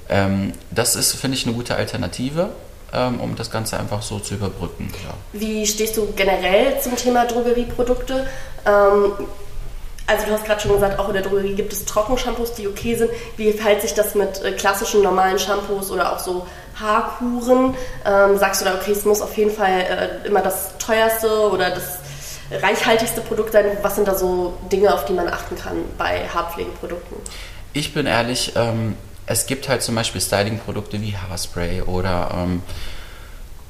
Ähm, 0.10 0.54
das 0.72 0.96
ist, 0.96 1.14
finde 1.14 1.38
ich, 1.38 1.46
eine 1.46 1.56
gute 1.56 1.76
Alternative, 1.76 2.50
ähm, 2.94 3.20
um 3.20 3.36
das 3.36 3.52
Ganze 3.52 3.80
einfach 3.80 4.02
so 4.02 4.20
zu 4.20 4.36
überbrücken. 4.36 4.92
Ja. 5.04 5.40
Wie 5.40 5.66
stehst 5.66 5.98
du 5.98 6.08
generell 6.16 6.80
zum 6.82 6.96
Thema 6.96 7.26
Drogerieprodukte? 7.26 8.28
Ähm, 8.66 9.14
also 10.10 10.26
du 10.26 10.32
hast 10.32 10.46
gerade 10.46 10.60
schon 10.60 10.72
gesagt, 10.72 10.98
auch 10.98 11.08
in 11.08 11.14
der 11.14 11.22
Drogerie 11.22 11.54
gibt 11.54 11.72
es 11.72 11.86
Trockenshampoos, 11.86 12.54
die 12.54 12.68
okay 12.68 12.96
sind. 12.96 13.12
Wie 13.38 13.54
verhält 13.54 13.84
sich 13.84 13.94
das 13.94 14.16
mit 14.16 14.44
äh, 14.44 14.54
klassischen 14.54 15.04
normalen 15.04 15.38
Shampoos 15.38 15.92
oder 15.92 16.12
auch 16.12 16.18
so 16.18 16.48
Haarkuren? 16.80 17.76
Ähm, 18.06 18.38
sagst 18.38 18.62
du 18.62 18.66
da, 18.66 18.76
okay, 18.76 18.92
es 18.92 19.06
muss 19.06 19.22
auf 19.22 19.36
jeden 19.38 19.52
Fall 19.52 20.22
äh, 20.24 20.28
immer 20.28 20.42
das 20.42 20.78
teuerste 20.78 21.50
oder 21.50 21.70
das 21.70 22.00
reichhaltigste 22.52 23.22
Produkt 23.22 23.54
sein? 23.54 23.66
Was 23.82 23.96
sind 23.96 24.08
da 24.08 24.16
so 24.16 24.58
Dinge, 24.72 24.94
auf 24.94 25.06
die 25.06 25.14
man 25.14 25.28
achten 25.28 25.56
kann 25.56 25.78
bei 25.98 26.28
Haarpflegeprodukten? 26.28 27.18
Ich 27.74 27.94
bin 27.94 28.06
ehrlich, 28.06 28.54
ähm, 28.56 28.96
es 29.26 29.46
gibt 29.46 29.70
halt 29.70 29.84
zum 29.84 29.96
Beispiel 29.96 30.22
Styling-Produkte 30.22 31.02
wie 31.02 31.16
Haarspray 31.16 31.84
oder 31.84 32.32
ähm, 32.34 32.64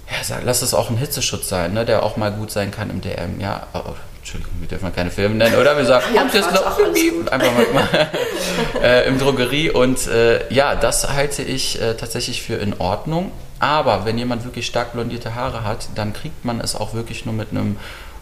ja, 0.10 0.38
lass 0.44 0.62
es 0.62 0.74
auch 0.74 0.90
ein 0.90 0.98
Hitzeschutz 0.98 1.50
sein, 1.50 1.74
ne, 1.74 1.86
der 1.86 2.04
auch 2.04 2.18
mal 2.18 2.32
gut 2.32 2.52
sein 2.52 2.72
kann 2.72 2.90
im 2.90 3.02
DM. 3.02 3.40
Ja, 3.40 3.68
oh, 3.74 3.94
Entschuldigung, 4.30 4.62
wir 4.62 4.68
dürfen 4.68 4.94
keine 4.94 5.10
Filme 5.10 5.34
nennen, 5.34 5.56
oder? 5.56 5.76
Wir 5.76 5.86
sagen, 5.86 6.06
ja, 6.14 6.24
jetzt 6.32 6.54
noch 6.54 6.78
einfach 7.32 7.52
mal 7.74 8.10
äh, 8.84 9.08
im 9.08 9.18
Drogerie. 9.18 9.72
Und 9.72 10.06
äh, 10.06 10.54
ja, 10.54 10.76
das 10.76 11.10
halte 11.12 11.42
ich 11.42 11.82
äh, 11.82 11.96
tatsächlich 11.96 12.44
für 12.44 12.54
in 12.54 12.80
Ordnung. 12.80 13.32
Aber 13.58 14.06
wenn 14.06 14.20
jemand 14.20 14.44
wirklich 14.44 14.68
stark 14.68 14.94
blondierte 14.94 15.34
Haare 15.34 15.64
hat, 15.64 15.90
dann 15.96 16.14
kriegt 16.14 16.46
man 16.46 16.62
es 16.62 16.76
auch 16.76 16.94
wirklich 16.94 17.26
nur 17.26 17.34
mit 17.34 17.50
einem 17.50 17.78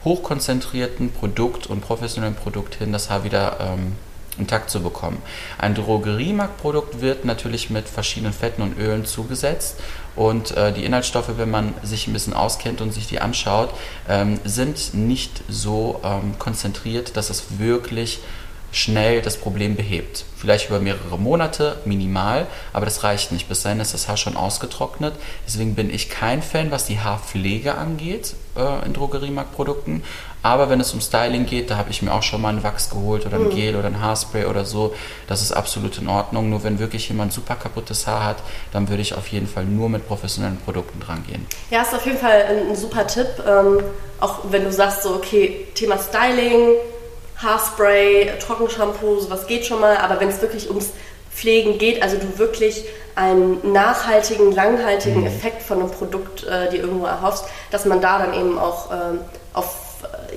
hochkonzentrierten 0.05 1.11
Produkt 1.11 1.67
und 1.67 1.81
professionellen 1.81 2.35
Produkt 2.35 2.75
hin, 2.75 2.93
das 2.93 3.09
Haar 3.09 3.25
wieder 3.25 3.57
ähm, 3.59 3.97
intakt 4.39 4.69
zu 4.69 4.81
bekommen. 4.81 5.21
Ein 5.57 5.75
Drogeriemarktprodukt 5.75 7.01
wird 7.01 7.25
natürlich 7.25 7.69
mit 7.69 7.89
verschiedenen 7.89 8.31
Fetten 8.31 8.61
und 8.61 8.77
Ölen 8.77 9.05
zugesetzt 9.05 9.75
und 10.17 10.51
äh, 10.57 10.73
die 10.73 10.83
Inhaltsstoffe, 10.83 11.37
wenn 11.37 11.51
man 11.51 11.73
sich 11.83 12.07
ein 12.07 12.13
bisschen 12.13 12.33
auskennt 12.33 12.81
und 12.81 12.91
sich 12.91 13.07
die 13.07 13.21
anschaut, 13.21 13.69
ähm, 14.09 14.39
sind 14.43 14.93
nicht 14.93 15.43
so 15.47 16.01
ähm, 16.03 16.37
konzentriert, 16.39 17.15
dass 17.15 17.29
es 17.29 17.59
wirklich 17.59 18.19
schnell 18.71 19.21
das 19.21 19.37
Problem 19.37 19.75
behebt. 19.75 20.25
Vielleicht 20.35 20.69
über 20.69 20.79
mehrere 20.79 21.17
Monate, 21.17 21.77
minimal, 21.85 22.47
aber 22.73 22.85
das 22.85 23.03
reicht 23.03 23.31
nicht. 23.31 23.47
Bis 23.47 23.61
dahin 23.61 23.79
ist 23.79 23.93
das 23.93 24.07
Haar 24.07 24.17
schon 24.17 24.35
ausgetrocknet. 24.35 25.13
Deswegen 25.45 25.75
bin 25.75 25.93
ich 25.93 26.09
kein 26.09 26.41
Fan, 26.41 26.71
was 26.71 26.85
die 26.85 26.99
Haarpflege 26.99 27.75
angeht 27.75 28.35
äh, 28.55 28.85
in 28.85 28.93
Drogeriemarktprodukten. 28.93 30.03
Aber 30.43 30.69
wenn 30.69 30.79
es 30.79 30.93
um 30.93 31.01
Styling 31.01 31.45
geht, 31.45 31.69
da 31.69 31.77
habe 31.77 31.89
ich 31.89 32.01
mir 32.01 32.13
auch 32.13 32.23
schon 32.23 32.41
mal 32.41 32.49
einen 32.49 32.63
Wachs 32.63 32.89
geholt 32.89 33.25
oder 33.25 33.37
ein 33.37 33.45
mhm. 33.45 33.55
Gel 33.55 33.75
oder 33.75 33.87
ein 33.87 34.01
Haarspray 34.01 34.45
oder 34.45 34.65
so. 34.65 34.93
Das 35.27 35.41
ist 35.41 35.51
absolut 35.51 35.97
in 35.97 36.07
Ordnung. 36.07 36.49
Nur 36.49 36.63
wenn 36.63 36.79
wirklich 36.79 37.09
jemand 37.09 37.33
super 37.33 37.55
kaputtes 37.55 38.07
Haar 38.07 38.23
hat, 38.23 38.37
dann 38.71 38.87
würde 38.89 39.01
ich 39.01 39.13
auf 39.15 39.27
jeden 39.27 39.47
Fall 39.47 39.65
nur 39.65 39.89
mit 39.89 40.07
professionellen 40.07 40.57
Produkten 40.57 40.99
dran 40.99 41.23
gehen. 41.27 41.45
Ja, 41.69 41.81
ist 41.81 41.93
auf 41.93 42.05
jeden 42.05 42.17
Fall 42.17 42.45
ein, 42.49 42.69
ein 42.69 42.75
super 42.75 43.07
Tipp. 43.07 43.27
Ähm, 43.47 43.83
auch 44.19 44.39
wenn 44.49 44.63
du 44.63 44.71
sagst, 44.71 45.03
so, 45.03 45.15
okay, 45.15 45.67
Thema 45.73 45.97
Styling, 45.97 46.75
Haarspray, 47.37 48.31
Trockenshampoo, 48.39 49.19
sowas 49.19 49.47
geht 49.47 49.65
schon 49.65 49.81
mal. 49.81 49.97
Aber 49.97 50.19
wenn 50.19 50.29
es 50.29 50.41
wirklich 50.41 50.69
ums 50.69 50.91
Pflegen 51.33 51.77
geht, 51.77 52.01
also 52.01 52.17
du 52.17 52.39
wirklich 52.39 52.85
einen 53.15 53.73
nachhaltigen, 53.73 54.51
langhaltigen 54.51 55.21
mhm. 55.21 55.27
Effekt 55.27 55.63
von 55.63 55.79
einem 55.79 55.91
Produkt 55.91 56.43
äh, 56.43 56.69
dir 56.69 56.81
irgendwo 56.81 57.05
erhoffst, 57.05 57.45
dass 57.71 57.85
man 57.85 57.99
da 57.99 58.19
dann 58.19 58.33
eben 58.33 58.57
auch 58.59 58.91
ähm, 58.91 59.19
auf 59.53 59.86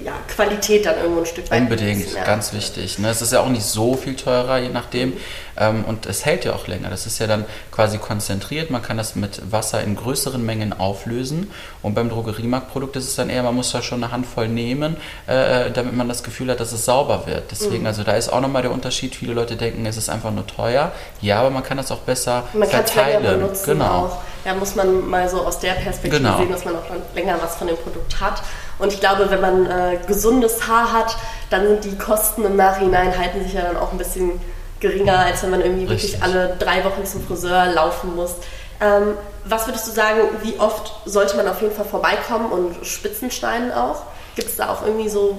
ja, 0.04 0.12
Qualität 0.28 0.86
dann 0.86 0.96
irgendwo 0.98 1.20
ein 1.20 1.26
Stück 1.26 1.50
weit. 1.50 1.60
Unbedingt, 1.60 2.14
ganz 2.24 2.52
wichtig. 2.52 2.98
Ne? 2.98 3.08
Es 3.08 3.22
ist 3.22 3.32
ja 3.32 3.40
auch 3.40 3.48
nicht 3.48 3.64
so 3.64 3.94
viel 3.96 4.16
teurer, 4.16 4.58
je 4.58 4.68
nachdem. 4.68 5.14
Ähm, 5.56 5.84
und 5.84 6.06
es 6.06 6.24
hält 6.24 6.44
ja 6.44 6.54
auch 6.54 6.66
länger. 6.66 6.88
Das 6.88 7.06
ist 7.06 7.18
ja 7.18 7.26
dann 7.26 7.44
quasi 7.70 7.98
konzentriert. 7.98 8.70
Man 8.70 8.82
kann 8.82 8.96
das 8.96 9.14
mit 9.14 9.52
Wasser 9.52 9.82
in 9.82 9.96
größeren 9.96 10.44
Mengen 10.44 10.72
auflösen. 10.72 11.50
Und 11.82 11.94
beim 11.94 12.08
Drogeriemarktprodukt 12.08 12.96
ist 12.96 13.08
es 13.08 13.16
dann 13.16 13.30
eher, 13.30 13.42
man 13.42 13.54
muss 13.54 13.72
da 13.72 13.82
schon 13.82 14.02
eine 14.02 14.12
Handvoll 14.12 14.48
nehmen, 14.48 14.96
äh, 15.28 15.66
äh 15.66 15.70
damit 15.70 15.94
man 15.94 16.08
das 16.08 16.22
Gefühl 16.22 16.50
hat, 16.50 16.60
dass 16.60 16.72
es 16.72 16.84
sauber 16.84 17.26
wird. 17.26 17.50
Deswegen, 17.50 17.80
mhm. 17.80 17.86
also 17.86 18.02
da 18.02 18.12
ist 18.12 18.32
auch 18.32 18.40
nochmal 18.40 18.62
der 18.62 18.72
Unterschied. 18.72 19.14
Viele 19.14 19.34
Leute 19.34 19.56
denken, 19.56 19.84
es 19.86 19.96
ist 19.96 20.08
einfach 20.08 20.30
nur 20.30 20.46
teuer. 20.46 20.92
Ja, 21.20 21.40
aber 21.40 21.50
man 21.50 21.62
kann 21.62 21.76
das 21.76 21.90
auch 21.90 22.00
besser 22.00 22.44
man 22.52 22.68
verteilen. 22.68 23.22
Man 23.22 23.40
benutzen 23.40 23.72
genau. 23.72 24.06
Auch. 24.06 24.18
Ja, 24.44 24.54
muss 24.54 24.74
man 24.74 25.08
mal 25.08 25.28
so 25.28 25.42
aus 25.42 25.58
der 25.58 25.72
Perspektive 25.72 26.22
genau. 26.22 26.38
sehen, 26.38 26.50
dass 26.50 26.64
man 26.64 26.76
auch 26.76 26.84
länger 27.14 27.36
was 27.42 27.56
von 27.56 27.66
dem 27.66 27.76
Produkt 27.76 28.20
hat. 28.20 28.42
Und 28.80 28.92
ich 28.92 29.00
glaube, 29.00 29.30
wenn 29.30 29.40
man 29.40 29.66
äh, 29.66 29.98
gesundes 30.06 30.66
Haar 30.66 30.92
hat, 30.92 31.16
dann 31.50 31.66
sind 31.66 31.84
die 31.84 31.98
Kosten 31.98 32.44
im 32.44 32.56
Nachhinein 32.56 33.16
halten 33.16 33.42
sich 33.42 33.54
ja 33.54 33.62
dann 33.62 33.76
auch 33.76 33.92
ein 33.92 33.98
bisschen 33.98 34.40
geringer, 34.80 35.18
als 35.18 35.42
wenn 35.42 35.50
man 35.50 35.60
irgendwie 35.60 35.86
Richtig. 35.86 36.12
wirklich 36.12 36.22
alle 36.22 36.56
drei 36.58 36.84
Wochen 36.84 37.04
zum 37.04 37.24
Friseur 37.26 37.66
laufen 37.66 38.16
muss. 38.16 38.36
Ähm, 38.80 39.14
was 39.44 39.66
würdest 39.66 39.86
du 39.86 39.92
sagen, 39.92 40.20
wie 40.42 40.58
oft 40.58 40.92
sollte 41.04 41.36
man 41.36 41.46
auf 41.48 41.60
jeden 41.60 41.74
Fall 41.74 41.84
vorbeikommen 41.84 42.50
und 42.50 42.86
Spitzen 42.86 43.30
schneiden 43.30 43.72
auch? 43.72 44.02
Gibt 44.36 44.48
es 44.48 44.56
da 44.56 44.70
auch 44.70 44.84
irgendwie 44.84 45.08
so 45.08 45.38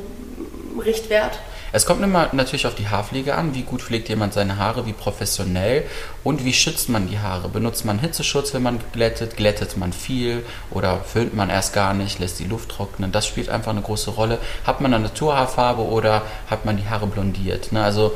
Richtwert? 0.80 1.40
Es 1.74 1.86
kommt 1.86 2.04
immer 2.04 2.30
natürlich 2.34 2.68
auf 2.68 2.76
die 2.76 2.90
Haarpflege 2.90 3.36
an, 3.36 3.56
wie 3.56 3.62
gut 3.62 3.82
pflegt 3.82 4.10
jemand 4.10 4.34
seine 4.34 4.58
Haare, 4.58 4.86
wie 4.86 4.94
professionell 4.94 5.84
und 6.24 6.44
wie 6.44 6.54
schützt 6.54 6.90
man 6.90 7.08
die 7.08 7.20
Haare. 7.20 7.48
Benutzt 7.48 7.86
man 7.86 8.00
Hitzeschutz, 8.00 8.54
wenn 8.54 8.64
man 8.64 8.80
glättet, 8.92 9.38
glättet 9.38 9.78
man 9.78 9.94
viel 9.94 10.44
oder 10.70 11.00
föhnt 11.00 11.34
man 11.34 11.50
erst 11.50 11.74
gar 11.74 11.94
nicht, 11.94 12.20
lässt 12.20 12.40
die 12.40 12.46
Luft 12.46 12.70
trocknen. 12.70 13.12
Das 13.12 13.26
spielt 13.26 13.50
einfach 13.50 13.72
eine 13.72 13.82
große 13.82 14.12
Rolle. 14.12 14.40
Hat 14.66 14.82
man 14.82 14.94
eine 14.94 15.04
Naturhaarfarbe 15.04 15.82
oder 15.82 16.24
hat 16.50 16.66
man 16.66 16.76
die 16.76 16.90
Haare 16.90 17.08
blondiert? 17.08 17.72
Ne? 17.72 17.82
Also 17.84 18.14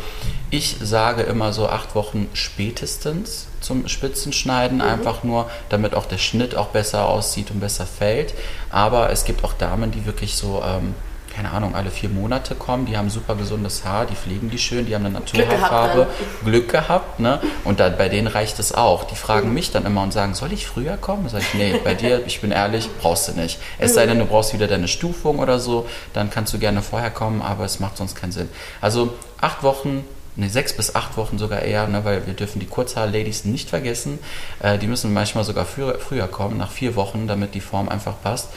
ich 0.49 0.75
sage 0.81 1.23
immer 1.23 1.53
so 1.53 1.67
acht 1.69 1.95
Wochen 1.95 2.27
spätestens 2.33 3.47
zum 3.61 3.87
Spitzenschneiden, 3.87 4.77
mhm. 4.77 4.83
einfach 4.83 5.23
nur, 5.23 5.49
damit 5.69 5.95
auch 5.95 6.05
der 6.05 6.17
Schnitt 6.17 6.55
auch 6.55 6.67
besser 6.67 7.05
aussieht 7.05 7.51
und 7.51 7.61
besser 7.61 7.85
fällt. 7.85 8.33
Aber 8.69 9.11
es 9.11 9.23
gibt 9.23 9.43
auch 9.43 9.53
Damen, 9.53 9.91
die 9.91 10.05
wirklich 10.05 10.35
so 10.35 10.61
ähm, 10.65 10.93
keine 11.35 11.51
Ahnung, 11.51 11.75
alle 11.75 11.91
vier 11.91 12.09
Monate 12.09 12.55
kommen, 12.55 12.85
die 12.85 12.97
haben 12.97 13.09
super 13.09 13.35
gesundes 13.35 13.83
Haar, 13.83 14.05
die 14.05 14.15
pflegen 14.15 14.49
die 14.49 14.57
schön, 14.57 14.85
die 14.85 14.95
haben 14.95 15.05
eine 15.05 15.15
Naturhaarfarbe, 15.15 16.07
Glück 16.45 16.69
gehabt, 16.69 17.19
ne? 17.19 17.41
Und 17.65 17.79
da, 17.79 17.89
bei 17.89 18.07
denen 18.07 18.27
reicht 18.27 18.57
es 18.59 18.73
auch. 18.73 19.03
Die 19.03 19.15
fragen 19.15 19.53
mich 19.53 19.71
dann 19.71 19.85
immer 19.85 20.01
und 20.03 20.13
sagen, 20.13 20.33
soll 20.33 20.53
ich 20.53 20.65
früher 20.65 20.95
kommen? 20.95 21.27
Sag 21.27 21.41
ich, 21.41 21.53
nee, 21.53 21.79
bei 21.83 21.93
dir, 21.93 22.25
ich 22.25 22.39
bin 22.39 22.51
ehrlich, 22.51 22.89
brauchst 23.01 23.27
du 23.27 23.33
nicht. 23.33 23.59
Es 23.79 23.93
sei 23.93 24.05
denn, 24.05 24.19
du 24.19 24.25
brauchst 24.25 24.53
wieder 24.53 24.67
deine 24.67 24.87
Stufung 24.87 25.39
oder 25.39 25.59
so, 25.59 25.87
dann 26.13 26.29
kannst 26.29 26.53
du 26.53 26.59
gerne 26.59 26.81
vorher 26.81 27.11
kommen, 27.11 27.41
aber 27.41 27.65
es 27.65 27.79
macht 27.79 27.97
sonst 27.97 28.15
keinen 28.15 28.31
Sinn. 28.31 28.49
Also 28.79 29.13
acht 29.41 29.61
Wochen 29.63 30.05
ne, 30.35 30.49
sechs 30.49 30.73
bis 30.75 30.95
acht 30.95 31.17
Wochen 31.17 31.37
sogar 31.37 31.61
eher, 31.61 31.87
ne, 31.87 32.05
weil 32.05 32.25
wir 32.27 32.33
dürfen 32.33 32.59
die 32.59 32.65
Kurzhaar-Ladies 32.65 33.45
nicht 33.45 33.69
vergessen. 33.69 34.19
Äh, 34.61 34.77
die 34.77 34.87
müssen 34.87 35.13
manchmal 35.13 35.43
sogar 35.43 35.65
früher, 35.65 35.99
früher 35.99 36.27
kommen, 36.27 36.57
nach 36.57 36.71
vier 36.71 36.95
Wochen, 36.95 37.27
damit 37.27 37.55
die 37.55 37.61
Form 37.61 37.89
einfach 37.89 38.21
passt. 38.21 38.49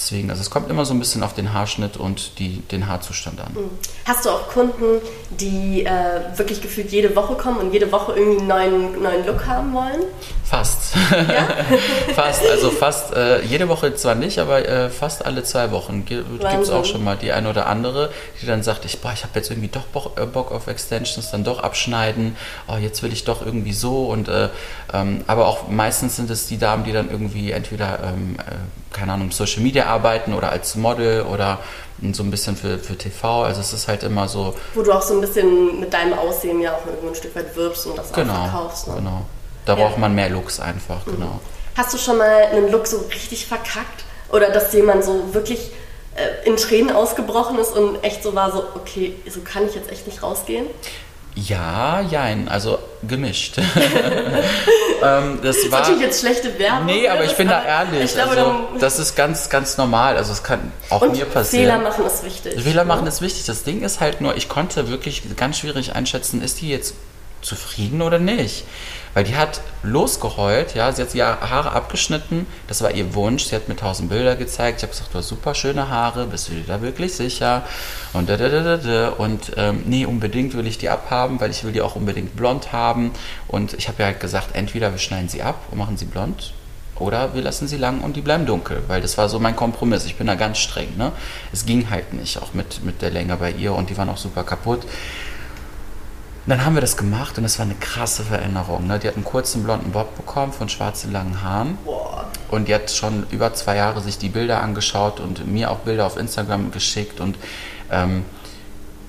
Deswegen, 0.00 0.30
also 0.30 0.40
es 0.40 0.48
kommt 0.48 0.70
immer 0.70 0.86
so 0.86 0.94
ein 0.94 0.98
bisschen 0.98 1.22
auf 1.22 1.34
den 1.34 1.52
Haarschnitt 1.52 1.98
und 1.98 2.38
die, 2.38 2.62
den 2.72 2.86
Haarzustand 2.86 3.38
an. 3.38 3.52
Mhm. 3.52 3.70
Hast 4.06 4.24
du 4.24 4.30
auch 4.30 4.48
Kunden, 4.48 5.02
die 5.28 5.84
äh, 5.84 6.38
wirklich 6.38 6.62
gefühlt 6.62 6.90
jede 6.90 7.14
Woche 7.14 7.34
kommen 7.34 7.58
und 7.58 7.70
jede 7.74 7.92
Woche 7.92 8.14
irgendwie 8.16 8.38
einen 8.38 8.48
neuen, 8.48 9.02
neuen 9.02 9.26
Look 9.26 9.46
haben 9.46 9.74
wollen? 9.74 10.00
Fast. 10.50 10.96
Ja? 11.12 11.48
fast. 12.16 12.42
Also 12.50 12.70
fast 12.72 13.14
äh, 13.14 13.40
jede 13.42 13.68
Woche 13.68 13.94
zwar 13.94 14.16
nicht, 14.16 14.40
aber 14.40 14.68
äh, 14.68 14.90
fast 14.90 15.24
alle 15.24 15.44
zwei 15.44 15.70
Wochen 15.70 16.04
gibt 16.04 16.42
es 16.42 16.70
auch 16.70 16.84
schon 16.84 17.04
mal 17.04 17.16
die 17.16 17.30
eine 17.30 17.48
oder 17.48 17.68
andere, 17.68 18.10
die 18.42 18.46
dann 18.46 18.64
sagt, 18.64 18.84
ich, 18.84 18.94
ich 18.94 19.22
habe 19.22 19.32
jetzt 19.36 19.48
irgendwie 19.48 19.68
doch 19.68 19.84
Bock, 19.84 20.18
äh, 20.18 20.26
Bock, 20.26 20.50
auf 20.50 20.66
Extensions, 20.66 21.30
dann 21.30 21.44
doch 21.44 21.62
abschneiden, 21.62 22.36
oh, 22.66 22.76
jetzt 22.76 23.00
will 23.04 23.12
ich 23.12 23.22
doch 23.22 23.46
irgendwie 23.46 23.72
so 23.72 24.06
und 24.06 24.28
äh, 24.28 24.48
ähm, 24.92 25.22
aber 25.28 25.46
auch 25.46 25.68
meistens 25.68 26.16
sind 26.16 26.28
es 26.30 26.48
die 26.48 26.58
Damen, 26.58 26.82
die 26.82 26.90
dann 26.90 27.10
irgendwie 27.10 27.52
entweder 27.52 28.00
ähm, 28.02 28.36
äh, 28.40 28.92
keine 28.92 29.12
Ahnung, 29.12 29.30
Social 29.30 29.62
Media 29.62 29.86
arbeiten 29.86 30.34
oder 30.34 30.50
als 30.50 30.74
Model 30.74 31.22
oder 31.22 31.60
so 32.12 32.24
ein 32.24 32.32
bisschen 32.32 32.56
für, 32.56 32.80
für 32.80 32.98
TV. 32.98 33.44
Also 33.44 33.60
es 33.60 33.72
ist 33.72 33.86
halt 33.86 34.02
immer 34.02 34.26
so. 34.26 34.56
Wo 34.74 34.82
du 34.82 34.90
auch 34.90 35.02
so 35.02 35.14
ein 35.14 35.20
bisschen 35.20 35.78
mit 35.78 35.92
deinem 35.92 36.14
Aussehen 36.14 36.60
ja 36.60 36.72
auch 36.72 36.80
ein 36.86 37.14
Stück 37.14 37.36
weit 37.36 37.54
wirbst 37.54 37.86
und 37.86 37.96
das 37.96 38.12
genau, 38.12 38.32
auch 38.32 38.50
verkaufst. 38.50 38.88
Ne? 38.88 38.94
Genau. 38.96 39.26
Da 39.64 39.76
ja. 39.76 39.84
braucht 39.84 39.98
man 39.98 40.14
mehr 40.14 40.30
Looks 40.30 40.60
einfach, 40.60 41.06
mhm. 41.06 41.12
genau. 41.12 41.40
Hast 41.76 41.94
du 41.94 41.98
schon 41.98 42.18
mal 42.18 42.46
einen 42.52 42.70
Look 42.70 42.86
so 42.86 42.98
richtig 43.12 43.46
verkackt? 43.46 44.04
Oder 44.30 44.50
dass 44.50 44.72
jemand 44.72 45.04
so 45.04 45.34
wirklich 45.34 45.70
äh, 46.14 46.46
in 46.46 46.56
Tränen 46.56 46.94
ausgebrochen 46.94 47.58
ist 47.58 47.72
und 47.76 48.02
echt 48.04 48.22
so 48.22 48.34
war, 48.34 48.52
so, 48.52 48.64
okay, 48.74 49.14
so 49.28 49.40
kann 49.40 49.66
ich 49.66 49.74
jetzt 49.74 49.90
echt 49.90 50.06
nicht 50.06 50.22
rausgehen? 50.22 50.66
Ja, 51.34 52.00
jein, 52.00 52.48
also 52.48 52.78
gemischt. 53.06 53.58
ähm, 55.02 55.38
das, 55.42 55.62
das 55.62 55.70
war 55.70 55.80
natürlich 55.80 56.02
jetzt 56.02 56.20
schlechte 56.20 56.58
Werbung. 56.58 56.86
Nee, 56.86 57.08
aber 57.08 57.24
ich 57.24 57.36
bin 57.36 57.48
da 57.48 57.64
ehrlich. 57.64 58.12
Glaube, 58.12 58.30
also, 58.30 58.68
das 58.78 58.98
ist 58.98 59.14
ganz, 59.14 59.48
ganz 59.48 59.78
normal. 59.78 60.16
Also 60.16 60.32
es 60.32 60.42
kann 60.42 60.72
auch 60.90 61.00
mir 61.02 61.24
passieren. 61.24 61.66
Fehler 61.66 61.78
machen 61.78 62.04
ist 62.04 62.24
wichtig. 62.24 62.60
Fehler 62.60 62.84
machen 62.84 63.06
ist 63.06 63.22
wichtig. 63.22 63.46
Das 63.46 63.62
Ding 63.62 63.82
ist 63.82 64.00
halt 64.00 64.20
nur, 64.20 64.36
ich 64.36 64.48
konnte 64.48 64.88
wirklich 64.88 65.22
ganz 65.36 65.58
schwierig 65.58 65.94
einschätzen, 65.94 66.42
ist 66.42 66.60
die 66.60 66.68
jetzt 66.68 66.94
zufrieden 67.42 68.02
oder 68.02 68.18
nicht? 68.18 68.64
Weil 69.14 69.24
die 69.24 69.36
hat 69.36 69.60
losgeheult, 69.82 70.74
ja, 70.74 70.92
sie 70.92 71.02
hat 71.02 71.14
die 71.14 71.22
Haare 71.22 71.72
abgeschnitten, 71.72 72.46
das 72.68 72.80
war 72.80 72.92
ihr 72.92 73.12
Wunsch, 73.14 73.44
sie 73.44 73.56
hat 73.56 73.68
mir 73.68 73.74
tausend 73.74 74.08
Bilder 74.08 74.36
gezeigt, 74.36 74.78
ich 74.78 74.82
habe 74.84 74.92
gesagt, 74.92 75.12
du 75.12 75.18
hast 75.18 75.28
super 75.28 75.54
schöne 75.54 75.88
Haare, 75.88 76.26
bist 76.26 76.48
du 76.48 76.52
dir 76.52 76.62
da 76.66 76.80
wirklich 76.80 77.14
sicher? 77.14 77.64
Und 78.12 78.28
da, 78.28 78.36
da, 78.36 78.48
da, 78.48 78.76
da, 78.76 79.08
und 79.10 79.52
ähm, 79.56 79.82
nee, 79.86 80.06
unbedingt 80.06 80.54
will 80.54 80.66
ich 80.66 80.78
die 80.78 80.88
abhaben, 80.88 81.40
weil 81.40 81.50
ich 81.50 81.64
will 81.64 81.72
die 81.72 81.80
auch 81.80 81.96
unbedingt 81.96 82.36
blond 82.36 82.72
haben 82.72 83.10
und 83.48 83.74
ich 83.74 83.88
habe 83.88 84.00
ja 84.00 84.06
halt 84.06 84.20
gesagt, 84.20 84.50
entweder 84.54 84.92
wir 84.92 84.98
schneiden 84.98 85.28
sie 85.28 85.42
ab 85.42 85.56
und 85.70 85.78
machen 85.78 85.96
sie 85.96 86.04
blond 86.04 86.54
oder 87.00 87.34
wir 87.34 87.42
lassen 87.42 87.66
sie 87.66 87.78
lang 87.78 88.02
und 88.02 88.14
die 88.14 88.20
bleiben 88.20 88.46
dunkel, 88.46 88.82
weil 88.86 89.00
das 89.00 89.18
war 89.18 89.28
so 89.28 89.40
mein 89.40 89.56
Kompromiss. 89.56 90.04
Ich 90.04 90.16
bin 90.16 90.26
da 90.26 90.34
ganz 90.34 90.58
streng. 90.58 90.96
Ne? 90.96 91.12
Es 91.52 91.64
ging 91.64 91.88
halt 91.90 92.12
nicht, 92.12 92.40
auch 92.40 92.52
mit, 92.52 92.84
mit 92.84 93.02
der 93.02 93.10
Länge 93.10 93.36
bei 93.36 93.50
ihr 93.50 93.74
und 93.74 93.90
die 93.90 93.96
waren 93.96 94.10
auch 94.10 94.18
super 94.18 94.44
kaputt 94.44 94.82
dann 96.46 96.64
haben 96.64 96.74
wir 96.74 96.80
das 96.80 96.96
gemacht 96.96 97.36
und 97.38 97.44
es 97.44 97.58
war 97.58 97.66
eine 97.66 97.74
krasse 97.74 98.22
Veränderung. 98.22 98.86
Ne? 98.86 98.98
Die 98.98 99.08
hat 99.08 99.14
einen 99.14 99.24
kurzen 99.24 99.62
blonden 99.62 99.92
Bob 99.92 100.16
bekommen 100.16 100.52
von 100.52 100.68
schwarzen 100.68 101.12
langen 101.12 101.42
Haaren. 101.42 101.78
Und 102.50 102.68
die 102.68 102.74
hat 102.74 102.90
schon 102.90 103.26
über 103.30 103.54
zwei 103.54 103.76
Jahre 103.76 104.00
sich 104.00 104.18
die 104.18 104.28
Bilder 104.28 104.62
angeschaut 104.62 105.20
und 105.20 105.46
mir 105.46 105.70
auch 105.70 105.78
Bilder 105.78 106.06
auf 106.06 106.16
Instagram 106.16 106.72
geschickt. 106.72 107.20
Und 107.20 107.36
ähm, 107.90 108.24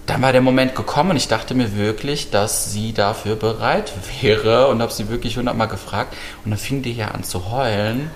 dann 0.06 0.22
war 0.22 0.34
der 0.34 0.42
Moment 0.42 0.76
gekommen 0.76 1.12
und 1.12 1.16
ich 1.16 1.28
dachte 1.28 1.54
mir 1.54 1.76
wirklich, 1.76 2.32
dass 2.32 2.72
sie 2.72 2.94
dafür 2.94 3.36
bereit 3.36 3.94
wäre 4.22 4.68
und 4.68 4.82
habe 4.82 4.92
sie 4.92 5.10
wirklich 5.10 5.38
hundertmal 5.38 5.70
gefragt. 5.70 6.16
Und 6.44 6.52
dann 6.52 6.60
fing 6.60 6.82
die 6.82 6.94
hier 6.94 7.16
an 7.16 7.24
zu 7.24 7.50
heulen 7.50 8.12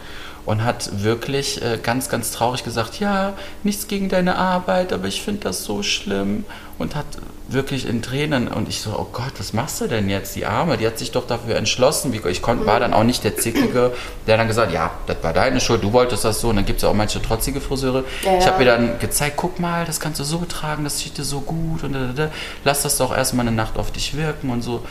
und 0.46 0.64
hat 0.64 1.04
wirklich 1.04 1.62
äh, 1.62 1.80
ganz, 1.82 2.10
ganz 2.10 2.32
traurig 2.32 2.64
gesagt, 2.64 3.00
ja, 3.00 3.34
nichts 3.64 3.88
gegen 3.88 4.10
deine 4.10 4.36
Arbeit, 4.36 4.94
aber 4.94 5.08
ich 5.08 5.22
finde 5.22 5.42
das 5.42 5.64
so 5.64 5.82
schlimm 5.84 6.46
und 6.78 6.96
hat 6.96 7.06
wirklich 7.48 7.88
in 7.88 8.02
Tränen 8.02 8.48
und 8.48 8.68
ich 8.70 8.82
so, 8.82 8.92
oh 8.92 9.08
Gott, 9.12 9.34
was 9.38 9.54
machst 9.54 9.82
du 9.82 9.88
denn 9.88 10.10
jetzt, 10.10 10.36
die 10.36 10.46
Arme, 10.46 10.78
die 10.78 10.86
hat 10.86 10.98
sich 10.98 11.12
doch 11.12 11.28
dafür 11.28 11.56
entschlossen, 11.56 12.14
ich 12.14 12.42
konnte, 12.42 12.66
war 12.66 12.80
dann 12.80 12.94
auch 12.94 13.04
nicht 13.04 13.24
der 13.24 13.38
Zickige, 13.38 13.94
der 14.28 14.38
dann 14.38 14.48
gesagt, 14.48 14.72
ja, 14.72 14.92
das 15.08 15.18
war 15.22 15.34
deine 15.34 15.60
Schuld, 15.60 15.84
du 15.84 15.94
wolltest 15.94 16.26
das 16.26 16.42
so 16.42 16.50
und 16.50 16.58
dann 16.58 16.66
gibt 16.66 16.78
es 16.78 16.84
ja 16.84 16.90
auch 16.90 16.96
manche 16.96 17.22
trotzige 17.22 17.62
Friseure. 17.62 18.04
Ja, 18.24 18.34
ja. 18.34 18.40
Ich 18.40 18.48
habe 18.48 18.64
ihr 18.64 18.72
dann 18.72 19.00
gezeigt, 19.00 19.38
guck 19.38 19.60
mal, 19.60 19.86
das 19.86 20.00
kannst 20.00 20.20
du 20.20 20.24
so 20.24 20.44
tragen, 20.48 20.84
das 20.84 21.00
sieht 21.00 21.18
dir 21.18 21.24
so 21.24 21.42
gut 21.42 21.84
und 21.84 21.94
da, 21.94 22.00
da, 22.08 22.14
da. 22.14 22.32
lass 22.64 22.82
das 22.82 22.98
doch 22.98 23.16
erstmal 23.16 23.48
eine 23.48 23.56
Nacht 23.56 23.78
auf 23.78 23.92
dich 23.92 24.16
wirken 24.16 24.50
und 24.50 24.62
so. 24.62 24.84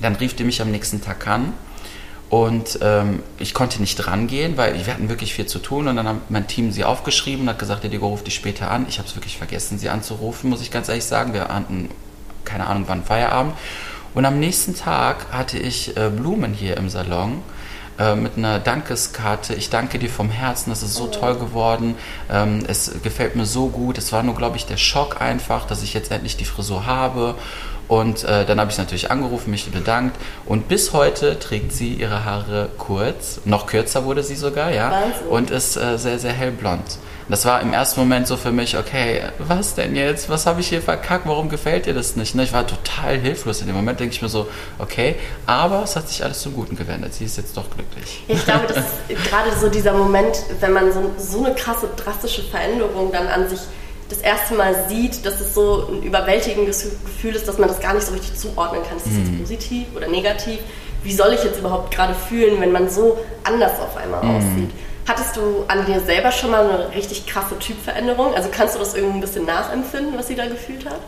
Dann 0.00 0.14
rief 0.14 0.34
die 0.34 0.44
mich 0.44 0.62
am 0.62 0.70
nächsten 0.70 1.02
Tag 1.02 1.26
an 1.26 1.52
und 2.30 2.78
ähm, 2.82 3.22
ich 3.38 3.54
konnte 3.54 3.80
nicht 3.80 4.06
rangehen, 4.06 4.58
weil 4.58 4.74
wir 4.74 4.92
hatten 4.92 5.08
wirklich 5.08 5.32
viel 5.32 5.46
zu 5.46 5.58
tun. 5.58 5.88
Und 5.88 5.96
dann 5.96 6.06
hat 6.06 6.30
mein 6.30 6.46
Team 6.46 6.72
sie 6.72 6.84
aufgeschrieben 6.84 7.42
und 7.42 7.48
hat 7.48 7.58
gesagt, 7.58 7.84
ja, 7.84 7.90
Diego, 7.90 8.08
ruf 8.08 8.22
dich 8.22 8.34
später 8.34 8.70
an. 8.70 8.86
Ich 8.88 8.98
habe 8.98 9.08
es 9.08 9.16
wirklich 9.16 9.38
vergessen, 9.38 9.78
sie 9.78 9.88
anzurufen, 9.88 10.50
muss 10.50 10.60
ich 10.60 10.70
ganz 10.70 10.88
ehrlich 10.88 11.04
sagen. 11.04 11.32
Wir 11.32 11.48
hatten, 11.48 11.88
keine 12.44 12.66
Ahnung, 12.66 12.84
wann 12.86 13.02
Feierabend. 13.02 13.54
Und 14.14 14.26
am 14.26 14.38
nächsten 14.40 14.74
Tag 14.74 15.26
hatte 15.32 15.58
ich 15.58 15.96
äh, 15.96 16.10
Blumen 16.10 16.52
hier 16.52 16.76
im 16.76 16.90
Salon 16.90 17.40
äh, 17.98 18.14
mit 18.14 18.36
einer 18.36 18.58
Dankeskarte. 18.58 19.54
Ich 19.54 19.70
danke 19.70 19.98
dir 19.98 20.10
vom 20.10 20.28
Herzen, 20.28 20.68
das 20.68 20.82
ist 20.82 20.94
so 20.94 21.06
toll 21.06 21.36
geworden. 21.36 21.94
Ähm, 22.30 22.62
es 22.68 22.92
gefällt 23.02 23.36
mir 23.36 23.46
so 23.46 23.68
gut. 23.68 23.96
Es 23.96 24.12
war 24.12 24.22
nur, 24.22 24.34
glaube 24.34 24.58
ich, 24.58 24.66
der 24.66 24.76
Schock 24.76 25.22
einfach, 25.22 25.66
dass 25.66 25.82
ich 25.82 25.94
jetzt 25.94 26.10
endlich 26.10 26.36
die 26.36 26.44
Frisur 26.44 26.84
habe. 26.84 27.36
Und 27.88 28.24
äh, 28.24 28.44
dann 28.44 28.60
habe 28.60 28.70
ich 28.70 28.78
natürlich 28.78 29.10
angerufen, 29.10 29.50
mich 29.50 29.70
bedankt. 29.70 30.16
Und 30.44 30.68
bis 30.68 30.92
heute 30.92 31.38
trägt 31.38 31.72
sie 31.72 31.94
ihre 31.94 32.24
Haare 32.24 32.68
kurz. 32.76 33.40
Noch 33.46 33.66
kürzer 33.66 34.04
wurde 34.04 34.22
sie 34.22 34.36
sogar, 34.36 34.70
ja. 34.70 34.90
Wahnsinn. 34.90 35.26
Und 35.28 35.50
ist 35.50 35.76
äh, 35.76 35.98
sehr, 35.98 36.18
sehr 36.18 36.32
hellblond. 36.32 36.98
Das 37.30 37.44
war 37.44 37.60
im 37.60 37.74
ersten 37.74 38.00
Moment 38.00 38.26
so 38.26 38.38
für 38.38 38.52
mich, 38.52 38.78
okay, 38.78 39.20
was 39.38 39.74
denn 39.74 39.94
jetzt? 39.94 40.30
Was 40.30 40.46
habe 40.46 40.62
ich 40.62 40.68
hier 40.68 40.80
verkackt? 40.80 41.26
Warum 41.26 41.50
gefällt 41.50 41.84
dir 41.84 41.92
das 41.92 42.16
nicht? 42.16 42.34
Ne, 42.34 42.44
Ich 42.44 42.54
war 42.54 42.66
total 42.66 43.18
hilflos 43.18 43.60
in 43.60 43.66
dem 43.66 43.76
Moment, 43.76 44.00
denke 44.00 44.14
ich 44.14 44.22
mir 44.22 44.30
so, 44.30 44.48
okay, 44.78 45.16
aber 45.44 45.82
es 45.82 45.94
hat 45.94 46.08
sich 46.08 46.24
alles 46.24 46.40
zum 46.40 46.54
Guten 46.54 46.74
gewendet. 46.74 47.12
Sie 47.12 47.26
ist 47.26 47.36
jetzt 47.36 47.54
doch 47.56 47.68
glücklich. 47.68 48.24
Ja, 48.28 48.34
ich 48.34 48.44
glaube, 48.44 48.66
das 48.68 48.78
ist 49.08 49.24
gerade 49.30 49.54
so 49.60 49.68
dieser 49.68 49.92
Moment, 49.92 50.38
wenn 50.60 50.72
man 50.72 50.90
so, 50.90 51.10
so 51.18 51.44
eine 51.44 51.54
krasse, 51.54 51.88
drastische 51.96 52.42
Veränderung 52.44 53.12
dann 53.12 53.26
an 53.26 53.46
sich 53.46 53.60
das 54.08 54.18
erste 54.18 54.54
Mal 54.54 54.88
sieht, 54.88 55.24
dass 55.26 55.40
es 55.40 55.54
so 55.54 55.88
ein 55.90 56.02
überwältigendes 56.02 56.90
Gefühl 57.04 57.34
ist, 57.34 57.46
dass 57.46 57.58
man 57.58 57.68
das 57.68 57.80
gar 57.80 57.94
nicht 57.94 58.06
so 58.06 58.12
richtig 58.12 58.36
zuordnen 58.36 58.82
kann. 58.88 58.96
Ist 58.96 59.06
das 59.06 59.14
jetzt 59.16 59.38
positiv 59.38 59.86
oder 59.94 60.08
negativ? 60.08 60.58
Wie 61.02 61.12
soll 61.12 61.32
ich 61.34 61.44
jetzt 61.44 61.58
überhaupt 61.58 61.94
gerade 61.94 62.14
fühlen, 62.14 62.60
wenn 62.60 62.72
man 62.72 62.88
so 62.88 63.18
anders 63.44 63.78
auf 63.80 63.96
einmal 63.96 64.20
aussieht? 64.20 64.70
Hattest 65.06 65.36
du 65.36 65.64
an 65.68 65.86
dir 65.86 66.00
selber 66.00 66.32
schon 66.32 66.50
mal 66.50 66.68
eine 66.68 66.94
richtig 66.94 67.26
krasse 67.26 67.58
Typveränderung? 67.58 68.34
Also 68.34 68.48
kannst 68.50 68.74
du 68.74 68.78
das 68.78 68.94
irgendwie 68.94 69.18
ein 69.18 69.20
bisschen 69.20 69.46
nachempfinden, 69.46 70.18
was 70.18 70.28
sie 70.28 70.34
da 70.34 70.46
gefühlt 70.46 70.84
hat? 70.84 71.00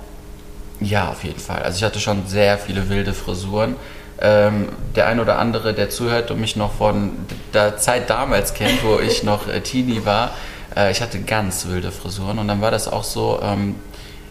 Ja, 0.81 1.11
auf 1.11 1.25
jeden 1.25 1.41
Fall. 1.41 1.63
Also 1.63 1.79
ich 1.79 1.85
hatte 1.85 2.01
schon 2.01 2.27
sehr 2.27 2.57
viele 2.57 2.89
wilde 2.89 3.13
Frisuren. 3.13 3.77
Ähm, 4.23 4.69
der 4.97 5.07
ein 5.07 5.19
oder 5.19 5.39
andere, 5.39 5.73
der 5.73 5.89
zuhört 5.89 6.31
und 6.31 6.41
mich 6.41 6.55
noch 6.57 6.75
von 6.75 7.13
der 7.55 7.79
Zeit 7.79 8.11
damals 8.11 8.53
kennt, 8.53 8.85
wo 8.85 8.99
ich 8.99 9.23
noch 9.23 9.49
äh, 9.49 9.61
Teenie 9.61 10.05
war, 10.05 10.33
äh, 10.77 10.91
ich 10.91 11.01
hatte 11.03 11.21
ganz 11.21 11.67
wilde 11.67 11.91
Frisuren 11.93 12.39
und 12.39 12.49
dann 12.49 12.61
war 12.61 12.71
das 12.71 12.89
auch 12.89 13.05
so, 13.05 13.41
ähm, 13.43 13.75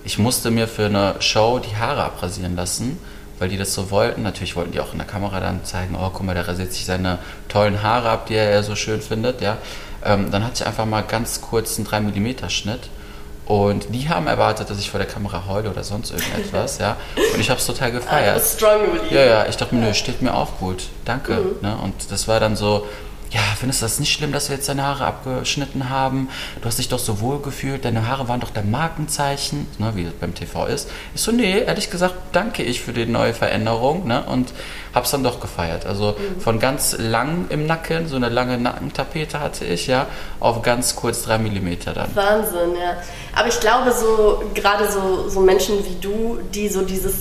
ich 0.03 0.17
musste 0.17 0.51
mir 0.51 0.67
für 0.67 0.85
eine 0.85 1.15
Show 1.19 1.59
die 1.59 1.75
Haare 1.77 2.03
abrasieren 2.03 2.55
lassen, 2.55 2.97
weil 3.37 3.49
die 3.49 3.57
das 3.57 3.73
so 3.73 3.91
wollten. 3.91 4.23
Natürlich 4.23 4.55
wollten 4.55 4.71
die 4.71 4.79
auch 4.79 4.91
in 4.93 4.97
der 4.97 5.07
Kamera 5.07 5.39
dann 5.39 5.63
zeigen, 5.65 5.95
oh 5.95 6.09
guck 6.11 6.23
mal, 6.25 6.33
der 6.35 6.47
rasiert 6.47 6.73
sich 6.73 6.85
seine 6.85 7.19
tollen 7.47 7.83
Haare 7.83 8.09
ab, 8.09 8.25
die 8.27 8.35
er 8.35 8.49
ja 8.51 8.63
so 8.63 8.75
schön 8.75 9.01
findet, 9.01 9.41
ja. 9.41 9.57
Ähm, 10.03 10.31
dann 10.31 10.43
hatte 10.45 10.55
ich 10.61 10.65
einfach 10.65 10.85
mal 10.85 11.01
ganz 11.01 11.41
kurz 11.41 11.77
einen 11.77 11.85
3 11.85 11.99
mm 11.99 12.49
Schnitt 12.49 12.89
und 13.45 13.93
die 13.93 14.07
haben 14.07 14.27
erwartet, 14.27 14.69
dass 14.69 14.79
ich 14.79 14.89
vor 14.91 14.99
der 14.99 15.07
Kamera 15.07 15.43
heule 15.47 15.69
oder 15.71 15.83
sonst 15.83 16.11
irgendetwas, 16.11 16.77
ja. 16.77 16.95
Und 17.33 17.39
ich 17.41 17.49
habe 17.49 17.59
es 17.59 17.65
total 17.65 17.89
Ah, 17.89 17.91
gefeiert. 17.91 18.35
bist 18.35 18.57
strong 18.57 18.85
geblieben. 18.85 19.07
Ja, 19.15 19.25
ja, 19.25 19.45
ich 19.47 19.57
dachte 19.57 19.75
mir, 19.75 19.81
nö, 19.87 19.93
steht 19.93 20.21
mir 20.21 20.33
auch 20.33 20.57
gut. 20.59 20.83
Danke. 21.03 21.39
Ne? 21.61 21.75
Und 21.83 22.11
das 22.11 22.27
war 22.29 22.39
dann 22.39 22.55
so, 22.55 22.85
ja, 23.31 23.41
findest 23.59 23.81
du 23.81 23.85
das 23.85 23.99
nicht 23.99 24.11
schlimm, 24.11 24.31
dass 24.31 24.49
wir 24.49 24.55
jetzt 24.55 24.67
deine 24.69 24.83
Haare 24.83 25.05
abgeschnitten 25.05 25.89
haben? 25.89 26.29
Du 26.61 26.65
hast 26.65 26.79
dich 26.79 26.89
doch 26.89 26.97
so 26.97 27.21
wohl 27.21 27.39
gefühlt, 27.39 27.85
deine 27.85 28.07
Haare 28.07 28.27
waren 28.27 28.39
doch 28.39 28.49
dein 28.49 28.71
Markenzeichen, 28.71 29.67
ne, 29.77 29.91
wie 29.95 30.03
das 30.03 30.13
beim 30.13 30.33
TV 30.33 30.65
ist. 30.65 30.89
Ich 31.13 31.21
so, 31.21 31.31
nee, 31.31 31.59
ehrlich 31.59 31.91
gesagt, 31.91 32.15
danke 32.31 32.63
ich 32.63 32.81
für 32.81 32.91
die 32.91 33.05
neue 33.05 33.35
Veränderung 33.35 34.07
ne, 34.07 34.23
und 34.23 34.51
hab's 34.95 35.11
dann 35.11 35.23
doch 35.23 35.39
gefeiert. 35.39 35.85
Also 35.85 36.15
von 36.39 36.59
ganz 36.59 36.95
lang 36.97 37.45
im 37.49 37.67
Nacken, 37.67 38.07
so 38.07 38.15
eine 38.15 38.29
lange 38.29 38.57
Nackentapete 38.57 39.39
hatte 39.39 39.63
ich, 39.63 39.85
ja, 39.85 40.07
auf 40.39 40.63
ganz 40.63 40.95
kurz 40.95 41.21
drei 41.21 41.37
Millimeter 41.37 41.93
dann. 41.93 42.15
Wahnsinn, 42.15 42.75
ja. 42.81 42.97
Aber 43.35 43.47
ich 43.47 43.59
glaube, 43.59 43.91
so 43.91 44.43
gerade 44.55 44.91
so, 44.91 45.29
so 45.29 45.39
Menschen 45.39 45.85
wie 45.85 45.99
du, 46.01 46.39
die 46.53 46.67
so 46.67 46.81
dieses 46.81 47.17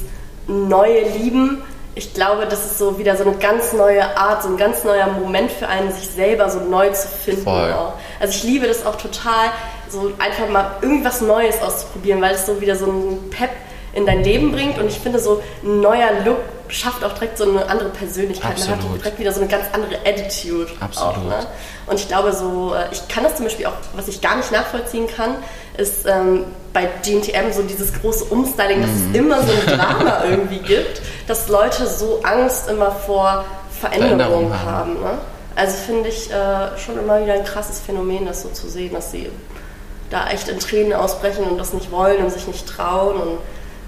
Neue 0.47 1.07
lieben, 1.19 1.59
ich 1.99 2.15
glaube, 2.15 2.47
das 2.47 2.65
ist 2.65 2.79
so 2.79 2.97
wieder 2.99 3.17
so 3.17 3.25
eine 3.25 3.35
ganz 3.39 3.73
neue 3.73 4.17
Art, 4.17 4.43
so 4.45 4.49
ein 4.49 4.57
ganz 4.57 4.85
neuer 4.85 5.09
Moment 5.09 5.51
für 5.51 5.67
einen, 5.67 5.93
sich 5.93 6.09
selber 6.11 6.49
so 6.49 6.61
neu 6.61 6.91
zu 6.91 7.09
finden. 7.09 7.43
Voll. 7.43 7.73
Auch. 7.73 7.95
Also 8.21 8.35
ich 8.37 8.45
liebe 8.45 8.69
das 8.69 8.87
auch 8.87 8.95
total, 8.97 9.51
so 9.91 10.13
einfach 10.19 10.49
mal 10.49 10.71
irgendwas 10.81 11.21
Neues 11.21 11.61
auszuprobieren, 11.61 12.21
weil 12.23 12.35
es 12.37 12.47
so 12.47 12.61
wieder 12.61 12.77
so 12.77 12.85
einen 12.87 13.31
Pep 13.31 13.51
in 13.95 14.07
dein 14.07 14.23
Leben 14.23 14.53
bringt 14.53 14.79
und 14.79 14.87
ich 14.87 14.99
finde 15.01 15.19
so 15.19 15.43
ein 15.65 15.81
neuer 15.81 16.11
Look 16.25 16.37
schafft 16.69 17.03
auch 17.03 17.15
direkt 17.15 17.39
so 17.39 17.45
eine 17.49 17.67
andere 17.69 17.89
Persönlichkeit. 17.89 18.59
Man 18.61 18.69
hat 18.69 18.75
Absolut. 18.77 19.01
direkt 19.01 19.19
wieder 19.19 19.33
so 19.33 19.41
eine 19.41 19.49
ganz 19.49 19.65
andere 19.73 19.97
Attitude. 20.05 20.69
Absolut. 20.81 21.15
Auch, 21.17 21.25
ne? 21.25 21.47
Und 21.87 21.99
ich 21.99 22.07
glaube 22.07 22.33
so, 22.33 22.75
äh, 22.75 22.85
ich 22.93 23.09
kann 23.09 23.25
das 23.25 23.37
zum 23.37 23.47
Beispiel 23.47 23.65
auch, 23.67 23.73
was 23.95 24.07
ich 24.07 24.21
gar 24.21 24.37
nicht 24.37 24.53
nachvollziehen 24.53 25.07
kann, 25.09 25.37
ist 25.79 26.05
ähm, 26.07 26.45
bei 26.75 26.87
GNTM 27.03 27.51
so 27.53 27.63
dieses 27.63 27.93
große 27.99 28.25
Umstyling, 28.27 28.83
dass 28.83 28.91
Mhm. 28.91 29.11
es 29.13 29.19
immer 29.19 29.43
so 29.43 29.53
ein 29.53 29.67
Drama 29.79 30.25
irgendwie 30.29 30.59
gibt, 30.59 31.01
dass 31.29 31.49
Leute 31.49 31.87
so 31.87 32.20
Angst 32.24 32.68
immer 32.68 32.91
vor 32.91 33.45
Veränderungen 33.70 34.18
Veränderung 34.18 34.53
haben. 34.53 34.66
haben. 34.66 34.95
ne? 34.95 35.18
Also 35.55 35.76
finde 35.76 36.09
ich 36.09 36.31
äh, 36.31 36.79
schon 36.79 36.99
immer 36.99 37.22
wieder 37.22 37.35
ein 37.35 37.45
krasses 37.45 37.81
Phänomen, 37.81 38.26
das 38.26 38.43
so 38.43 38.49
zu 38.49 38.68
sehen, 38.68 38.93
dass 38.93 39.12
sie 39.12 39.31
da 40.11 40.29
echt 40.31 40.49
in 40.49 40.59
Tränen 40.59 40.95
ausbrechen 40.95 41.45
und 41.45 41.59
das 41.59 41.72
nicht 41.72 41.91
wollen 41.93 42.24
und 42.24 42.31
sich 42.31 42.47
nicht 42.47 42.66
trauen 42.66 43.16
und 43.16 43.39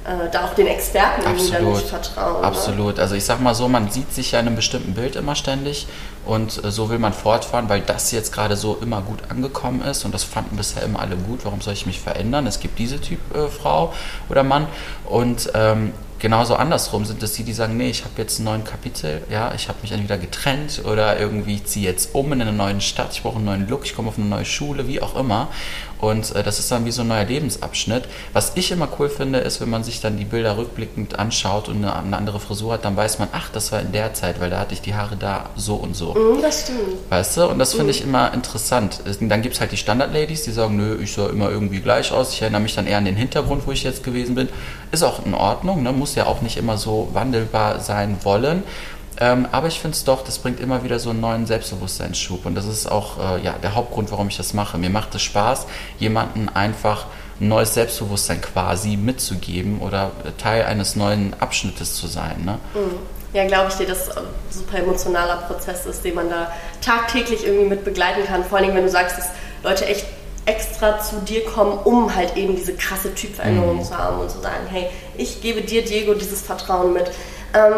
äh, 0.05 0.29
da 0.31 0.47
auch 0.47 0.55
den 0.55 0.67
Experten 0.67 1.23
irgendwie 1.23 1.51
dann 1.51 1.65
nicht 1.65 1.89
vertrauen. 1.89 2.41
Ne? 2.41 2.47
Absolut. 2.47 2.99
Also 2.99 3.15
ich 3.15 3.25
sag 3.25 3.41
mal 3.41 3.55
so, 3.55 3.69
man 3.69 3.91
sieht 3.91 4.13
sich 4.13 4.33
ja 4.33 4.41
in 4.41 4.47
einem 4.47 4.57
bestimmten 4.57 4.95
Bild 4.95 5.17
immer 5.17 5.35
ständig 5.35 5.87
und 6.27 6.63
äh, 6.63 6.71
so 6.71 6.91
will 6.91 6.99
man 6.99 7.13
fortfahren, 7.13 7.69
weil 7.69 7.81
das 7.81 8.11
jetzt 8.13 8.33
gerade 8.33 8.57
so 8.57 8.79
immer 8.83 9.01
gut 9.01 9.21
angekommen 9.31 9.83
ist 9.83 10.05
und 10.05 10.13
das 10.13 10.25
fanden 10.25 10.57
bisher 10.57 10.83
immer 10.83 11.01
alle 11.01 11.17
gut. 11.17 11.41
Warum 11.45 11.61
soll 11.61 11.73
ich 11.73 11.87
mich 11.87 12.01
verändern? 12.01 12.47
Es 12.47 12.61
gibt 12.61 12.79
diese 12.79 13.01
Typ 13.01 13.21
äh, 13.35 13.49
Frau 13.49 13.95
oder 14.29 14.43
Mann 14.43 14.67
und 15.07 15.51
ähm, 15.55 15.93
genauso 16.21 16.55
andersrum 16.57 17.05
sind 17.05 17.23
es 17.23 17.33
die, 17.33 17.43
die 17.45 17.53
sagen, 17.53 17.77
nee, 17.77 17.91
ich 17.91 18.05
habe 18.05 18.15
jetzt 18.19 18.39
einen 18.39 18.45
neuen 18.47 18.65
Kapitel, 18.65 19.23
ja, 19.31 19.53
ich 19.55 19.69
habe 19.69 19.79
mich 19.83 19.93
entweder 19.93 20.19
getrennt 20.19 20.83
oder 20.85 21.19
irgendwie 21.19 21.55
ich 21.57 21.65
ziehe 21.65 21.87
jetzt 21.91 22.15
um 22.15 22.33
in 22.33 22.41
eine 22.43 22.53
neue 22.53 22.81
Stadt, 22.81 23.09
ich 23.13 23.23
brauche 23.23 23.37
einen 23.37 23.47
neuen 23.47 23.69
Look, 23.69 23.85
ich 23.85 23.95
komme 23.97 24.09
auf 24.09 24.19
eine 24.19 24.27
neue 24.27 24.45
Schule, 24.45 24.87
wie 24.87 25.01
auch 25.03 25.17
immer. 25.17 25.49
Und 25.99 26.35
äh, 26.35 26.43
das 26.43 26.59
ist 26.59 26.71
dann 26.73 26.87
wie 26.87 26.93
so 26.93 27.03
ein 27.03 27.09
neuer 27.09 27.25
Lebensabschnitt. 27.27 28.05
Was 28.33 28.53
ich 28.55 28.71
immer 28.73 28.89
cool 28.99 29.11
finde, 29.11 29.41
ist, 29.41 29.61
wenn 29.61 29.69
man 29.69 29.85
sich 29.85 30.01
dann 30.01 30.17
die 30.17 30.25
Bilder 30.25 30.57
rückblickend 30.57 31.19
anschaut 31.19 31.69
und 31.69 31.77
eine, 31.77 31.95
eine 31.95 32.17
andere 32.17 32.41
Frisur 32.41 32.73
hat, 32.73 32.87
dann 32.87 32.97
weiß 32.97 33.19
man, 33.19 33.29
ach, 33.33 33.51
das 33.53 33.71
war 33.71 33.81
in 33.83 33.93
der 33.93 34.15
Zeit, 34.15 34.41
weil 34.41 34.49
da 34.49 34.61
hatte 34.61 34.73
ich 34.73 34.81
die 34.81 34.95
Haare 34.95 35.17
da 35.17 35.51
so 35.57 35.75
und 35.75 35.95
so. 35.95 36.15
Mhm, 36.15 36.41
das 36.41 36.63
stimmt. 36.63 36.79
Weißt 37.11 37.37
du? 37.37 37.47
Und 37.49 37.59
das 37.59 37.75
finde 37.75 37.91
ich 37.91 38.03
immer 38.03 38.33
interessant. 38.33 39.01
Es- 39.05 39.19
Dann 39.21 39.43
gibt 39.43 39.57
es 39.57 39.61
halt 39.61 39.73
die 39.73 39.77
Standard-Ladies, 39.77 40.45
die 40.45 40.53
sagen, 40.53 40.79
nö, 40.79 40.97
ich 41.03 41.13
sah 41.13 41.29
immer 41.29 41.51
irgendwie 41.51 41.81
gleich 41.81 42.13
aus. 42.13 42.33
Ich 42.33 42.41
erinnere 42.41 42.63
mich 42.63 42.75
dann 42.75 42.87
eher 42.87 42.97
an 42.97 43.05
den 43.05 43.17
Hintergrund, 43.17 43.67
wo 43.67 43.73
ich 43.73 43.83
jetzt 43.83 44.03
gewesen 44.03 44.35
bin. 44.35 44.49
Ist 44.93 45.03
auch 45.03 45.27
in 45.27 45.35
Ordnung, 45.35 45.83
ne? 45.83 45.93
muss 45.93 46.10
ja 46.15 46.27
auch 46.27 46.41
nicht 46.41 46.57
immer 46.57 46.79
so 46.79 47.09
wandelbar 47.13 47.81
sein 47.81 48.19
wollen. 48.23 48.63
Ähm, 49.19 49.47
aber 49.53 49.69
ich 49.69 49.81
finde 49.81 49.95
es 49.95 50.05
doch, 50.05 50.25
das 50.25 50.39
bringt 50.39 50.61
immer 50.61 50.83
wieder 50.83 50.99
so 50.99 51.11
einen 51.11 51.21
neuen 51.21 51.47
Selbstbewusstseinsschub. 51.47 52.47
Und 52.47 52.55
das 52.55 52.67
ist 52.67 52.91
auch 52.91 53.19
äh, 53.19 53.43
ja, 53.43 53.55
der 53.63 53.75
Hauptgrund, 53.75 54.11
warum 54.11 54.29
ich 54.29 54.37
das 54.37 54.55
mache. 54.55 54.79
Mir 54.79 54.91
macht 54.91 55.15
es 55.15 55.23
Spaß, 55.23 55.67
jemanden 55.99 56.49
einfach 56.49 57.07
ein 57.41 57.49
neues 57.49 57.75
Selbstbewusstsein 57.75 58.41
quasi 58.41 58.97
mitzugeben 58.97 59.81
oder 59.81 60.13
Teil 60.39 60.65
eines 60.65 60.97
neuen 60.97 61.35
Abschnittes 61.39 61.95
zu 61.95 62.07
sein. 62.07 62.45
Ne? 62.45 62.59
Ja, 63.33 63.47
glaube 63.47 63.69
ich 63.71 63.77
dir, 63.77 63.87
dass 63.87 64.17
ein 64.17 64.25
super 64.51 64.79
emotionaler 64.79 65.37
Prozess 65.37 65.87
ist, 65.87 66.05
den 66.05 66.15
man 66.15 66.29
da 66.29 66.51
tagtäglich 66.81 67.47
irgendwie 67.47 67.69
mit 67.69 67.85
begleiten 67.85 68.25
kann. 68.27 68.45
Vor 68.45 68.59
allem, 68.59 68.75
wenn 68.75 68.85
du 68.85 68.91
sagst, 68.91 69.19
dass 69.19 69.29
Leute 69.63 69.87
echt 69.87 70.07
extra 70.47 71.01
zu 71.01 71.17
dir 71.21 71.45
kommen, 71.45 71.79
um 71.85 72.15
halt 72.15 72.37
eben 72.37 72.57
diese 72.57 72.75
krasse 72.75 73.15
Typveränderung 73.15 73.85
zu 73.85 73.97
haben 73.97 74.21
und 74.21 74.31
zu 74.31 74.41
sagen, 74.41 74.67
hey, 74.71 74.87
ich 75.17 75.41
gebe 75.43 75.63
dir, 75.63 75.85
Diego, 75.85 76.15
dieses 76.15 76.41
Vertrauen 76.43 76.93
mit. 76.93 77.11
Ähm, 77.55 77.75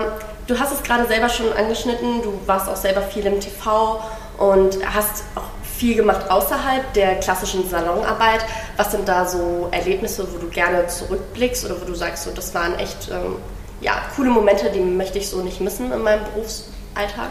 du 0.47 0.59
hast 0.59 0.73
es 0.73 0.83
gerade 0.83 1.07
selber 1.07 1.29
schon 1.29 1.53
angeschnitten, 1.53 2.23
du 2.23 2.41
warst 2.47 2.69
auch 2.69 2.77
selber 2.77 3.03
viel 3.03 3.27
im 3.27 3.41
TV 3.41 4.03
und 4.39 4.79
hast 4.87 5.25
auch 5.35 5.43
viel 5.77 5.97
gemacht 5.97 6.31
außerhalb 6.31 6.93
der 6.95 7.17
klassischen 7.17 7.69
Salonarbeit. 7.69 8.45
Was 8.77 8.93
sind 8.93 9.09
da 9.09 9.27
so 9.27 9.69
Erlebnisse, 9.73 10.27
wo 10.33 10.39
du 10.39 10.49
gerne 10.49 10.87
zurückblickst 10.87 11.65
oder 11.65 11.81
wo 11.81 11.85
du 11.85 11.95
sagst, 11.95 12.25
so, 12.25 12.31
das 12.31 12.55
waren 12.55 12.79
echt 12.79 13.09
ähm, 13.11 13.37
ja, 13.81 13.95
coole 14.15 14.31
Momente, 14.31 14.71
die 14.71 14.81
möchte 14.81 15.19
ich 15.19 15.29
so 15.29 15.43
nicht 15.43 15.61
missen 15.61 15.93
in 15.93 16.03
meinem 16.03 16.25
Berufsalltag? 16.25 17.31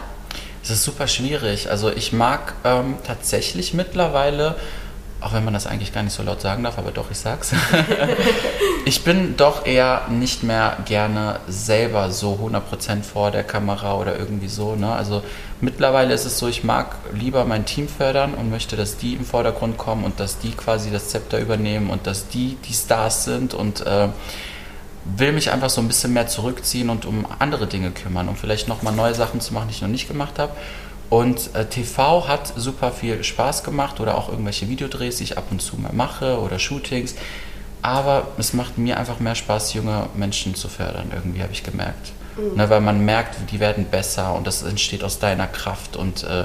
Es 0.62 0.70
ist 0.70 0.84
super 0.84 1.08
schwierig. 1.08 1.70
Also 1.70 1.90
ich 1.90 2.12
mag 2.12 2.54
ähm, 2.64 2.96
tatsächlich 3.04 3.74
mittlerweile, 3.74 4.56
auch 5.22 5.32
wenn 5.32 5.44
man 5.44 5.54
das 5.54 5.66
eigentlich 5.66 5.92
gar 5.92 6.02
nicht 6.02 6.12
so 6.12 6.22
laut 6.22 6.40
sagen 6.40 6.62
darf, 6.64 6.78
aber 6.78 6.90
doch, 6.90 7.10
ich 7.10 7.18
sag's. 7.18 7.52
ich 8.84 9.04
bin 9.04 9.36
doch 9.36 9.66
eher 9.66 10.02
nicht 10.10 10.42
mehr 10.42 10.78
gerne 10.84 11.40
selber 11.48 12.10
so 12.10 12.38
100% 12.42 13.02
vor 13.02 13.30
der 13.30 13.44
Kamera 13.44 13.96
oder 13.96 14.18
irgendwie 14.18 14.48
so. 14.48 14.74
Ne? 14.74 14.92
Also 14.92 15.22
mittlerweile 15.60 16.12
ist 16.12 16.24
es 16.24 16.38
so, 16.38 16.48
ich 16.48 16.64
mag 16.64 16.96
lieber 17.12 17.44
mein 17.44 17.64
Team 17.64 17.88
fördern 17.88 18.34
und 18.34 18.50
möchte, 18.50 18.76
dass 18.76 18.96
die 18.96 19.14
im 19.14 19.24
Vordergrund 19.24 19.78
kommen 19.78 20.04
und 20.04 20.18
dass 20.18 20.38
die 20.38 20.50
quasi 20.50 20.90
das 20.90 21.08
Zepter 21.08 21.38
übernehmen 21.38 21.90
und 21.90 22.06
dass 22.06 22.28
die 22.28 22.56
die 22.68 22.74
Stars 22.74 23.24
sind 23.24 23.54
und 23.54 23.86
äh, 23.86 24.08
will 25.04 25.32
mich 25.32 25.50
einfach 25.50 25.70
so 25.70 25.80
ein 25.80 25.88
bisschen 25.88 26.12
mehr 26.12 26.26
zurückziehen 26.26 26.90
und 26.90 27.06
um 27.06 27.26
andere 27.38 27.66
Dinge 27.66 27.90
kümmern, 27.90 28.28
um 28.28 28.36
vielleicht 28.36 28.68
nochmal 28.68 28.94
neue 28.94 29.14
Sachen 29.14 29.40
zu 29.40 29.52
machen, 29.54 29.68
die 29.68 29.74
ich 29.74 29.82
noch 29.82 29.88
nicht 29.88 30.08
gemacht 30.08 30.38
habe. 30.38 30.52
Und 31.12 31.54
äh, 31.54 31.66
TV 31.66 32.26
hat 32.26 32.54
super 32.56 32.90
viel 32.90 33.22
Spaß 33.22 33.64
gemacht 33.64 34.00
oder 34.00 34.16
auch 34.16 34.30
irgendwelche 34.30 34.70
Videodrehs, 34.70 35.18
die 35.18 35.24
ich 35.24 35.36
ab 35.36 35.44
und 35.50 35.60
zu 35.60 35.76
mal 35.76 35.92
mache 35.92 36.40
oder 36.40 36.58
Shootings. 36.58 37.16
Aber 37.82 38.28
es 38.38 38.54
macht 38.54 38.78
mir 38.78 38.96
einfach 38.96 39.20
mehr 39.20 39.34
Spaß, 39.34 39.74
junge 39.74 40.06
Menschen 40.14 40.54
zu 40.54 40.70
fördern, 40.70 41.10
irgendwie 41.12 41.42
habe 41.42 41.52
ich 41.52 41.64
gemerkt. 41.64 42.12
Mhm. 42.38 42.56
Ne, 42.56 42.70
weil 42.70 42.80
man 42.80 43.04
merkt, 43.04 43.36
die 43.50 43.60
werden 43.60 43.84
besser 43.90 44.34
und 44.34 44.46
das 44.46 44.62
entsteht 44.62 45.04
aus 45.04 45.18
deiner 45.18 45.46
Kraft 45.48 45.96
und 45.96 46.24
äh, 46.24 46.44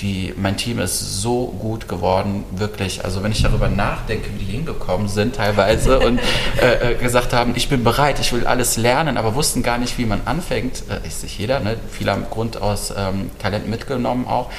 die, 0.00 0.34
mein 0.36 0.56
Team 0.56 0.78
ist 0.78 1.20
so 1.20 1.46
gut 1.46 1.88
geworden, 1.88 2.44
wirklich. 2.50 3.04
Also 3.04 3.22
wenn 3.22 3.32
ich 3.32 3.42
darüber 3.42 3.68
nachdenke, 3.68 4.30
wie 4.34 4.44
die 4.44 4.52
hingekommen 4.52 5.08
sind 5.08 5.36
teilweise 5.36 6.00
und 6.00 6.20
äh, 6.62 6.92
äh, 6.92 6.94
gesagt 6.96 7.32
haben, 7.32 7.52
ich 7.56 7.68
bin 7.68 7.84
bereit, 7.84 8.18
ich 8.20 8.32
will 8.32 8.46
alles 8.46 8.76
lernen, 8.76 9.16
aber 9.16 9.34
wussten 9.34 9.62
gar 9.62 9.78
nicht, 9.78 9.98
wie 9.98 10.06
man 10.06 10.22
anfängt. 10.24 10.84
Äh, 10.88 11.06
ist 11.06 11.20
sich 11.20 11.38
jeder, 11.38 11.60
ne? 11.60 11.76
viele 11.90 12.12
haben 12.12 12.24
Grund 12.30 12.60
aus 12.60 12.92
ähm, 12.96 13.30
Talent 13.38 13.68
mitgenommen 13.68 14.26
auch. 14.26 14.50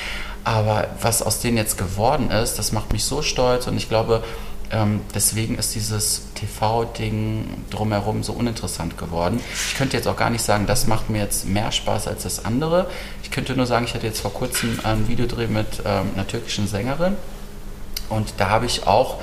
Aber 0.44 0.88
was 1.00 1.22
aus 1.22 1.40
denen 1.40 1.58
jetzt 1.58 1.78
geworden 1.78 2.32
ist, 2.32 2.58
das 2.58 2.72
macht 2.72 2.92
mich 2.92 3.04
so 3.04 3.22
stolz 3.22 3.68
und 3.68 3.78
ich 3.78 3.90
glaube, 3.90 4.24
ähm, 4.72 5.02
deswegen 5.14 5.58
ist 5.58 5.76
dieses 5.76 6.24
TV-Ding 6.36 7.46
drumherum 7.70 8.24
so 8.24 8.34
uninteressant 8.34 8.98
geworden. 8.98 9.40
Ich 9.68 9.76
könnte 9.76 9.98
jetzt 9.98 10.08
auch 10.08 10.18
gar 10.18 10.30
nicht 10.30 10.44
sagen, 10.44 10.66
das 10.66 10.88
macht 10.88 11.10
mir 11.10 11.20
jetzt 11.20 11.46
mehr 11.46 11.72
Spaß 11.72 12.08
als 12.08 12.24
das 12.24 12.46
andere. 12.46 12.88
Ich 13.24 13.32
könnte 13.32 13.56
nur 13.56 13.66
sagen, 13.66 13.86
ich 13.86 13.94
hatte 13.94 14.08
jetzt 14.08 14.22
vor 14.22 14.34
kurzem 14.34 14.80
ein 14.84 15.08
Videodreh 15.08 15.48
mit 15.48 15.82
ähm, 15.86 16.12
einer 16.14 16.28
türkischen 16.28 16.68
Sängerin 16.68 17.16
und 18.10 18.34
da 18.38 18.50
habe 18.50 18.66
ich 18.66 18.88
auch 18.88 19.20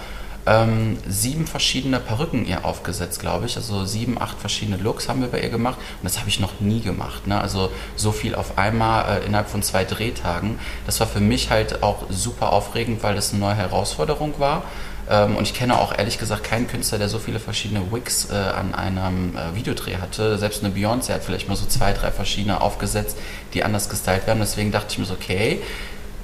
ähm, 0.49 0.96
sieben 1.07 1.46
verschiedene 1.46 2.01
Perücken 2.01 2.46
ihr 2.46 2.64
aufgesetzt, 2.64 3.20
glaube 3.20 3.46
ich. 3.46 3.57
Also 3.57 3.84
sieben, 3.84 4.20
acht 4.20 4.38
verschiedene 4.38 4.78
Looks 4.78 5.09
haben 5.09 5.20
wir 5.20 5.28
bei 5.28 5.40
ihr 5.40 5.51
gemacht 5.51 5.76
und 5.78 6.05
das 6.05 6.18
habe 6.18 6.28
ich 6.28 6.40
noch 6.40 6.61
nie 6.61 6.80
gemacht. 6.80 7.26
Ne? 7.26 7.38
Also 7.38 7.70
so 7.96 8.12
viel 8.12 8.34
auf 8.34 8.57
einmal 8.57 9.20
äh, 9.20 9.26
innerhalb 9.26 9.51
von 9.51 9.62
zwei 9.62 9.84
Drehtagen. 9.84 10.59
Das 10.86 11.01
war 11.01 11.07
für 11.07 11.20
mich 11.20 11.51
halt 11.51 11.82
auch 11.82 12.05
super 12.09 12.53
aufregend, 12.53 13.03
weil 13.03 13.14
das 13.14 13.32
eine 13.32 13.40
neue 13.40 13.57
Herausforderung 13.57 14.34
war. 14.38 14.62
Ähm, 15.09 15.36
und 15.36 15.44
ich 15.44 15.54
kenne 15.54 15.78
auch 15.78 15.96
ehrlich 15.96 16.18
gesagt 16.18 16.44
keinen 16.44 16.66
Künstler, 16.66 16.98
der 16.98 17.09
so 17.09 17.18
viele 17.18 17.40
verschiedene 17.40 17.90
Wigs 17.92 18.28
äh, 18.30 18.34
an 18.34 18.74
einem 18.74 19.36
äh, 19.36 19.54
Videodreh 19.54 19.96
hatte. 19.96 20.38
Selbst 20.38 20.62
eine 20.62 20.74
Beyoncé 20.74 21.14
hat 21.14 21.24
vielleicht 21.24 21.48
mal 21.48 21.56
so 21.56 21.66
zwei, 21.66 21.92
drei 21.92 22.11
verschiedene 22.11 22.61
aufgesetzt, 22.61 23.16
die 23.54 23.64
anders 23.64 23.88
gestylt 23.88 24.26
werden. 24.26 24.40
Deswegen 24.40 24.70
dachte 24.70 24.88
ich 24.90 24.98
mir 24.98 25.06
so, 25.06 25.14
okay, 25.14 25.62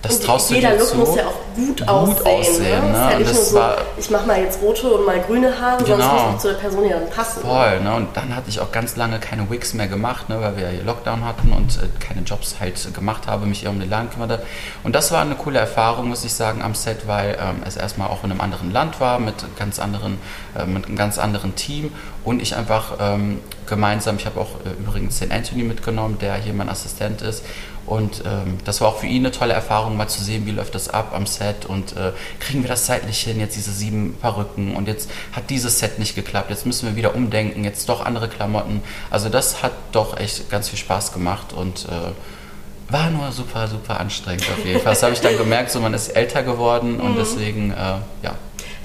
das 0.05 0.21
traust 0.21 0.51
du 0.51 0.55
jeder 0.55 0.71
dir 0.71 0.79
Look 0.79 0.89
zu. 0.89 0.97
muss 0.97 1.17
ja 1.17 1.27
auch 1.27 1.57
gut, 1.57 1.79
gut 1.79 1.89
aussehen. 1.89 2.27
aussehen 2.27 2.93
ne? 2.93 2.93
ne? 2.93 3.09
Ja 3.11 3.17
und 3.17 3.29
das 3.29 3.51
so, 3.51 3.57
war, 3.57 3.77
ich 3.97 4.11
mache 4.11 4.27
mal 4.27 4.41
jetzt 4.41 4.61
rote 4.63 4.89
und 4.89 5.07
mal 5.07 5.21
grüne 5.21 5.59
Haare, 5.61 5.83
genau. 5.83 5.97
sonst 5.97 6.13
muss 6.13 6.35
es 6.37 6.43
zu 6.43 6.49
der 6.49 6.55
Person 6.55 6.89
ja 6.89 6.99
dann 6.99 7.11
passen. 7.11 7.41
Voll, 7.41 7.81
ne? 7.81 7.95
und 7.95 8.17
dann 8.17 8.35
hatte 8.37 8.51
ich 8.51 8.61
auch 8.61 8.71
ganz 8.71 8.97
lange 8.97 9.19
keine 9.19 9.49
Wigs 9.51 9.75
mehr 9.75 9.89
gemacht, 9.89 10.29
ne? 10.29 10.41
weil 10.41 10.57
wir 10.57 10.71
ja 10.71 10.83
Lockdown 10.85 11.25
hatten 11.25 11.53
und 11.53 11.77
äh, 11.77 11.89
keine 12.01 12.23
Jobs 12.23 12.57
halt 12.61 12.95
gemacht 12.95 13.27
habe, 13.27 13.47
mich 13.47 13.65
eher 13.65 13.71
um 13.71 13.81
den 13.81 13.91
Laden 13.91 14.11
kümmert 14.11 14.31
habe. 14.31 14.43
Und 14.83 14.95
das 14.95 15.13
war 15.13 15.23
eine 15.23 15.35
coole 15.35 15.59
Erfahrung, 15.59 16.09
muss 16.09 16.25
ich 16.25 16.35
sagen, 16.35 16.63
am 16.63 16.75
Set, 16.75 17.07
weil 17.07 17.37
ähm, 17.41 17.63
es 17.67 17.77
erstmal 17.77 18.09
auch 18.09 18.25
in 18.25 18.31
einem 18.31 18.41
anderen 18.41 18.73
Land 18.73 19.01
war, 19.01 19.19
mit 19.19 19.35
ganz 19.57 19.79
anderen, 19.79 20.19
äh, 20.59 20.67
mit 20.67 20.87
einem 20.87 20.97
ganz 20.97 21.19
anderen 21.19 21.55
Team 21.57 21.93
und 22.25 22.43
ich 22.43 22.57
einfach 22.57 22.97
ähm, 23.01 23.41
gemeinsam, 23.67 24.17
ich 24.17 24.27
habe 24.27 24.41
auch 24.41 24.61
äh, 24.65 24.71
übrigens 24.81 25.19
den 25.19 25.31
Anthony 25.31 25.63
mitgenommen, 25.63 26.19
der 26.19 26.37
hier 26.37 26.55
mein 26.55 26.69
Assistent 26.69 27.23
ist 27.23 27.45
und 27.87 28.23
ähm, 28.25 28.59
das 28.65 28.81
war 28.81 28.89
auch 28.89 28.99
für 28.99 29.07
ihn 29.07 29.27
eine 29.27 29.31
tolle 29.31 29.53
Erfahrung, 29.53 29.97
mal 29.97 30.09
zu 30.09 30.23
sehen, 30.23 30.47
wie 30.47 30.53
läuft 30.53 30.75
das 30.75 30.89
ab 30.89 31.13
am 31.15 31.27
Set 31.27 31.67
und 31.67 31.95
äh, 31.97 32.13
kriegen 32.41 32.63
wir 32.63 32.69
das 32.69 32.87
zeitlich 32.87 33.21
hin, 33.21 33.41
jetzt 33.41 33.57
diese 33.57 33.73
sieben 33.73 34.17
Perücken 34.21 34.75
und 34.75 34.89
jetzt 34.89 35.11
hat 35.33 35.51
dieses 35.51 35.79
Set 35.79 35.99
nicht 35.99 36.15
geklappt, 36.15 36.51
jetzt 36.51 36.65
müssen 36.65 36.89
wir 36.89 36.97
wieder 36.97 37.15
umdenken, 37.15 37.63
jetzt 37.65 37.89
doch 37.89 38.05
andere 38.05 38.29
Klamotten. 38.29 38.83
Also 39.11 39.29
das 39.29 39.63
hat 39.63 39.73
doch 39.93 40.17
echt 40.17 40.51
ganz 40.51 40.71
viel 40.71 40.79
Spaß 40.79 41.13
gemacht 41.13 41.53
und 41.53 41.87
äh, 41.87 42.93
war 42.93 43.11
nur 43.11 43.33
super, 43.33 43.69
super 43.69 44.01
anstrengend 44.01 44.47
auf 44.51 44.65
jeden 44.65 44.81
Fall. 44.81 44.93
Das 44.93 45.03
habe 45.03 45.13
ich 45.13 45.21
dann 45.21 45.37
gemerkt, 45.37 45.71
so 45.71 45.81
man 45.81 45.93
ist 45.93 46.09
älter 46.09 46.43
geworden 46.43 47.01
und 47.01 47.13
mhm. 47.13 47.17
deswegen, 47.19 47.71
äh, 47.71 47.97
ja, 48.23 48.35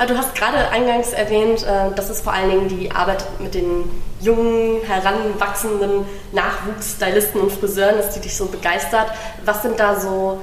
Du 0.07 0.17
hast 0.17 0.33
gerade 0.33 0.69
eingangs 0.69 1.09
erwähnt, 1.09 1.63
äh, 1.63 1.93
dass 1.93 2.09
es 2.09 2.21
vor 2.21 2.31
allen 2.31 2.49
Dingen 2.49 2.67
die 2.69 2.91
Arbeit 2.91 3.25
mit 3.41 3.53
den 3.53 3.83
jungen, 4.21 4.81
heranwachsenden 4.85 6.05
Nachwuchsstylisten 6.31 7.41
und 7.41 7.51
Friseuren 7.51 7.97
ist, 7.97 8.11
die 8.11 8.21
dich 8.21 8.37
so 8.37 8.45
begeistert. 8.45 9.11
Was 9.43 9.61
sind 9.61 9.77
da 9.77 9.99
so 9.99 10.39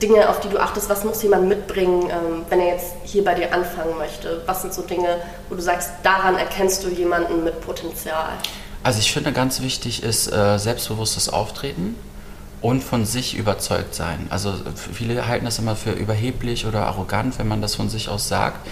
Dinge, 0.00 0.30
auf 0.30 0.40
die 0.40 0.48
du 0.48 0.58
achtest? 0.58 0.88
Was 0.88 1.04
muss 1.04 1.22
jemand 1.22 1.48
mitbringen, 1.48 2.08
ähm, 2.10 2.46
wenn 2.48 2.60
er 2.60 2.68
jetzt 2.68 2.94
hier 3.04 3.22
bei 3.24 3.34
dir 3.34 3.52
anfangen 3.52 3.98
möchte? 3.98 4.42
Was 4.46 4.62
sind 4.62 4.72
so 4.72 4.80
Dinge, 4.80 5.18
wo 5.50 5.54
du 5.54 5.60
sagst, 5.60 5.90
daran 6.02 6.36
erkennst 6.36 6.82
du 6.84 6.88
jemanden 6.88 7.44
mit 7.44 7.60
Potenzial? 7.60 8.30
Also 8.82 9.00
ich 9.00 9.12
finde 9.12 9.32
ganz 9.32 9.60
wichtig 9.60 10.02
ist 10.02 10.32
äh, 10.32 10.58
selbstbewusstes 10.58 11.28
Auftreten 11.28 11.96
und 12.64 12.82
von 12.82 13.04
sich 13.04 13.36
überzeugt 13.36 13.94
sein. 13.94 14.26
Also 14.30 14.54
viele 14.74 15.28
halten 15.28 15.44
das 15.44 15.58
immer 15.58 15.76
für 15.76 15.90
überheblich 15.92 16.64
oder 16.64 16.86
arrogant, 16.86 17.38
wenn 17.38 17.46
man 17.46 17.60
das 17.60 17.74
von 17.74 17.90
sich 17.90 18.08
aus 18.08 18.26
sagt. 18.26 18.66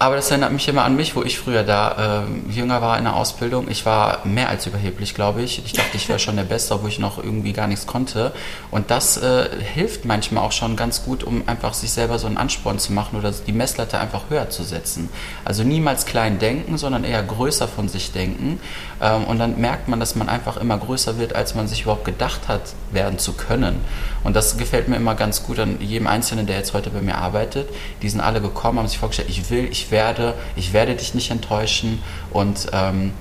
Aber 0.00 0.14
das 0.14 0.30
erinnert 0.30 0.52
mich 0.52 0.68
immer 0.68 0.84
an 0.84 0.94
mich, 0.94 1.16
wo 1.16 1.24
ich 1.24 1.40
früher 1.40 1.64
da 1.64 2.22
äh, 2.22 2.52
jünger 2.52 2.80
war 2.80 2.98
in 2.98 3.04
der 3.04 3.16
Ausbildung. 3.16 3.68
Ich 3.68 3.84
war 3.84 4.24
mehr 4.24 4.48
als 4.48 4.64
überheblich, 4.64 5.12
glaube 5.12 5.42
ich. 5.42 5.64
Ich 5.64 5.72
dachte, 5.72 5.96
ich 5.96 6.08
wäre 6.08 6.20
schon 6.20 6.36
der 6.36 6.44
Beste, 6.44 6.74
obwohl 6.74 6.90
ich 6.90 7.00
noch 7.00 7.18
irgendwie 7.18 7.52
gar 7.52 7.66
nichts 7.66 7.88
konnte. 7.88 8.32
Und 8.70 8.92
das 8.92 9.16
äh, 9.16 9.48
hilft 9.74 10.04
manchmal 10.04 10.44
auch 10.44 10.52
schon 10.52 10.76
ganz 10.76 11.04
gut, 11.04 11.24
um 11.24 11.42
einfach 11.48 11.74
sich 11.74 11.90
selber 11.90 12.20
so 12.20 12.28
einen 12.28 12.36
Ansporn 12.36 12.78
zu 12.78 12.92
machen 12.92 13.18
oder 13.18 13.32
die 13.32 13.52
Messlatte 13.52 13.98
einfach 13.98 14.30
höher 14.30 14.50
zu 14.50 14.62
setzen. 14.62 15.08
Also 15.44 15.64
niemals 15.64 16.06
klein 16.06 16.38
denken, 16.38 16.78
sondern 16.78 17.02
eher 17.02 17.24
größer 17.24 17.66
von 17.66 17.88
sich 17.88 18.12
denken. 18.12 18.60
Ähm, 19.00 19.24
und 19.24 19.40
dann 19.40 19.60
merkt 19.60 19.88
man, 19.88 19.98
dass 19.98 20.14
man 20.14 20.28
einfach 20.28 20.58
immer 20.58 20.78
größer 20.78 21.18
wird, 21.18 21.34
als 21.34 21.56
man 21.56 21.66
sich 21.66 21.82
überhaupt 21.82 22.04
gedacht 22.04 22.46
hat, 22.46 22.60
werden 22.92 23.18
zu 23.18 23.32
können. 23.32 23.80
Und 24.22 24.36
das 24.36 24.58
gefällt 24.58 24.86
mir 24.86 24.96
immer 24.96 25.16
ganz 25.16 25.42
gut 25.42 25.58
an 25.58 25.80
jedem 25.80 26.06
Einzelnen, 26.06 26.46
der 26.46 26.56
jetzt 26.56 26.72
heute 26.72 26.90
bei 26.90 27.00
mir 27.00 27.16
arbeitet. 27.16 27.68
Die 28.02 28.08
sind 28.08 28.20
alle 28.20 28.40
gekommen, 28.40 28.78
haben 28.78 28.86
sich 28.86 28.98
vorgestellt, 28.98 29.28
ich 29.28 29.50
will, 29.50 29.68
ich 29.70 29.87
werde, 29.90 30.34
ich 30.56 30.72
werde 30.72 30.94
dich 30.94 31.14
nicht 31.14 31.30
enttäuschen 31.30 32.02
und 32.30 32.68
ähm, 32.72 33.12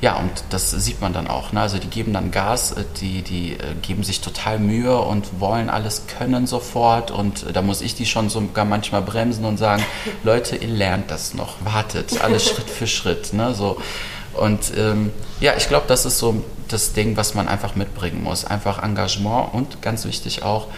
ja, 0.00 0.16
und 0.16 0.30
das 0.48 0.70
sieht 0.70 1.02
man 1.02 1.12
dann 1.12 1.26
auch. 1.26 1.52
Ne? 1.52 1.60
Also 1.60 1.78
die 1.78 1.88
geben 1.88 2.14
dann 2.14 2.30
Gas, 2.30 2.72
äh, 2.72 2.84
die, 3.00 3.22
die 3.22 3.52
äh, 3.52 3.74
geben 3.82 4.02
sich 4.02 4.20
total 4.20 4.58
Mühe 4.58 4.98
und 4.98 5.40
wollen 5.40 5.68
alles 5.68 6.06
können 6.06 6.46
sofort. 6.46 7.10
Und 7.10 7.46
äh, 7.46 7.52
da 7.52 7.60
muss 7.60 7.82
ich 7.82 7.94
die 7.94 8.06
schon 8.06 8.30
sogar 8.30 8.64
manchmal 8.64 9.02
bremsen 9.02 9.44
und 9.44 9.58
sagen, 9.58 9.84
Leute, 10.24 10.56
ihr 10.56 10.68
lernt 10.68 11.10
das 11.10 11.34
noch, 11.34 11.56
wartet, 11.64 12.22
alles 12.22 12.44
Schritt 12.48 12.70
für 12.70 12.86
Schritt. 12.86 13.34
Ne? 13.34 13.52
So. 13.54 13.76
Und 14.34 14.72
ähm, 14.76 15.12
ja, 15.40 15.52
ich 15.56 15.68
glaube, 15.68 15.84
das 15.86 16.06
ist 16.06 16.18
so 16.18 16.42
das 16.68 16.94
Ding, 16.94 17.16
was 17.16 17.34
man 17.34 17.48
einfach 17.48 17.74
mitbringen 17.74 18.22
muss. 18.22 18.46
Einfach 18.46 18.82
Engagement 18.82 19.52
und 19.52 19.82
ganz 19.82 20.06
wichtig 20.06 20.44
auch, 20.44 20.68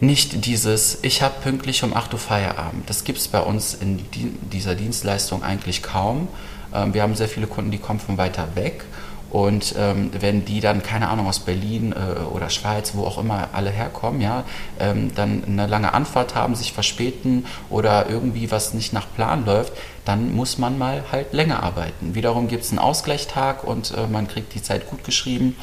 nicht 0.00 0.44
dieses, 0.46 0.98
ich 1.02 1.22
habe 1.22 1.34
pünktlich 1.42 1.82
um 1.82 1.94
8 1.94 2.12
Uhr 2.12 2.18
Feierabend. 2.18 2.88
Das 2.88 3.04
gibt 3.04 3.18
es 3.18 3.28
bei 3.28 3.40
uns 3.40 3.74
in 3.74 4.04
dieser 4.52 4.74
Dienstleistung 4.74 5.42
eigentlich 5.42 5.82
kaum. 5.82 6.28
Ähm, 6.74 6.94
wir 6.94 7.02
haben 7.02 7.14
sehr 7.14 7.28
viele 7.28 7.46
Kunden, 7.46 7.70
die 7.70 7.78
kommen 7.78 8.00
von 8.00 8.18
weiter 8.18 8.48
weg. 8.54 8.84
Und 9.30 9.74
ähm, 9.76 10.10
wenn 10.18 10.44
die 10.44 10.60
dann, 10.60 10.82
keine 10.82 11.08
Ahnung, 11.08 11.26
aus 11.26 11.40
Berlin 11.40 11.92
äh, 11.92 12.20
oder 12.22 12.48
Schweiz, 12.48 12.92
wo 12.94 13.04
auch 13.04 13.18
immer 13.18 13.48
alle 13.52 13.70
herkommen, 13.70 14.20
ja, 14.20 14.44
ähm, 14.78 15.12
dann 15.14 15.42
eine 15.44 15.66
lange 15.66 15.92
Anfahrt 15.92 16.34
haben, 16.34 16.54
sich 16.54 16.72
verspäten 16.72 17.44
oder 17.68 18.08
irgendwie 18.08 18.50
was 18.50 18.72
nicht 18.72 18.92
nach 18.92 19.06
Plan 19.14 19.44
läuft, 19.44 19.72
dann 20.04 20.34
muss 20.34 20.58
man 20.58 20.78
mal 20.78 21.02
halt 21.10 21.32
länger 21.32 21.62
arbeiten. 21.62 22.14
Wiederum 22.14 22.46
gibt 22.46 22.64
es 22.64 22.70
einen 22.70 22.78
Ausgleichstag 22.78 23.64
und 23.64 23.92
äh, 23.96 24.06
man 24.06 24.28
kriegt 24.28 24.54
die 24.54 24.62
Zeit 24.62 24.88
gut 24.88 25.02
geschrieben. 25.02 25.56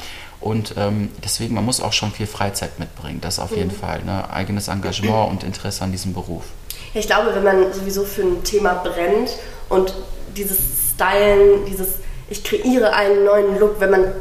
Und 0.44 0.74
ähm, 0.76 1.10
deswegen, 1.24 1.54
man 1.54 1.64
muss 1.64 1.80
auch 1.80 1.94
schon 1.94 2.10
viel 2.10 2.26
Freizeit 2.26 2.78
mitbringen. 2.78 3.18
Das 3.22 3.38
auf 3.38 3.56
jeden 3.56 3.70
mhm. 3.70 3.76
Fall. 3.76 4.02
Ne? 4.04 4.30
Eigenes 4.30 4.68
Engagement 4.68 5.30
und 5.30 5.42
Interesse 5.42 5.82
an 5.82 5.90
diesem 5.90 6.12
Beruf. 6.12 6.44
Ich 6.92 7.06
glaube, 7.06 7.34
wenn 7.34 7.42
man 7.42 7.72
sowieso 7.72 8.04
für 8.04 8.20
ein 8.20 8.44
Thema 8.44 8.74
brennt 8.74 9.30
und 9.70 9.94
dieses 10.36 10.58
Stylen, 10.94 11.64
dieses 11.64 11.94
ich 12.28 12.44
kreiere 12.44 12.92
einen 12.92 13.24
neuen 13.24 13.58
Look, 13.58 13.80
wenn 13.80 13.90
man 13.90 14.12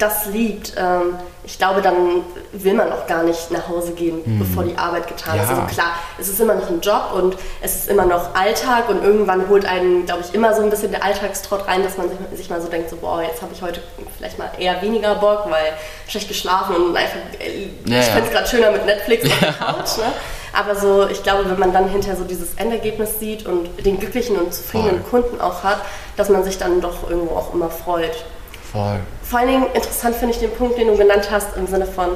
das 0.00 0.26
liebt, 0.26 0.72
ähm, 0.76 1.18
ich 1.44 1.58
glaube, 1.58 1.82
dann 1.82 2.22
will 2.52 2.74
man 2.74 2.92
auch 2.92 3.06
gar 3.06 3.22
nicht 3.22 3.50
nach 3.50 3.68
Hause 3.68 3.92
gehen, 3.92 4.20
mhm. 4.24 4.38
bevor 4.38 4.64
die 4.64 4.76
Arbeit 4.76 5.08
getan 5.08 5.36
ja. 5.36 5.42
ist. 5.42 5.50
Also 5.50 5.62
klar, 5.62 5.92
es 6.18 6.28
ist 6.28 6.40
immer 6.40 6.54
noch 6.54 6.68
ein 6.68 6.80
Job 6.80 7.12
und 7.14 7.36
es 7.60 7.76
ist 7.76 7.88
immer 7.88 8.06
noch 8.06 8.34
Alltag 8.34 8.88
und 8.88 9.02
irgendwann 9.02 9.48
holt 9.48 9.64
einen, 9.64 10.06
glaube 10.06 10.22
ich, 10.22 10.34
immer 10.34 10.54
so 10.54 10.62
ein 10.62 10.70
bisschen 10.70 10.90
der 10.90 11.04
Alltagstrott 11.04 11.66
rein, 11.66 11.82
dass 11.82 11.98
man 11.98 12.08
sich, 12.08 12.18
sich 12.34 12.50
mal 12.50 12.60
so 12.60 12.68
denkt, 12.68 12.90
so, 12.90 12.96
boah, 12.96 13.22
jetzt 13.22 13.42
habe 13.42 13.52
ich 13.52 13.62
heute 13.62 13.82
vielleicht 14.16 14.38
mal 14.38 14.50
eher 14.58 14.80
weniger 14.80 15.14
Bock, 15.16 15.50
weil 15.50 15.72
schlecht 16.08 16.28
geschlafen 16.28 16.76
und 16.76 16.96
einfach, 16.96 17.18
äh, 17.38 17.68
ja, 17.84 18.00
ich 18.00 18.06
finde 18.06 18.26
es 18.26 18.32
gerade 18.32 18.46
schöner 18.46 18.70
mit 18.70 18.86
Netflix 18.86 19.24
auf 19.26 19.38
der 19.38 19.52
Couch. 19.52 19.98
Ne? 19.98 20.12
Aber 20.52 20.74
so, 20.74 21.08
ich 21.08 21.22
glaube, 21.22 21.48
wenn 21.48 21.58
man 21.58 21.72
dann 21.72 21.88
hinterher 21.88 22.16
so 22.16 22.24
dieses 22.24 22.54
Endergebnis 22.54 23.20
sieht 23.20 23.46
und 23.46 23.68
den 23.84 24.00
glücklichen 24.00 24.36
und 24.36 24.52
zufriedenen 24.52 25.04
Voll. 25.04 25.22
Kunden 25.22 25.40
auch 25.40 25.62
hat, 25.62 25.78
dass 26.16 26.28
man 26.28 26.42
sich 26.44 26.58
dann 26.58 26.80
doch 26.80 27.08
irgendwo 27.08 27.36
auch 27.36 27.54
immer 27.54 27.70
freut. 27.70 28.24
Voll. 28.72 29.00
Vor 29.22 29.38
allen 29.38 29.48
Dingen 29.48 29.66
interessant 29.74 30.16
finde 30.16 30.34
ich 30.34 30.40
den 30.40 30.50
Punkt, 30.52 30.78
den 30.78 30.88
du 30.88 30.96
genannt 30.96 31.28
hast, 31.30 31.56
im 31.56 31.66
Sinne 31.66 31.86
von, 31.86 32.10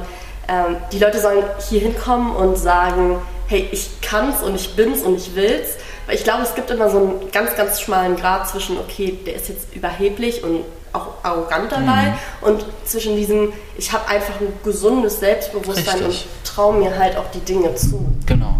ähm, 0.47 0.77
die 0.91 0.99
Leute 0.99 1.19
sollen 1.19 1.43
hier 1.69 1.81
hinkommen 1.81 2.35
und 2.35 2.57
sagen, 2.57 3.19
hey, 3.47 3.67
ich 3.71 4.01
kann's 4.01 4.41
und 4.41 4.55
ich 4.55 4.75
bin's 4.75 5.01
und 5.01 5.15
ich 5.17 5.35
will's. 5.35 5.75
Weil 6.05 6.15
ich 6.15 6.23
glaube, 6.23 6.43
es 6.43 6.53
gibt 6.53 6.69
immer 6.69 6.89
so 6.89 6.97
einen 6.97 7.31
ganz, 7.31 7.55
ganz 7.55 7.81
schmalen 7.81 8.15
Grad 8.15 8.47
zwischen, 8.47 8.77
okay, 8.77 9.17
der 9.25 9.35
ist 9.35 9.49
jetzt 9.49 9.75
überheblich 9.75 10.43
und 10.43 10.63
auch 10.93 11.07
arrogant 11.23 11.71
dabei 11.71 12.13
mhm. 12.41 12.47
und 12.47 12.65
zwischen 12.85 13.17
diesem, 13.17 13.51
ich 13.77 13.91
habe 13.91 14.07
einfach 14.07 14.39
ein 14.39 14.53
gesundes 14.63 15.19
Selbstbewusstsein 15.19 15.99
Richtig. 15.99 16.25
und 16.25 16.45
traue 16.45 16.77
mir 16.77 16.97
halt 16.97 17.17
auch 17.17 17.29
die 17.33 17.41
Dinge 17.41 17.75
zu. 17.75 18.05
Genau. 18.25 18.55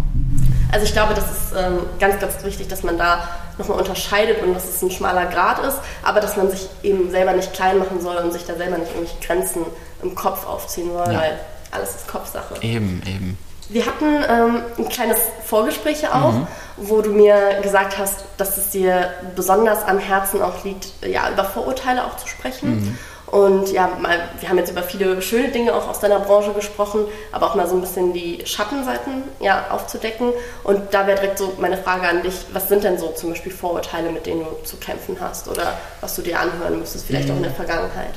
Also 0.72 0.84
ich 0.84 0.92
glaube, 0.92 1.14
das 1.14 1.24
ist 1.24 1.52
ähm, 1.56 1.80
ganz, 2.00 2.20
ganz 2.20 2.42
wichtig, 2.44 2.68
dass 2.68 2.82
man 2.82 2.98
da 2.98 3.28
nochmal 3.58 3.78
unterscheidet 3.78 4.42
und 4.42 4.54
dass 4.54 4.68
es 4.68 4.82
ein 4.82 4.90
schmaler 4.90 5.26
Grad 5.26 5.64
ist, 5.64 5.78
aber 6.02 6.20
dass 6.20 6.36
man 6.36 6.50
sich 6.50 6.68
eben 6.82 7.10
selber 7.10 7.32
nicht 7.32 7.52
klein 7.52 7.78
machen 7.78 8.00
soll 8.00 8.16
und 8.16 8.32
sich 8.32 8.44
da 8.44 8.54
selber 8.54 8.78
nicht 8.78 8.92
irgendwelche 8.92 9.24
Grenzen 9.24 9.64
im 10.02 10.14
Kopf 10.14 10.46
aufziehen 10.46 10.92
soll, 10.92 11.12
ja. 11.12 11.20
weil 11.20 11.40
alles 11.70 11.94
ist 11.94 12.08
Kopfsache. 12.08 12.54
Eben, 12.60 13.02
eben. 13.06 13.38
Wir 13.68 13.84
hatten 13.86 14.04
ähm, 14.04 14.62
ein 14.78 14.88
kleines 14.88 15.18
Vorgespräch 15.44 16.08
auch, 16.08 16.32
mhm. 16.32 16.46
wo 16.76 17.00
du 17.00 17.10
mir 17.10 17.60
gesagt 17.62 17.98
hast, 17.98 18.24
dass 18.36 18.58
es 18.58 18.70
dir 18.70 19.10
besonders 19.34 19.82
am 19.84 19.98
Herzen 19.98 20.40
auch 20.40 20.64
liegt, 20.64 20.86
ja, 21.04 21.30
über 21.30 21.44
Vorurteile 21.44 22.04
auch 22.04 22.16
zu 22.16 22.28
sprechen. 22.28 22.80
Mhm. 22.80 22.98
Und 23.26 23.72
ja, 23.72 23.90
mal, 24.00 24.28
wir 24.38 24.48
haben 24.48 24.58
jetzt 24.58 24.70
über 24.70 24.82
viele 24.82 25.20
schöne 25.20 25.48
Dinge 25.48 25.74
auch 25.74 25.88
aus 25.88 25.98
deiner 25.98 26.20
Branche 26.20 26.52
gesprochen, 26.52 27.06
aber 27.32 27.46
auch 27.46 27.54
mal 27.56 27.68
so 27.68 27.74
ein 27.74 27.80
bisschen 27.80 28.12
die 28.12 28.42
Schattenseiten 28.44 29.24
ja, 29.40 29.66
aufzudecken. 29.70 30.32
Und 30.62 30.94
da 30.94 31.06
wäre 31.06 31.18
direkt 31.18 31.38
so 31.38 31.54
meine 31.58 31.76
Frage 31.76 32.08
an 32.08 32.22
dich, 32.22 32.34
was 32.52 32.68
sind 32.68 32.84
denn 32.84 32.98
so 32.98 33.08
zum 33.08 33.30
Beispiel 33.30 33.52
Vorurteile, 33.52 34.10
mit 34.10 34.26
denen 34.26 34.44
du 34.44 34.64
zu 34.64 34.76
kämpfen 34.76 35.16
hast 35.20 35.48
oder 35.48 35.76
was 36.00 36.14
du 36.14 36.22
dir 36.22 36.38
anhören 36.38 36.78
müsstest, 36.78 37.06
vielleicht 37.06 37.26
mhm. 37.28 37.32
auch 37.32 37.36
in 37.38 37.42
der 37.42 37.52
Vergangenheit? 37.52 38.14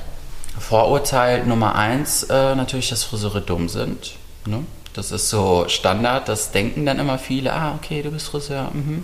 Vorurteil 0.60 1.44
Nummer 1.46 1.76
eins, 1.76 2.24
äh, 2.24 2.56
natürlich, 2.56 2.90
dass 2.90 3.04
Friseure 3.04 3.42
dumm 3.42 3.70
sind. 3.70 4.16
Ne? 4.46 4.64
Das 4.94 5.12
ist 5.12 5.30
so 5.30 5.66
Standard, 5.68 6.28
das 6.28 6.52
denken 6.52 6.86
dann 6.86 6.98
immer 6.98 7.20
viele, 7.20 7.54
ah, 7.54 7.76
okay, 7.76 8.02
du 8.02 8.10
bist 8.10 8.28
Friseur. 8.28 8.72
Mhm. 8.74 9.04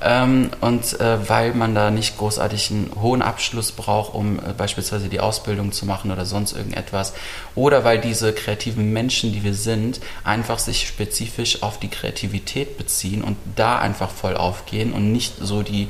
Ähm, 0.00 0.50
und 0.60 1.00
äh, 1.00 1.28
weil 1.28 1.54
man 1.54 1.74
da 1.74 1.90
nicht 1.90 2.16
großartig 2.16 2.70
einen 2.70 2.92
hohen 3.00 3.20
Abschluss 3.20 3.72
braucht, 3.72 4.14
um 4.14 4.38
äh, 4.38 4.52
beispielsweise 4.56 5.08
die 5.08 5.20
Ausbildung 5.20 5.72
zu 5.72 5.86
machen 5.86 6.12
oder 6.12 6.24
sonst 6.24 6.52
irgendetwas. 6.52 7.14
Oder 7.56 7.84
weil 7.84 8.00
diese 8.00 8.32
kreativen 8.32 8.92
Menschen, 8.92 9.32
die 9.32 9.42
wir 9.42 9.54
sind, 9.54 10.00
einfach 10.22 10.58
sich 10.58 10.86
spezifisch 10.86 11.62
auf 11.62 11.80
die 11.80 11.88
Kreativität 11.88 12.78
beziehen 12.78 13.22
und 13.22 13.36
da 13.56 13.78
einfach 13.78 14.10
voll 14.10 14.36
aufgehen 14.36 14.92
und 14.92 15.10
nicht 15.10 15.34
so 15.40 15.62
die 15.62 15.88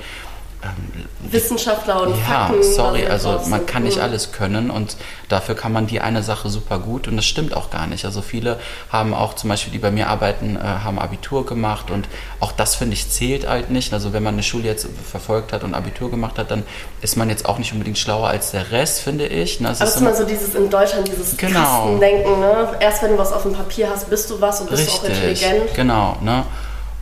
ähm, 0.64 1.04
Wissenschaftler 1.30 2.02
und 2.02 2.10
ja, 2.10 2.46
Fakten. 2.46 2.62
sorry, 2.62 3.06
also 3.06 3.40
man 3.48 3.66
kann 3.66 3.82
nicht 3.82 3.98
alles 3.98 4.32
können 4.32 4.70
und 4.70 4.96
dafür 5.28 5.54
kann 5.54 5.72
man 5.72 5.86
die 5.86 6.00
eine 6.00 6.22
Sache 6.22 6.48
super 6.48 6.78
gut 6.78 7.08
und 7.08 7.16
das 7.16 7.26
stimmt 7.26 7.56
auch 7.56 7.70
gar 7.70 7.86
nicht. 7.86 8.04
Also 8.04 8.22
viele 8.22 8.58
haben 8.90 9.14
auch 9.14 9.34
zum 9.34 9.50
Beispiel, 9.50 9.72
die 9.72 9.78
bei 9.78 9.90
mir 9.90 10.08
arbeiten, 10.08 10.56
äh, 10.56 10.60
haben 10.60 10.98
Abitur 10.98 11.44
gemacht 11.44 11.90
und 11.90 12.08
auch 12.40 12.52
das 12.52 12.76
finde 12.76 12.94
ich 12.94 13.10
zählt 13.10 13.48
halt 13.48 13.70
nicht. 13.70 13.92
Also 13.92 14.12
wenn 14.12 14.22
man 14.22 14.34
eine 14.34 14.42
Schule 14.42 14.64
jetzt 14.64 14.86
verfolgt 15.10 15.52
hat 15.52 15.64
und 15.64 15.74
Abitur 15.74 16.10
gemacht 16.10 16.38
hat, 16.38 16.50
dann 16.50 16.62
ist 17.00 17.16
man 17.16 17.28
jetzt 17.28 17.46
auch 17.46 17.58
nicht 17.58 17.72
unbedingt 17.72 17.98
schlauer 17.98 18.28
als 18.28 18.52
der 18.52 18.70
Rest, 18.70 19.00
finde 19.00 19.26
ich. 19.26 19.60
Ne? 19.60 19.68
Das 19.68 19.80
Aber 19.80 19.90
ist 19.90 19.96
immer 19.96 20.14
so 20.14 20.24
dieses 20.24 20.54
in 20.54 20.70
Deutschland 20.70 21.08
dieses 21.08 21.36
genau. 21.36 21.60
Kastendenken. 21.60 22.40
Ne? 22.40 22.68
Erst 22.80 23.02
wenn 23.02 23.12
du 23.12 23.18
was 23.18 23.32
auf 23.32 23.42
dem 23.42 23.52
Papier 23.52 23.90
hast, 23.90 24.08
bist 24.08 24.30
du 24.30 24.40
was 24.40 24.60
und 24.60 24.70
bist 24.70 24.82
Richtig, 24.82 25.00
auch 25.00 25.04
intelligent. 25.08 25.74
Genau, 25.74 26.16
ne? 26.22 26.44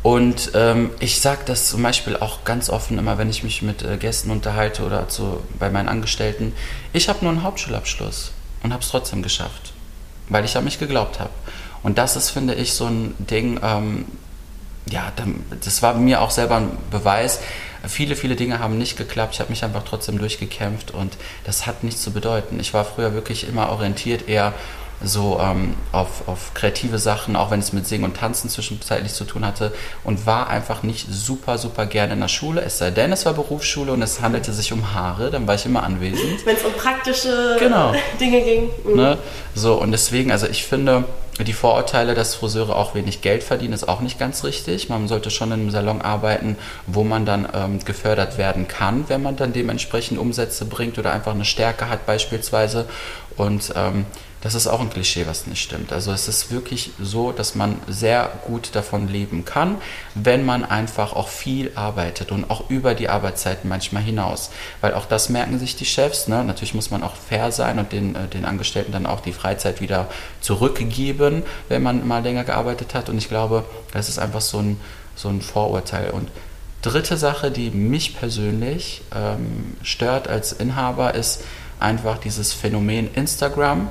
Und 0.03 0.51
ähm, 0.55 0.91
ich 0.99 1.21
sage 1.21 1.43
das 1.47 1.69
zum 1.69 1.83
Beispiel 1.83 2.17
auch 2.17 2.45
ganz 2.45 2.71
offen 2.71 2.99
immer, 2.99 3.19
wenn 3.19 3.31
ich 3.31 3.45
mich 3.45 3.63
mit 3.63 3.83
äh, 3.83 3.97
Gästen 3.97 4.31
unterhalte 4.31 4.85
oder 4.85 5.09
zu, 5.09 5.41
bei 5.59 5.71
meinen 5.71 5.89
Angestellten. 5.89 6.53
Ich 6.93 7.09
habe 7.09 7.21
nur 7.23 7.31
einen 7.31 7.45
Hauptschulabschluss 7.45 8.33
und 8.65 8.73
habe 8.73 8.83
es 8.83 8.89
trotzdem 8.89 9.23
geschafft, 9.23 9.73
weil 10.29 10.45
ich 10.45 10.57
an 10.57 10.65
mich 10.65 10.81
geglaubt 10.81 11.21
habe. 11.21 11.31
Und 11.85 11.99
das 11.99 12.17
ist, 12.17 12.31
finde 12.31 12.55
ich, 12.55 12.73
so 12.73 12.87
ein 12.87 13.15
Ding, 13.19 13.61
ähm, 13.63 14.07
ja, 14.91 15.13
das 15.65 15.83
war 15.83 15.95
mir 15.95 16.21
auch 16.21 16.31
selber 16.31 16.57
ein 16.57 16.77
Beweis. 16.91 17.39
Viele, 17.87 18.17
viele 18.17 18.35
Dinge 18.35 18.59
haben 18.59 18.79
nicht 18.79 18.97
geklappt. 18.97 19.35
Ich 19.35 19.41
habe 19.41 19.51
mich 19.51 19.65
einfach 19.65 19.85
trotzdem 19.85 20.19
durchgekämpft 20.19 20.91
und 20.91 21.17
das 21.45 21.67
hat 21.67 21.85
nichts 21.85 22.03
zu 22.03 22.13
bedeuten. 22.13 22.59
Ich 22.59 22.75
war 22.75 22.85
früher 22.85 23.15
wirklich 23.15 23.49
immer 23.49 23.71
orientiert 23.71 24.29
eher 24.29 24.53
so 25.05 25.39
ähm, 25.41 25.75
auf, 25.93 26.27
auf 26.29 26.55
kreative 26.55 26.99
Sachen, 26.99 27.37
auch 27.37 27.51
wenn 27.51 27.61
es 27.61 27.73
mit 27.73 27.87
Singen 27.87 28.05
und 28.05 28.17
Tanzen 28.17 28.49
zwischenzeitlich 28.49 29.13
zu 29.13 29.25
tun 29.25 29.47
hatte 29.47 29.73
und 30.05 30.27
war 30.27 30.49
einfach 30.49 30.83
nicht 30.83 31.07
super, 31.11 31.59
super 31.59 31.87
gerne 31.87 32.15
in 32.15 32.21
der 32.21 32.29
Schule, 32.29 32.63
es 32.63 32.79
sei 32.79 32.91
denn, 32.91 33.13
es 33.13 33.27
war 33.27 33.35
Berufsschule 33.35 33.93
und 33.93 34.03
es 34.03 34.21
handelte 34.21 34.53
sich 34.53 34.73
um 34.73 34.95
Haare, 34.95 35.31
dann 35.31 35.47
war 35.47 35.55
ich 35.55 35.67
immer 35.67 35.83
anwesend. 35.83 36.45
Wenn 36.45 36.57
es 36.57 36.65
um 36.65 36.73
praktische 36.73 37.57
genau. 37.59 37.95
Dinge 38.21 38.43
ging. 38.43 38.71
Mhm. 38.85 38.97
Ne? 38.97 39.19
So, 39.55 39.75
und 39.75 39.93
deswegen, 39.93 40.33
also 40.33 40.47
ich 40.47 40.65
finde, 40.65 41.05
die 41.41 41.53
Vorurteile, 41.53 42.15
dass 42.15 42.35
Friseure 42.35 42.77
auch 42.77 42.95
wenig 42.95 43.23
Geld 43.23 43.43
verdienen, 43.43 43.73
ist 43.73 43.89
auch 43.89 44.01
nicht 44.01 44.19
ganz 44.19 44.45
richtig. 44.45 44.89
Man 44.89 45.09
sollte 45.09 45.31
schon 45.31 45.49
in 45.49 45.61
einem 45.61 45.71
Salon 45.71 46.03
arbeiten, 46.03 46.57
wo 46.87 47.05
man 47.05 47.25
dann 47.25 47.49
ähm, 47.55 47.85
gefördert 47.85 48.39
werden 48.39 48.69
kann, 48.69 49.05
wenn 49.09 49.23
man 49.23 49.37
dann 49.37 49.53
dementsprechend 49.53 50.19
Umsätze 50.19 50.67
bringt 50.67 50.99
oder 50.99 51.13
einfach 51.13 51.33
eine 51.33 51.45
Stärke 51.45 51.89
hat 51.89 52.05
beispielsweise. 52.07 52.87
Und 53.37 53.73
ähm, 53.75 54.05
das 54.43 54.57
ist 54.57 54.67
auch 54.67 54.81
ein 54.81 54.91
Klischee, 54.91 55.27
was 55.29 55.47
nicht 55.47 55.63
stimmt. 55.63 55.93
Also 55.93 56.11
es 56.11 56.27
ist 56.27 56.51
wirklich 56.51 56.91
so, 57.01 57.31
dass 57.31 57.55
man 57.55 57.77
sehr 57.87 58.29
gut 58.45 58.71
davon 58.75 59.07
leben 59.07 59.45
kann, 59.45 59.77
wenn 60.17 60.45
man 60.45 60.65
einfach 60.65 61.13
auch 61.13 61.29
viel 61.29 61.71
arbeitet 61.77 62.33
und 62.33 62.51
auch 62.51 62.69
über 62.69 62.95
die 62.95 63.09
Arbeitszeiten 63.09 63.69
manchmal 63.69 64.03
hinaus. 64.03 64.51
Weil 64.81 64.95
auch 64.95 65.07
das 65.07 65.29
merken 65.29 65.61
sich 65.61 65.77
die 65.77 65.85
Chefs. 65.85 66.27
Ne? 66.27 66.43
Natürlich 66.43 66.75
muss 66.75 66.91
man 66.91 67.05
auch 67.05 67.15
fair 67.15 67.53
sein 67.53 67.79
und 67.79 67.93
den, 67.93 68.17
äh, 68.17 68.27
den 68.27 68.45
Angestellten 68.45 68.91
dann 68.91 69.07
auch 69.07 69.21
die 69.21 69.33
Freizeit 69.33 69.81
wieder 69.81 70.09
zurückgeben, 70.41 71.45
wenn 71.69 71.85
man 71.85 72.07
mal 72.07 72.23
länger 72.25 72.43
gearbeitet 72.43 72.95
hat. 72.95 73.09
Und 73.09 73.19
ich 73.19 73.29
glaube, 73.29 73.65
das 73.93 74.09
ist 74.09 74.19
einfach 74.19 74.41
so 74.41 74.59
ein, 74.59 74.81
so 75.15 75.29
ein 75.29 75.41
Vorurteil. 75.41 76.11
Und 76.11 76.29
dritte 76.83 77.17
Sache, 77.17 77.53
die 77.53 77.71
mich 77.71 78.17
persönlich 78.19 79.03
ähm, 79.15 79.77
stört 79.85 80.27
als 80.27 80.53
Inhaber, 80.53 81.15
ist 81.15 81.45
einfach 81.79 82.19
dieses 82.19 82.53
Phänomen 82.53 83.09
Instagram 83.15 83.89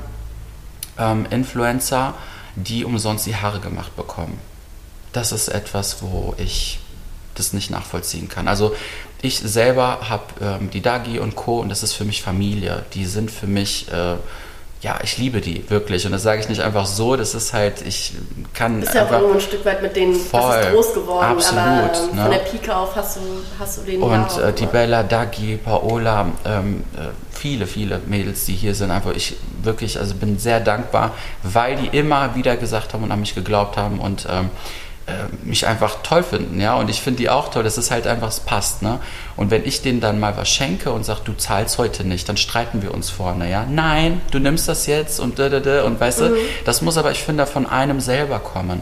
ähm, 1.02 1.26
Influencer, 1.30 2.14
die 2.56 2.86
umsonst 2.86 3.26
die 3.26 3.36
Haare 3.36 3.60
gemacht 3.60 3.96
bekommen. 3.96 4.40
Das 5.14 5.32
ist 5.32 5.48
etwas, 5.48 6.02
wo 6.02 6.34
ich 6.38 6.80
das 7.36 7.54
nicht 7.54 7.72
nachvollziehen 7.72 8.30
kann. 8.30 8.48
Also 8.48 8.76
ich 9.22 9.40
selber 9.40 10.10
habe 10.10 10.24
ähm, 10.42 10.70
die 10.70 10.82
Dagi 10.82 11.20
und 11.20 11.36
Co. 11.36 11.60
und 11.60 11.70
das 11.70 11.84
ist 11.84 11.94
für 11.94 12.06
mich 12.06 12.22
Familie. 12.22 12.86
Die 12.94 13.06
sind 13.06 13.32
für 13.32 13.48
mich 13.48 13.92
äh, 13.92 14.16
ja, 14.82 14.98
ich 15.04 15.18
liebe 15.18 15.42
die 15.42 15.70
wirklich. 15.70 16.06
Und 16.06 16.12
das 16.12 16.24
sage 16.24 16.42
ich 16.42 16.50
nicht 16.50 16.62
einfach 16.62 16.88
so, 16.88 17.16
das 17.16 17.36
ist 17.36 17.54
halt, 17.54 17.86
ich 17.86 18.14
kann. 18.54 18.82
Ist 18.82 18.96
ja 18.96 19.06
auch 19.06 19.12
irgendwo 19.12 19.34
ein 19.36 19.42
Stück 19.42 19.64
weit 19.64 19.82
mit 19.82 19.96
denen 19.96 20.16
voll, 20.16 20.60
groß 20.72 20.94
geworden. 20.96 21.24
Absolut. 21.24 21.62
Aber 21.62 22.10
ähm, 22.10 22.16
ne? 22.16 22.22
von 22.24 22.32
der 22.32 22.40
Pike 22.40 22.76
auf 22.76 22.96
hast 22.96 23.18
du, 23.18 23.22
hast 23.60 23.78
du 23.78 23.82
den. 23.84 24.02
Und 24.02 24.38
äh, 24.40 24.52
die 24.54 24.66
Bella, 24.66 25.04
Dagi, 25.04 25.58
Paola, 25.58 26.32
ähm, 26.46 26.84
äh, 26.96 27.10
viele, 27.32 27.68
viele 27.68 28.00
Mädels, 28.08 28.46
die 28.46 28.54
hier 28.54 28.74
sind, 28.74 28.90
einfach 28.90 29.12
ich 29.12 29.36
wirklich, 29.64 29.98
also 30.00 30.16
bin 30.16 30.40
sehr 30.40 30.60
dankbar, 30.60 31.12
weil 31.44 31.76
die 31.76 31.96
immer 31.98 32.36
wieder 32.36 32.58
gesagt 32.58 32.94
haben 32.94 33.04
und 33.04 33.12
an 33.12 33.20
mich 33.20 33.36
geglaubt 33.36 33.78
haben 33.78 34.00
und 34.00 34.28
ähm, 34.30 34.50
äh, 35.08 35.14
mich 35.44 35.66
einfach 35.66 36.04
toll 36.04 36.22
finden, 36.22 36.62
ja, 36.62 36.76
und 36.76 36.90
ich 36.90 37.02
finde 37.02 37.18
die 37.18 37.30
auch 37.30 37.50
toll, 37.50 37.64
das 37.64 37.78
ist 37.78 37.90
halt 37.90 38.06
einfach, 38.06 38.28
es 38.28 38.40
passt, 38.40 38.84
ne, 38.84 39.00
und 39.36 39.50
wenn 39.50 39.66
ich 39.66 39.82
denen 39.82 40.00
dann 40.00 40.20
mal 40.20 40.38
was 40.38 40.50
schenke 40.50 40.92
und 40.92 41.04
sage, 41.04 41.22
du 41.26 41.34
zahlst 41.34 41.80
heute 41.80 42.04
nicht, 42.04 42.30
dann 42.30 42.38
streiten 42.38 42.84
wir 42.84 42.94
uns 42.94 43.10
vorne, 43.10 43.50
ja, 43.50 43.66
nein, 43.68 44.22
du 44.30 44.38
nimmst 44.38 44.68
das 44.68 44.86
jetzt 44.86 45.20
und 45.20 45.40
da, 45.40 45.50
da, 45.50 45.60
da, 45.60 45.84
und 45.84 46.00
weißt 46.00 46.22
mhm. 46.22 46.26
du, 46.26 46.36
das 46.66 46.84
muss 46.84 46.98
aber, 46.98 47.12
ich 47.12 47.24
finde, 47.24 47.48
von 47.48 47.66
einem 47.66 48.00
selber 48.00 48.40
kommen. 48.40 48.82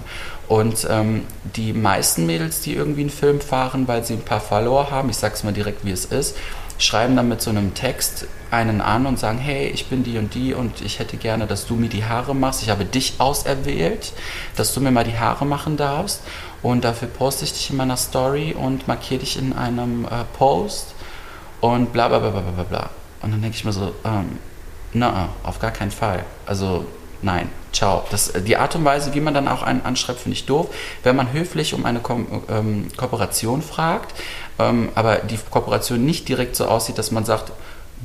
Und 0.50 0.88
ähm, 0.90 1.26
die 1.56 1.74
meisten 1.74 2.26
Mädels, 2.26 2.62
die 2.62 2.74
irgendwie 2.74 3.02
einen 3.02 3.12
Film 3.12 3.40
fahren, 3.40 3.88
weil 3.88 4.04
sie 4.04 4.14
ein 4.14 4.24
paar 4.24 4.42
Follower 4.42 4.90
haben, 4.90 5.10
ich 5.10 5.18
sag's 5.18 5.44
mal 5.44 5.54
direkt, 5.54 5.86
wie 5.86 5.92
es 5.92 6.06
ist, 6.06 6.36
schreiben 6.80 7.16
dann 7.16 7.28
mit 7.28 7.42
so 7.42 7.52
einem 7.52 7.74
Text 7.76 8.26
einen 8.52 8.82
an 8.82 9.06
und 9.06 9.20
sagen, 9.20 9.38
hey, 9.38 9.68
ich 9.68 9.88
bin 9.88 10.04
die 10.04 10.18
und 10.18 10.34
die 10.34 10.54
und 10.54 10.82
ich 10.82 10.98
hätte 10.98 11.18
gerne, 11.18 11.46
dass 11.46 11.68
du 11.68 11.76
mir 11.76 11.90
die 11.90 12.06
Haare 12.06 12.34
machst. 12.34 12.64
Ich 12.64 12.70
habe 12.70 12.86
dich 12.86 13.16
auserwählt, 13.20 14.14
dass 14.56 14.74
du 14.74 14.82
mir 14.82 14.90
mal 14.90 15.04
die 15.04 15.18
Haare 15.18 15.46
machen 15.46 15.78
darfst. 15.78 16.22
Und 16.64 16.84
dafür 16.84 17.08
poste 17.08 17.46
ich 17.46 17.54
dich 17.54 17.70
in 17.70 17.78
meiner 17.78 17.98
Story 17.98 18.56
und 18.58 18.88
markiere 18.88 19.20
dich 19.20 19.38
in 19.38 19.54
einem 19.54 20.06
äh, 20.06 20.24
Post 20.38 20.96
und 21.62 21.94
bla 21.94 22.08
bla 22.08 22.20
bla 22.20 22.32
bla 22.32 22.42
bla 22.42 22.64
bla. 22.64 22.90
Und 23.22 23.32
dann 23.32 23.42
denke 23.42 23.56
ich 23.56 23.66
mir 23.66 23.74
so, 23.74 23.94
ähm, 24.04 24.40
na, 24.94 25.30
auf 25.44 25.60
gar 25.60 25.72
keinen 25.72 25.92
Fall. 25.92 26.26
Also 26.46 26.86
nein, 27.22 27.50
ciao. 27.72 28.06
Das, 28.10 28.34
die 28.34 28.58
Art 28.58 28.76
und 28.76 28.86
Weise, 28.86 29.14
wie 29.14 29.22
man 29.22 29.34
dann 29.34 29.48
auch 29.48 29.64
einen 29.64 29.86
anschreibt, 29.86 30.20
finde 30.20 30.38
ich 30.38 30.46
doof. 30.46 30.68
Wenn 31.04 31.16
man 31.16 31.32
höflich 31.34 31.74
um 31.74 31.86
eine 31.86 32.00
Ko 32.00 32.26
ähm, 32.50 32.88
Kooperation 32.98 33.62
fragt, 33.62 34.16
ähm, 34.60 34.90
aber 34.96 35.18
die 35.18 35.40
Kooperation 35.50 36.06
nicht 36.06 36.28
direkt 36.28 36.56
so 36.56 36.66
aussieht, 36.66 36.98
dass 36.98 37.12
man 37.12 37.26
sagt, 37.26 37.52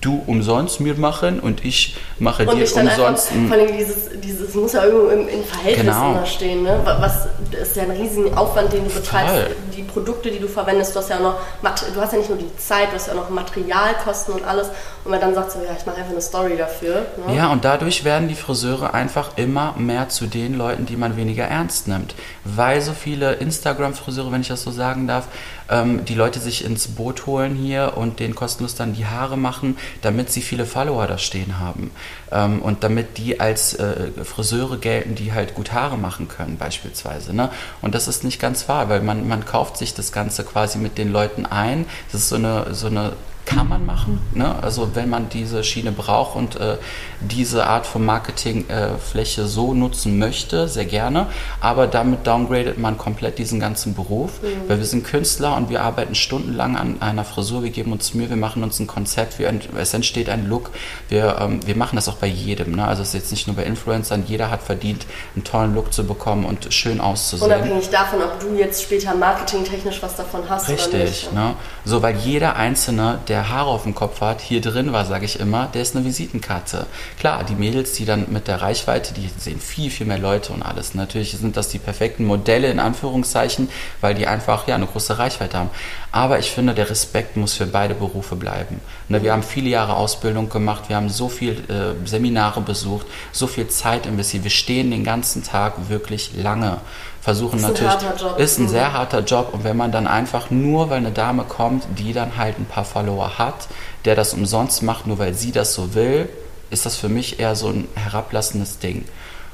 du 0.00 0.22
umsonst 0.26 0.80
mir 0.80 0.94
machen 0.94 1.40
und 1.40 1.64
ich 1.64 1.96
mache 2.18 2.46
und 2.46 2.56
dir 2.56 2.64
ich 2.64 2.74
umsonst. 2.74 3.32
Einfach, 3.32 3.48
vor 3.48 3.56
allem 3.56 3.76
dieses, 3.76 4.20
dieses 4.20 4.54
muss 4.54 4.72
ja 4.72 4.84
irgendwo 4.84 5.08
im, 5.08 5.28
im 5.28 5.44
Verhältnis 5.44 5.86
genau. 5.86 6.24
stehen. 6.26 6.62
Ne? 6.62 6.80
Was 6.84 7.28
ist 7.60 7.76
ja 7.76 7.84
ein 7.84 7.90
riesiger 7.90 8.36
Aufwand, 8.38 8.72
den 8.72 8.84
du 8.84 8.90
betreibst. 8.90 9.56
Die 9.76 9.82
Produkte, 9.82 10.30
die 10.30 10.38
du 10.38 10.48
verwendest, 10.48 10.94
du 10.94 11.00
hast 11.00 11.10
ja 11.10 11.18
noch, 11.18 11.36
du 11.62 12.00
hast 12.00 12.12
ja 12.12 12.18
nicht 12.18 12.28
nur 12.28 12.38
die 12.38 12.56
Zeit, 12.56 12.88
du 12.90 12.94
hast 12.94 13.06
ja 13.06 13.14
auch 13.14 13.18
noch 13.18 13.30
Materialkosten 13.30 14.34
und 14.34 14.44
alles. 14.44 14.68
Und 15.04 15.10
man 15.10 15.20
dann 15.20 15.34
sagt 15.34 15.52
so, 15.52 15.58
ja, 15.60 15.74
ich 15.78 15.86
mache 15.86 15.96
einfach 15.96 16.12
eine 16.12 16.20
Story 16.20 16.56
dafür. 16.56 17.06
Ne? 17.26 17.36
Ja, 17.36 17.52
und 17.52 17.64
dadurch 17.64 18.04
werden 18.04 18.28
die 18.28 18.34
Friseure 18.34 18.94
einfach 18.94 19.30
immer 19.36 19.74
mehr 19.78 20.08
zu 20.08 20.26
den 20.26 20.54
Leuten, 20.54 20.86
die 20.86 20.96
man 20.96 21.16
weniger 21.16 21.44
ernst 21.44 21.88
nimmt. 21.88 22.14
Weil 22.44 22.80
so 22.80 22.92
viele 22.92 23.34
Instagram-Friseure, 23.34 24.32
wenn 24.32 24.40
ich 24.40 24.48
das 24.48 24.62
so 24.62 24.70
sagen 24.70 25.06
darf, 25.06 25.28
ähm, 25.70 26.04
die 26.04 26.14
Leute 26.14 26.40
sich 26.40 26.64
ins 26.64 26.88
Boot 26.88 27.26
holen 27.26 27.54
hier 27.54 27.94
und 27.96 28.20
denen 28.20 28.34
kostenlos 28.34 28.74
dann 28.74 28.94
die 28.94 29.06
Haare 29.06 29.36
machen, 29.36 29.76
damit 30.02 30.30
sie 30.30 30.42
viele 30.42 30.66
Follower 30.66 31.06
da 31.06 31.18
stehen 31.18 31.58
haben. 31.58 31.90
Ähm, 32.30 32.60
und 32.62 32.84
damit 32.84 33.18
die 33.18 33.40
als 33.40 33.74
äh, 33.74 34.10
Friseure 34.24 34.78
gelten, 34.78 35.14
die 35.14 35.32
halt 35.32 35.54
gut 35.54 35.72
Haare 35.72 35.96
machen 35.96 36.28
können, 36.28 36.56
beispielsweise. 36.58 37.34
Ne? 37.34 37.50
Und 37.82 37.94
das 37.94 38.08
ist 38.08 38.24
nicht 38.24 38.40
ganz 38.40 38.68
wahr, 38.68 38.88
weil 38.88 39.00
man, 39.00 39.26
man 39.28 39.44
kauft 39.44 39.76
sich 39.76 39.94
das 39.94 40.12
Ganze 40.12 40.44
quasi 40.44 40.78
mit 40.78 40.98
den 40.98 41.12
Leuten 41.12 41.46
ein. 41.46 41.86
Das 42.12 42.22
ist 42.22 42.28
so 42.28 42.36
eine, 42.36 42.74
so 42.74 42.86
eine 42.86 43.12
kann 43.46 43.68
man 43.68 43.84
machen. 43.84 44.20
Ne? 44.32 44.54
Also 44.62 44.94
wenn 44.94 45.10
man 45.10 45.28
diese 45.28 45.64
Schiene 45.64 45.92
braucht 45.92 46.36
und 46.36 46.56
äh, 46.56 46.78
diese 47.20 47.66
Art 47.66 47.86
von 47.86 48.04
Marketingfläche 48.04 49.42
äh, 49.42 49.46
so 49.46 49.74
nutzen 49.74 50.18
möchte, 50.18 50.68
sehr 50.68 50.84
gerne. 50.84 51.26
Aber 51.60 51.86
damit 51.86 52.26
downgradet 52.26 52.78
man 52.78 52.98
komplett 52.98 53.38
diesen 53.38 53.60
ganzen 53.60 53.94
Beruf, 53.94 54.42
mhm. 54.42 54.68
weil 54.68 54.78
wir 54.78 54.86
sind 54.86 55.04
Künstler 55.04 55.56
und 55.56 55.68
wir 55.68 55.82
arbeiten 55.82 56.14
stundenlang 56.14 56.76
an 56.76 57.02
einer 57.02 57.24
Frisur. 57.24 57.62
Wir 57.62 57.70
geben 57.70 57.92
uns 57.92 58.14
Mühe, 58.14 58.28
wir 58.28 58.36
machen 58.36 58.62
uns 58.62 58.80
ein 58.80 58.86
Konzept, 58.86 59.38
wir, 59.38 59.52
es 59.78 59.94
entsteht 59.94 60.28
ein 60.28 60.46
Look. 60.48 60.70
Wir, 61.08 61.36
ähm, 61.40 61.60
wir 61.66 61.76
machen 61.76 61.96
das 61.96 62.08
auch 62.08 62.16
bei 62.16 62.26
jedem. 62.26 62.76
Ne? 62.76 62.86
Also 62.86 63.02
es 63.02 63.08
ist 63.08 63.14
jetzt 63.14 63.30
nicht 63.30 63.46
nur 63.46 63.56
bei 63.56 63.64
Influencern. 63.64 64.24
Jeder 64.26 64.50
hat 64.50 64.62
verdient, 64.62 65.06
einen 65.34 65.44
tollen 65.44 65.74
Look 65.74 65.92
zu 65.92 66.04
bekommen 66.04 66.44
und 66.44 66.72
schön 66.72 67.00
auszusehen. 67.00 67.50
Unabhängig 67.50 67.90
davon, 67.90 68.22
ob 68.22 68.40
du 68.40 68.54
jetzt 68.56 68.82
später 68.82 69.14
marketingtechnisch 69.14 70.02
was 70.02 70.16
davon 70.16 70.42
hast 70.48 70.68
Richtig, 70.68 70.88
oder 70.88 71.04
nicht. 71.04 71.32
Ne? 71.32 71.54
So, 71.84 72.02
weil 72.02 72.16
jeder 72.16 72.56
Einzelne, 72.56 73.18
der 73.28 73.33
der 73.34 73.48
Haare 73.48 73.70
auf 73.70 73.82
dem 73.82 73.96
Kopf 73.96 74.20
hat, 74.20 74.40
hier 74.40 74.60
drin 74.60 74.92
war, 74.92 75.04
sage 75.06 75.24
ich 75.24 75.40
immer, 75.40 75.66
der 75.66 75.82
ist 75.82 75.96
eine 75.96 76.04
Visitenkarte. 76.04 76.86
Klar, 77.18 77.42
die 77.42 77.56
Mädels, 77.56 77.94
die 77.94 78.04
dann 78.04 78.26
mit 78.30 78.46
der 78.46 78.62
Reichweite, 78.62 79.12
die 79.12 79.28
sehen 79.36 79.58
viel, 79.58 79.90
viel 79.90 80.06
mehr 80.06 80.20
Leute 80.20 80.52
und 80.52 80.62
alles. 80.62 80.94
Natürlich 80.94 81.32
sind 81.32 81.56
das 81.56 81.68
die 81.68 81.80
perfekten 81.80 82.26
Modelle 82.26 82.70
in 82.70 82.78
Anführungszeichen, 82.78 83.68
weil 84.00 84.14
die 84.14 84.28
einfach 84.28 84.68
ja 84.68 84.76
eine 84.76 84.86
große 84.86 85.18
Reichweite 85.18 85.58
haben. 85.58 85.70
Aber 86.12 86.38
ich 86.38 86.52
finde, 86.52 86.74
der 86.74 86.88
Respekt 86.88 87.36
muss 87.36 87.54
für 87.54 87.66
beide 87.66 87.94
Berufe 87.94 88.36
bleiben. 88.36 88.80
Ne, 89.08 89.24
wir 89.24 89.32
haben 89.32 89.42
viele 89.42 89.68
Jahre 89.68 89.96
Ausbildung 89.96 90.48
gemacht, 90.48 90.84
wir 90.86 90.94
haben 90.94 91.08
so 91.08 91.28
viele 91.28 91.54
äh, 91.54 92.06
Seminare 92.06 92.60
besucht, 92.60 93.08
so 93.32 93.48
viel 93.48 93.66
Zeit 93.66 94.06
investiert. 94.06 94.44
Wir 94.44 94.52
stehen 94.52 94.92
den 94.92 95.02
ganzen 95.02 95.42
Tag 95.42 95.88
wirklich 95.88 96.30
lange 96.36 96.78
versuchen 97.24 97.56
ist 97.56 97.62
natürlich, 97.62 97.90
ein 97.90 98.16
Job. 98.18 98.38
ist 98.38 98.58
ein 98.58 98.68
sehr 98.68 98.92
harter 98.92 99.20
Job 99.20 99.54
und 99.54 99.64
wenn 99.64 99.78
man 99.78 99.90
dann 99.90 100.06
einfach 100.06 100.50
nur, 100.50 100.90
weil 100.90 100.98
eine 100.98 101.10
Dame 101.10 101.44
kommt, 101.44 101.86
die 101.96 102.12
dann 102.12 102.36
halt 102.36 102.58
ein 102.58 102.66
paar 102.66 102.84
Follower 102.84 103.38
hat, 103.38 103.66
der 104.04 104.14
das 104.14 104.34
umsonst 104.34 104.82
macht, 104.82 105.06
nur 105.06 105.18
weil 105.18 105.32
sie 105.32 105.50
das 105.50 105.72
so 105.72 105.94
will, 105.94 106.28
ist 106.68 106.84
das 106.84 106.96
für 106.96 107.08
mich 107.08 107.40
eher 107.40 107.56
so 107.56 107.68
ein 107.68 107.88
herablassendes 107.94 108.78
Ding 108.78 109.06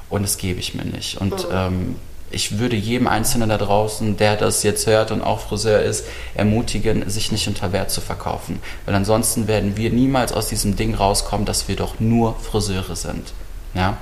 und 0.09 0.23
das 0.23 0.37
gebe 0.37 0.59
ich 0.59 0.75
mir 0.75 0.85
nicht 0.85 1.19
und 1.19 1.49
mhm. 1.49 1.55
ähm, 1.55 1.97
ich 2.33 2.59
würde 2.59 2.77
jedem 2.77 3.07
Einzelnen 3.07 3.49
da 3.49 3.59
draußen, 3.59 4.17
der 4.17 4.37
das 4.37 4.63
jetzt 4.63 4.87
hört 4.87 5.11
und 5.11 5.21
auch 5.23 5.41
Friseur 5.41 5.81
ist, 5.81 6.07
ermutigen, 6.35 7.09
sich 7.11 7.33
nicht 7.33 7.49
unter 7.49 7.73
Wert 7.73 7.91
zu 7.91 8.01
verkaufen. 8.01 8.61
Weil 8.87 8.95
ansonsten 8.95 9.49
werden 9.49 9.77
wir 9.77 9.91
niemals 9.91 10.33
aus 10.33 10.47
diesem 10.47 10.77
Ding 10.77 10.95
rauskommen, 10.95 11.45
dass 11.45 11.67
wir 11.67 11.75
doch 11.75 11.99
nur 11.99 12.37
Friseure 12.39 12.95
sind. 12.95 13.33
Ja? 13.75 13.97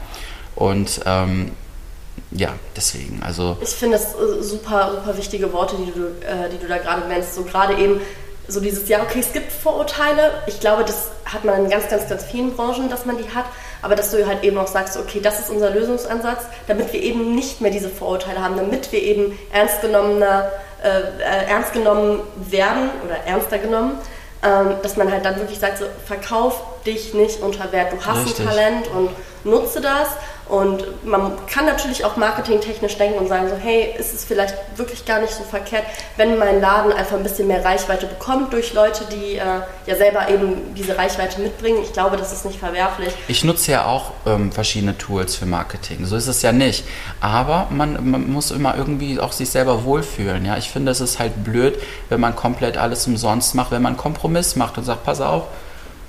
Und 0.54 1.00
ähm, 1.06 1.52
ja, 2.30 2.54
deswegen. 2.76 3.22
Also 3.22 3.56
ich 3.60 3.70
finde 3.70 3.98
das 3.98 4.14
äh, 4.14 4.42
super, 4.42 4.92
super 4.96 5.16
wichtige 5.16 5.52
Worte, 5.52 5.76
die 5.76 5.92
du, 5.92 6.06
äh, 6.26 6.50
die 6.50 6.58
du 6.58 6.66
da 6.66 6.78
gerade 6.78 7.06
nennst. 7.08 7.34
So 7.34 7.42
gerade 7.42 7.74
eben 7.74 8.00
so 8.48 8.60
dieses, 8.60 8.88
ja, 8.88 9.02
okay, 9.02 9.20
es 9.20 9.32
gibt 9.32 9.52
Vorurteile. 9.52 10.42
Ich 10.46 10.60
glaube, 10.60 10.84
das 10.84 11.08
hat 11.24 11.44
man 11.44 11.64
in 11.64 11.70
ganz, 11.70 11.88
ganz, 11.88 12.08
ganz 12.08 12.24
vielen 12.24 12.54
Branchen, 12.54 12.88
dass 12.88 13.06
man 13.06 13.18
die 13.18 13.28
hat. 13.34 13.44
Aber 13.80 13.94
dass 13.94 14.10
du 14.10 14.26
halt 14.26 14.42
eben 14.42 14.58
auch 14.58 14.66
sagst, 14.66 14.96
okay, 14.96 15.20
das 15.22 15.38
ist 15.38 15.50
unser 15.50 15.70
Lösungsansatz, 15.70 16.44
damit 16.66 16.92
wir 16.92 17.02
eben 17.02 17.34
nicht 17.34 17.60
mehr 17.60 17.70
diese 17.70 17.88
Vorurteile 17.88 18.42
haben, 18.42 18.56
damit 18.56 18.90
wir 18.90 19.02
eben 19.02 19.38
ernst, 19.52 19.82
genommener, 19.82 20.50
äh, 20.82 20.88
äh, 20.88 21.46
ernst 21.48 21.72
genommen 21.72 22.20
werden 22.36 22.90
oder 23.04 23.16
ernster 23.26 23.58
genommen. 23.58 23.98
Ähm, 24.40 24.74
dass 24.82 24.96
man 24.96 25.10
halt 25.10 25.24
dann 25.24 25.36
wirklich 25.36 25.58
sagt, 25.58 25.78
so, 25.78 25.84
verkauf 26.06 26.62
dich 26.86 27.12
nicht 27.12 27.42
unter 27.42 27.72
Wert. 27.72 27.92
Du 27.92 28.06
hast 28.06 28.24
Richtig. 28.24 28.46
ein 28.46 28.46
Talent 28.46 28.88
und 28.88 29.10
nutze 29.42 29.80
das 29.80 30.08
und 30.48 31.04
man 31.04 31.32
kann 31.46 31.66
natürlich 31.66 32.04
auch 32.04 32.16
marketingtechnisch 32.16 32.96
denken 32.96 33.18
und 33.18 33.28
sagen 33.28 33.48
so, 33.48 33.56
hey, 33.56 33.94
ist 33.98 34.14
es 34.14 34.24
vielleicht 34.24 34.54
wirklich 34.76 35.04
gar 35.04 35.20
nicht 35.20 35.34
so 35.34 35.42
verkehrt, 35.42 35.84
wenn 36.16 36.38
mein 36.38 36.60
Laden 36.60 36.90
einfach 36.90 37.16
ein 37.16 37.22
bisschen 37.22 37.48
mehr 37.48 37.62
Reichweite 37.62 38.06
bekommt 38.06 38.52
durch 38.54 38.72
Leute, 38.72 39.04
die 39.12 39.36
äh, 39.36 39.42
ja 39.86 39.96
selber 39.96 40.28
eben 40.30 40.74
diese 40.74 40.96
Reichweite 40.96 41.42
mitbringen. 41.42 41.80
Ich 41.82 41.92
glaube, 41.92 42.16
das 42.16 42.32
ist 42.32 42.46
nicht 42.46 42.58
verwerflich. 42.58 43.12
Ich 43.28 43.44
nutze 43.44 43.72
ja 43.72 43.84
auch 43.84 44.12
ähm, 44.26 44.50
verschiedene 44.50 44.96
Tools 44.96 45.36
für 45.36 45.44
Marketing. 45.44 46.06
So 46.06 46.16
ist 46.16 46.28
es 46.28 46.40
ja 46.40 46.52
nicht. 46.52 46.84
Aber 47.20 47.66
man, 47.70 48.10
man 48.10 48.30
muss 48.30 48.50
immer 48.50 48.74
irgendwie 48.74 49.20
auch 49.20 49.32
sich 49.32 49.50
selber 49.50 49.84
wohlfühlen. 49.84 50.46
Ja? 50.46 50.56
Ich 50.56 50.70
finde, 50.70 50.92
es 50.92 51.00
ist 51.00 51.18
halt 51.18 51.44
blöd, 51.44 51.78
wenn 52.08 52.20
man 52.20 52.34
komplett 52.34 52.78
alles 52.78 53.06
umsonst 53.06 53.54
macht, 53.54 53.70
wenn 53.70 53.82
man 53.82 53.92
einen 53.92 53.98
Kompromiss 53.98 54.56
macht 54.56 54.78
und 54.78 54.84
sagt, 54.84 55.04
pass 55.04 55.20
auf, 55.20 55.44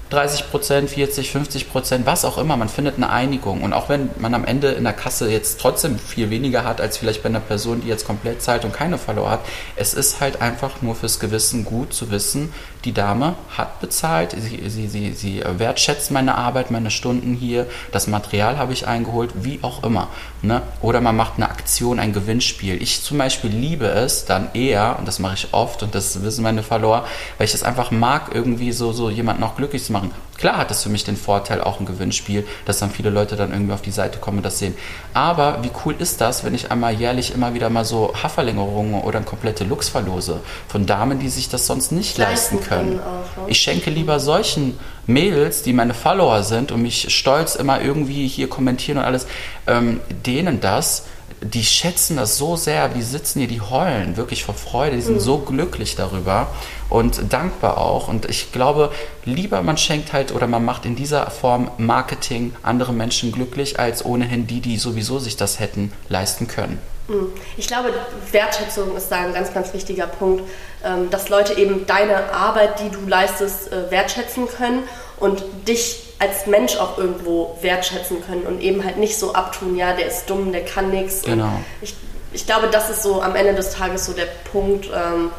30 0.10 0.50
Prozent, 0.50 0.90
40, 0.90 1.32
50 1.32 1.72
Prozent, 1.72 2.06
was 2.06 2.26
auch 2.26 2.38
immer. 2.40 2.58
Man 2.58 2.70
findet 2.70 2.98
eine 2.98 3.10
Einigung. 3.10 3.62
Und 3.62 3.74
auch 3.74 3.90
wenn 3.90 4.10
man 4.18 4.34
am 4.34 4.44
Ende 4.44 4.70
in 4.70 4.84
der 4.84 4.94
Kasse 4.94 5.30
jetzt 5.30 5.60
trotzdem 5.60 6.00
viel 6.00 6.32
weniger 6.32 6.64
hat, 6.64 6.82
als 6.82 6.98
vielleicht 6.98 7.22
bei 7.22 7.30
einer 7.30 7.40
Person, 7.40 7.82
die 7.82 7.88
jetzt 7.88 8.06
komplett 8.06 8.42
zahlt 8.42 8.66
und 8.66 8.74
keine 8.74 8.98
Follower 8.98 9.30
hat, 9.30 9.42
es 9.76 9.94
ist 9.94 10.20
halt 10.20 10.42
einfach 10.42 10.82
nur 10.82 10.96
fürs 10.96 11.20
Gewissen 11.20 11.64
gut 11.64 11.94
zu 11.94 12.10
wissen, 12.10 12.52
die 12.86 12.94
Dame 12.94 13.36
hat 13.58 13.82
bezahlt, 13.82 14.36
sie, 14.38 14.70
sie, 14.70 14.88
sie, 14.88 15.14
sie 15.14 15.44
wertschätzt 15.58 16.12
meine 16.12 16.36
Arbeit, 16.36 16.72
meine 16.72 16.92
Stunden 16.92 17.34
hier, 17.34 17.68
das 17.92 18.08
Material 18.08 18.58
habe 18.58 18.72
ich 18.72 18.88
eingeholt, 18.88 19.32
wie 19.44 19.60
auch 19.62 19.84
immer. 19.84 20.08
Ne? 20.42 20.62
Oder 20.82 21.02
man 21.02 21.16
macht 21.16 21.34
eine 21.36 21.50
Aktion, 21.50 22.00
ein 22.00 22.14
Gewinnspiel. 22.14 22.82
Ich 22.82 23.04
zum 23.04 23.18
Beispiel 23.18 23.50
liebe 23.50 23.88
es 23.88 24.26
dann 24.26 24.50
eher, 24.54 24.98
und 24.98 25.08
das 25.08 25.20
mache 25.20 25.34
ich 25.36 25.54
oft, 25.54 25.84
und 25.84 25.94
das 25.94 26.24
wissen 26.24 26.44
meine 26.44 26.64
Follower, 26.64 27.06
weil 27.38 27.46
ich 27.46 27.54
es 27.54 27.64
einfach 27.64 27.92
mag, 27.92 28.32
irgendwie 28.34 28.72
so, 28.72 28.94
so 28.94 29.10
jemanden 29.10 29.44
auch 29.44 29.56
glücklich 29.56 29.84
zu 29.84 29.92
machen. 29.92 30.12
Klar 30.40 30.58
hat 30.58 30.72
es 30.72 30.84
für 30.84 30.90
mich 30.90 31.04
den 31.04 31.18
Vorteil, 31.18 31.60
auch 31.60 31.82
ein 31.82 31.86
Gewinnspiel, 31.86 32.48
dass 32.64 32.80
dann 32.80 32.92
viele 32.92 33.10
Leute 33.10 33.36
dann 33.36 33.52
irgendwie 33.52 33.74
auf 33.74 33.82
die 33.82 33.92
Seite 33.92 34.20
kommen 34.20 34.38
und 34.38 34.46
das 34.46 34.58
sehen. 34.58 34.74
Aber 35.14 35.60
wie 35.64 35.72
cool 35.84 35.96
ist 36.00 36.22
das, 36.22 36.46
wenn 36.46 36.56
ich 36.56 36.72
einmal 36.72 36.94
jährlich 36.94 37.34
immer 37.34 37.54
wieder 37.54 37.70
mal 37.70 37.84
so 37.84 38.14
Haarverlängerungen 38.16 39.02
oder 39.02 39.20
komplette 39.20 39.66
Looks 39.66 39.90
verlose 39.90 40.40
von 40.70 40.86
Damen, 40.86 41.20
die 41.20 41.28
sich 41.28 41.50
das 41.50 41.68
sonst 41.68 41.92
nicht 41.92 42.18
leisten, 42.18 42.62
können. 42.62 42.96
Ne? 42.96 43.02
Ich 43.48 43.60
schenke 43.60 43.90
lieber 43.90 44.20
solchen 44.20 44.80
Mädels, 45.08 45.62
die 45.64 45.74
meine 45.74 45.94
Follower 45.94 46.44
sind 46.44 46.72
und 46.72 46.82
mich 46.82 47.14
stolz 47.14 47.56
immer 47.56 47.82
irgendwie 47.82 48.28
hier 48.28 48.48
kommentieren 48.48 49.00
und 49.00 49.04
alles, 49.04 49.28
ähm, 49.68 50.00
denen 50.26 50.62
das 50.62 51.04
die 51.42 51.64
schätzen 51.64 52.18
das 52.18 52.38
so 52.38 52.56
sehr, 52.56 52.90
die 52.90 53.02
sitzen 53.02 53.40
hier, 53.40 53.48
die 53.48 53.62
heulen 53.62 54.18
wirklich 54.18 54.44
vor 54.44 54.56
Freude, 54.56 54.96
die 54.96 55.02
sind 55.02 55.16
mhm. 55.16 55.20
so 55.20 55.38
glücklich 55.40 55.96
darüber 55.96 56.48
und 56.90 57.32
dankbar 57.32 57.78
auch. 57.78 58.08
Und 58.08 58.26
ich 58.26 58.52
glaube, 58.52 58.92
lieber 59.26 59.62
man 59.62 59.78
schenkt 59.78 60.14
halt 60.14 60.32
oder 60.32 60.48
man 60.48 60.64
macht 60.66 60.86
in 60.86 60.96
dieser 60.96 61.30
Form 61.32 61.72
Marketing 61.78 62.54
andere 62.64 62.94
Menschen 62.94 63.32
glücklich, 63.32 63.80
als 63.80 64.04
ohnehin 64.04 64.48
die, 64.48 64.62
die 64.62 64.78
sowieso 64.78 65.20
sich 65.20 65.38
das 65.38 65.60
hätten 65.60 65.92
leisten 66.10 66.48
können. 66.48 66.80
Mhm. 67.08 67.32
Ich 67.58 67.68
glaube, 67.68 67.94
Wertschätzung 68.32 68.96
ist 68.96 69.10
da 69.10 69.18
ein 69.18 69.34
ganz, 69.34 69.54
ganz 69.54 69.74
wichtiger 69.74 70.08
Punkt, 70.08 70.44
ähm, 70.84 71.10
dass 71.10 71.30
Leute 71.30 71.54
eben 71.54 71.86
deine 71.86 72.32
Arbeit, 72.34 72.80
die 72.80 72.90
du 72.90 73.00
leistest, 73.08 73.72
äh, 73.72 73.92
wertschätzen 73.92 74.48
können 74.48 74.84
und 75.20 75.44
dich 75.68 76.02
als 76.20 76.48
Mensch 76.48 76.78
auch 76.78 76.98
irgendwo 76.98 77.58
wertschätzen 77.62 78.24
können 78.26 78.44
und 78.44 78.62
eben 78.62 78.84
halt 78.84 78.98
nicht 78.98 79.18
so 79.18 79.34
abtun, 79.34 79.76
ja, 79.78 79.94
der 79.94 80.08
ist 80.08 80.30
dumm, 80.30 80.52
der 80.52 80.66
kann 80.66 80.90
nichts. 80.90 81.22
Genau. 81.24 81.50
Ich, 81.82 81.96
ich 82.34 82.46
glaube, 82.46 82.68
das 82.68 82.90
ist 82.90 83.04
so 83.04 83.22
am 83.22 83.36
Ende 83.36 83.56
des 83.56 83.72
Tages 83.72 84.06
so 84.06 84.14
der 84.14 84.28
Punkt, 84.52 84.88
ähm, 84.88 85.32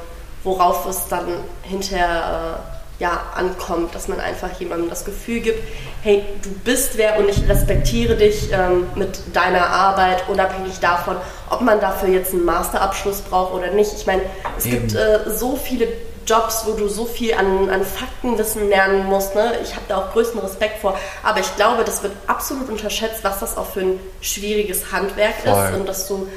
worauf 0.43 0.87
es 0.87 1.07
dann 1.09 1.26
hinterher 1.62 2.59
äh, 2.99 3.03
ja, 3.03 3.20
ankommt, 3.35 3.95
dass 3.95 4.09
man 4.09 4.20
einfach 4.20 4.49
jemandem 4.59 4.91
das 4.91 5.05
Gefühl 5.05 5.41
gibt, 5.41 5.62
hey, 6.03 6.24
du 6.43 6.51
bist 6.51 6.97
wer 6.97 7.18
und 7.18 7.28
ich 7.28 7.49
respektiere 7.49 8.14
dich 8.16 8.51
ähm, 8.53 8.87
mit 8.95 9.20
deiner 9.35 9.68
Arbeit, 9.68 10.28
unabhängig 10.28 10.81
davon, 10.81 11.16
ob 11.49 11.62
man 11.62 11.81
dafür 11.81 12.11
jetzt 12.11 12.33
einen 12.33 12.45
Masterabschluss 12.45 13.22
braucht 13.22 13.55
oder 13.55 13.70
nicht. 13.70 13.93
Ich 13.95 14.07
meine, 14.07 14.22
es 14.57 14.66
Eben. 14.66 14.89
gibt 14.89 14.95
äh, 14.95 15.31
so 15.31 15.57
viele 15.57 15.89
Jobs, 16.31 16.64
wo 16.64 16.72
du 16.72 16.89
so 16.89 17.05
viel 17.05 17.35
an, 17.35 17.68
an 17.68 17.85
Faktenwissen 17.85 18.68
lernen 18.68 19.05
musst. 19.07 19.35
Ne? 19.35 19.59
Ich 19.62 19.74
habe 19.74 19.85
da 19.89 19.99
auch 19.99 20.12
größten 20.12 20.41
Respekt 20.41 20.81
vor. 20.81 20.97
Aber 21.24 21.41
ich 21.41 21.57
glaube, 21.57 21.85
das 21.85 22.03
wird 22.03 22.12
absolut 22.28 22.68
unterschätzt, 22.68 23.24
was 23.24 23.41
das 23.41 23.57
auch 23.57 23.66
für 23.66 23.81
ein 23.81 24.01
schwieriges 24.20 24.93
Handwerk 24.93 25.35
Voll. 25.45 25.53
ist 25.53 25.74
und 25.74 25.89
dass 25.89 26.07
du 26.07 26.28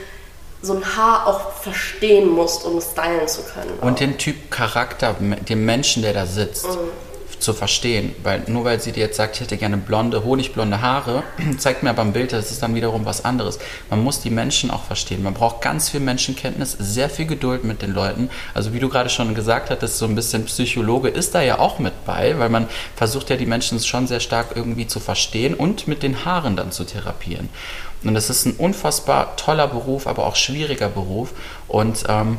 so 0.64 0.74
ein 0.74 0.96
Haar 0.98 1.28
auch 1.28 1.52
verstehen 1.52 2.30
musst, 2.30 2.66
um 2.66 2.78
es 2.78 2.92
stylen 2.92 3.28
zu 3.28 3.44
können. 3.44 3.78
Und 3.82 3.94
auch. 3.94 4.00
den 4.00 4.18
Typ 4.18 4.50
Charakter, 4.50 5.16
den 5.20 5.66
Menschen, 5.66 6.02
der 6.02 6.14
da 6.14 6.26
sitzt. 6.26 6.68
Mhm 6.68 6.90
zu 7.44 7.54
verstehen. 7.54 8.16
Weil 8.24 8.44
nur 8.48 8.66
weil 8.66 8.82
sie 8.82 8.92
dir 8.92 9.02
jetzt 9.02 9.18
sagt, 9.18 9.36
ich 9.36 9.42
hätte 9.42 9.58
gerne 9.58 9.78
blonde, 9.78 10.24
honigblonde 10.24 10.82
Haare, 10.82 11.24
zeigt 11.58 11.84
mir 11.84 11.92
aber 11.92 12.02
ein 12.02 12.14
Bild, 12.14 12.34
das 12.34 12.52
ist 12.52 12.64
dann 12.64 12.74
wiederum 12.76 13.06
was 13.06 13.26
anderes. 13.26 13.60
Man 13.90 14.04
muss 14.04 14.22
die 14.22 14.30
Menschen 14.30 14.72
auch 14.72 14.84
verstehen. 14.84 15.22
Man 15.24 15.34
braucht 15.34 15.62
ganz 15.62 15.90
viel 15.90 16.00
Menschenkenntnis, 16.00 16.76
sehr 16.80 17.10
viel 17.10 17.26
Geduld 17.26 17.64
mit 17.64 17.82
den 17.82 17.94
Leuten. 17.94 18.30
Also 18.54 18.74
wie 18.74 18.80
du 18.80 18.90
gerade 18.90 19.10
schon 19.10 19.36
gesagt 19.36 19.70
hattest, 19.70 19.98
so 19.98 20.06
ein 20.06 20.16
bisschen 20.16 20.46
Psychologe 20.46 21.10
ist 21.10 21.36
da 21.36 21.42
ja 21.42 21.60
auch 21.60 21.80
mit 21.80 22.06
bei, 22.06 22.40
weil 22.40 22.50
man 22.50 22.68
versucht 22.96 23.30
ja 23.30 23.36
die 23.36 23.46
Menschen 23.46 23.80
schon 23.80 24.08
sehr 24.08 24.20
stark 24.20 24.56
irgendwie 24.56 24.88
zu 24.88 25.00
verstehen 25.00 25.54
und 25.54 25.88
mit 25.88 26.02
den 26.02 26.26
Haaren 26.26 26.56
dann 26.56 26.72
zu 26.72 26.86
therapieren. 26.86 27.50
Und 28.04 28.16
das 28.16 28.30
ist 28.30 28.46
ein 28.46 28.54
unfassbar 28.54 29.36
toller 29.38 29.68
Beruf, 29.68 30.08
aber 30.08 30.26
auch 30.26 30.36
schwieriger 30.36 30.90
Beruf. 30.90 31.34
Und 31.68 32.04
ähm, 32.10 32.38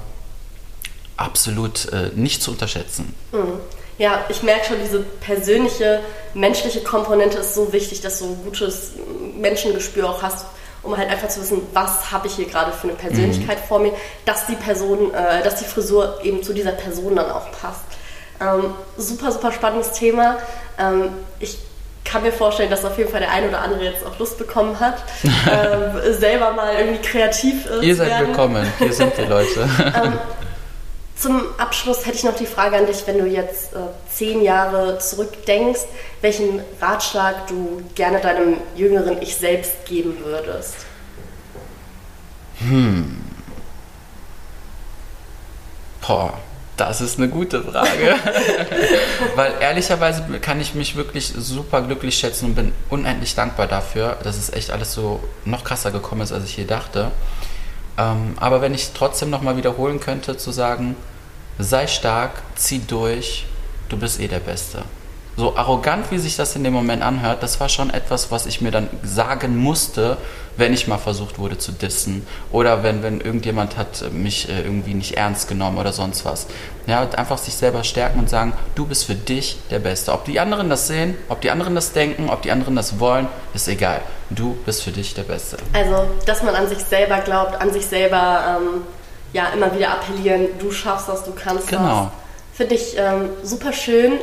absolut 1.16 1.86
äh, 1.92 2.10
nicht 2.14 2.42
zu 2.42 2.50
unterschätzen. 2.50 3.14
Mhm. 3.32 3.60
Ja, 3.98 4.24
ich 4.28 4.42
merke 4.42 4.66
schon, 4.66 4.76
diese 4.82 5.00
persönliche, 5.00 6.00
menschliche 6.34 6.80
Komponente 6.80 7.38
ist 7.38 7.54
so 7.54 7.72
wichtig, 7.72 8.00
dass 8.00 8.18
du 8.18 8.26
ein 8.26 8.44
gutes 8.44 8.92
Menschengespür 9.36 10.08
auch 10.08 10.22
hast, 10.22 10.46
um 10.82 10.96
halt 10.96 11.08
einfach 11.08 11.28
zu 11.28 11.40
wissen, 11.40 11.62
was 11.72 12.10
habe 12.10 12.26
ich 12.26 12.34
hier 12.34 12.46
gerade 12.46 12.72
für 12.72 12.88
eine 12.88 12.96
Persönlichkeit 12.96 13.58
mhm. 13.58 13.68
vor 13.68 13.78
mir, 13.78 13.92
dass 14.24 14.46
die 14.46 14.56
Person, 14.56 15.14
äh, 15.14 15.42
dass 15.42 15.56
die 15.56 15.64
Frisur 15.64 16.18
eben 16.22 16.42
zu 16.42 16.52
dieser 16.52 16.72
Person 16.72 17.16
dann 17.16 17.30
auch 17.30 17.50
passt. 17.52 17.84
Ähm, 18.40 18.74
super, 18.96 19.30
super 19.30 19.52
spannendes 19.52 19.92
Thema. 19.92 20.38
Ähm, 20.78 21.10
ich 21.38 21.58
kann 22.04 22.22
mir 22.22 22.32
vorstellen, 22.32 22.70
dass 22.70 22.84
auf 22.84 22.98
jeden 22.98 23.10
Fall 23.10 23.20
der 23.20 23.30
ein 23.30 23.48
oder 23.48 23.60
andere 23.60 23.84
jetzt 23.84 24.04
auch 24.04 24.18
Lust 24.18 24.38
bekommen 24.38 24.78
hat, 24.78 24.96
ähm, 25.24 26.12
selber 26.12 26.52
mal 26.52 26.74
irgendwie 26.74 27.00
kreativ 27.00 27.66
äh, 27.70 27.86
Ihr 27.86 27.96
seid 27.96 28.08
werden. 28.08 28.28
willkommen, 28.28 28.72
hier 28.78 28.92
sind 28.92 29.12
die 29.16 29.22
Leute. 29.22 29.68
ähm, 29.78 30.18
zum 31.24 31.40
Abschluss 31.56 32.04
hätte 32.04 32.18
ich 32.18 32.24
noch 32.24 32.36
die 32.36 32.44
Frage 32.44 32.76
an 32.76 32.84
dich, 32.84 33.06
wenn 33.06 33.16
du 33.16 33.24
jetzt 33.24 33.72
äh, 33.72 33.78
zehn 34.10 34.42
Jahre 34.42 34.98
zurückdenkst, 34.98 35.80
welchen 36.20 36.60
Ratschlag 36.82 37.46
du 37.46 37.82
gerne 37.94 38.20
deinem 38.20 38.58
jüngeren 38.76 39.22
Ich 39.22 39.34
selbst 39.34 39.86
geben 39.86 40.18
würdest? 40.22 40.74
Hm. 42.58 43.22
Boah, 46.06 46.34
das 46.76 47.00
ist 47.00 47.16
eine 47.16 47.30
gute 47.30 47.62
Frage. 47.62 48.16
Weil 49.34 49.54
ehrlicherweise 49.62 50.24
kann 50.42 50.60
ich 50.60 50.74
mich 50.74 50.94
wirklich 50.94 51.32
super 51.34 51.80
glücklich 51.80 52.18
schätzen 52.18 52.50
und 52.50 52.54
bin 52.54 52.72
unendlich 52.90 53.34
dankbar 53.34 53.66
dafür, 53.66 54.18
dass 54.22 54.36
es 54.36 54.52
echt 54.52 54.70
alles 54.70 54.92
so 54.92 55.20
noch 55.46 55.64
krasser 55.64 55.90
gekommen 55.90 56.20
ist, 56.20 56.32
als 56.32 56.44
ich 56.44 56.58
je 56.58 56.66
dachte. 56.66 57.12
Ähm, 57.96 58.34
aber 58.36 58.60
wenn 58.60 58.74
ich 58.74 58.90
trotzdem 58.92 59.30
nochmal 59.30 59.56
wiederholen 59.56 60.00
könnte, 60.00 60.36
zu 60.36 60.50
sagen, 60.50 60.96
sei 61.58 61.86
stark, 61.86 62.42
zieh 62.56 62.82
durch, 62.86 63.46
du 63.88 63.96
bist 63.96 64.20
eh 64.20 64.28
der 64.28 64.40
Beste 64.40 64.82
so 65.36 65.56
arrogant, 65.56 66.10
wie 66.10 66.18
sich 66.18 66.36
das 66.36 66.54
in 66.54 66.62
dem 66.62 66.72
Moment 66.72 67.02
anhört, 67.02 67.42
das 67.42 67.58
war 67.58 67.68
schon 67.68 67.90
etwas, 67.90 68.30
was 68.30 68.46
ich 68.46 68.60
mir 68.60 68.70
dann 68.70 68.88
sagen 69.02 69.56
musste, 69.56 70.16
wenn 70.56 70.72
ich 70.72 70.86
mal 70.86 70.98
versucht 70.98 71.40
wurde 71.40 71.58
zu 71.58 71.72
dissen 71.72 72.24
oder 72.52 72.84
wenn, 72.84 73.02
wenn 73.02 73.20
irgendjemand 73.20 73.76
hat 73.76 74.12
mich 74.12 74.48
äh, 74.48 74.62
irgendwie 74.62 74.94
nicht 74.94 75.16
ernst 75.16 75.48
genommen 75.48 75.78
oder 75.78 75.92
sonst 75.92 76.24
was. 76.24 76.46
Ja, 76.86 77.08
einfach 77.16 77.38
sich 77.38 77.54
selber 77.54 77.82
stärken 77.82 78.20
und 78.20 78.30
sagen, 78.30 78.52
du 78.76 78.86
bist 78.86 79.06
für 79.06 79.16
dich 79.16 79.58
der 79.70 79.80
Beste. 79.80 80.12
Ob 80.12 80.24
die 80.24 80.38
anderen 80.38 80.70
das 80.70 80.86
sehen, 80.86 81.16
ob 81.28 81.40
die 81.40 81.50
anderen 81.50 81.74
das 81.74 81.92
denken, 81.92 82.30
ob 82.30 82.42
die 82.42 82.52
anderen 82.52 82.76
das 82.76 83.00
wollen, 83.00 83.26
ist 83.52 83.66
egal. 83.66 84.00
Du 84.30 84.56
bist 84.64 84.84
für 84.84 84.92
dich 84.92 85.14
der 85.14 85.24
Beste. 85.24 85.56
Also, 85.72 86.08
dass 86.26 86.44
man 86.44 86.54
an 86.54 86.68
sich 86.68 86.78
selber 86.78 87.18
glaubt, 87.18 87.60
an 87.60 87.72
sich 87.72 87.86
selber 87.86 88.58
ähm, 88.60 88.82
ja 89.34 89.48
immer 89.52 89.74
wieder 89.74 89.90
appellieren, 89.90 90.46
du 90.58 90.70
schaffst 90.70 91.08
das, 91.08 91.24
du 91.24 91.32
kannst 91.32 91.68
genau. 91.68 92.04
das. 92.04 92.56
Finde 92.56 92.74
ich 92.76 92.96
ähm, 92.96 93.28
super 93.42 93.72
schön 93.72 94.18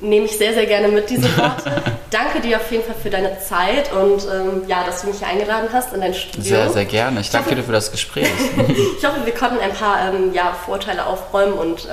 nehme 0.00 0.26
ich 0.26 0.36
sehr, 0.36 0.54
sehr 0.54 0.66
gerne 0.66 0.88
mit, 0.88 1.10
diese 1.10 1.24
Worte. 1.36 1.82
Danke 2.10 2.40
dir 2.40 2.56
auf 2.56 2.70
jeden 2.70 2.84
Fall 2.84 2.96
für 3.00 3.10
deine 3.10 3.38
Zeit 3.40 3.92
und 3.92 4.22
ähm, 4.24 4.62
ja, 4.66 4.84
dass 4.84 5.02
du 5.02 5.08
mich 5.08 5.18
hier 5.18 5.28
eingeladen 5.28 5.68
hast 5.72 5.92
in 5.92 6.00
dein 6.00 6.14
Studio. 6.14 6.42
Sehr, 6.42 6.70
sehr 6.70 6.84
gerne. 6.84 7.20
Ich, 7.20 7.26
ich 7.26 7.32
danke 7.32 7.50
hoffe, 7.50 7.56
dir 7.56 7.64
für 7.64 7.72
das 7.72 7.90
Gespräch. 7.90 8.28
ich 8.98 9.06
hoffe, 9.06 9.24
wir 9.24 9.34
konnten 9.34 9.58
ein 9.60 9.72
paar 9.72 10.08
ähm, 10.08 10.32
ja, 10.32 10.52
Vorurteile 10.64 11.06
aufräumen 11.06 11.54
und 11.54 11.84
äh, 11.84 11.88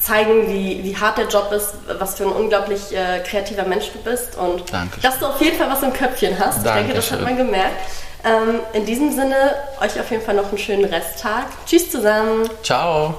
zeigen, 0.00 0.48
wie, 0.48 0.82
wie 0.84 0.96
hart 0.96 1.18
der 1.18 1.28
Job 1.28 1.52
ist, 1.52 1.74
was 1.98 2.14
für 2.14 2.24
ein 2.24 2.32
unglaublich 2.32 2.96
äh, 2.96 3.20
kreativer 3.20 3.64
Mensch 3.64 3.90
du 3.92 3.98
bist 3.98 4.36
und 4.36 4.72
danke. 4.72 5.00
dass 5.00 5.18
du 5.18 5.26
auf 5.26 5.40
jeden 5.40 5.56
Fall 5.56 5.68
was 5.68 5.82
im 5.82 5.92
Köpfchen 5.92 6.38
hast. 6.38 6.64
Dankeschön. 6.64 6.80
Ich 6.80 6.86
denke, 6.86 6.94
das 6.94 7.12
hat 7.12 7.20
man 7.22 7.36
gemerkt. 7.36 7.76
Ähm, 8.24 8.60
in 8.72 8.84
diesem 8.84 9.12
Sinne, 9.12 9.54
euch 9.80 9.98
auf 9.98 10.10
jeden 10.10 10.22
Fall 10.22 10.34
noch 10.34 10.48
einen 10.48 10.58
schönen 10.58 10.84
Resttag. 10.84 11.46
Tschüss 11.66 11.90
zusammen. 11.90 12.48
Ciao. 12.62 13.14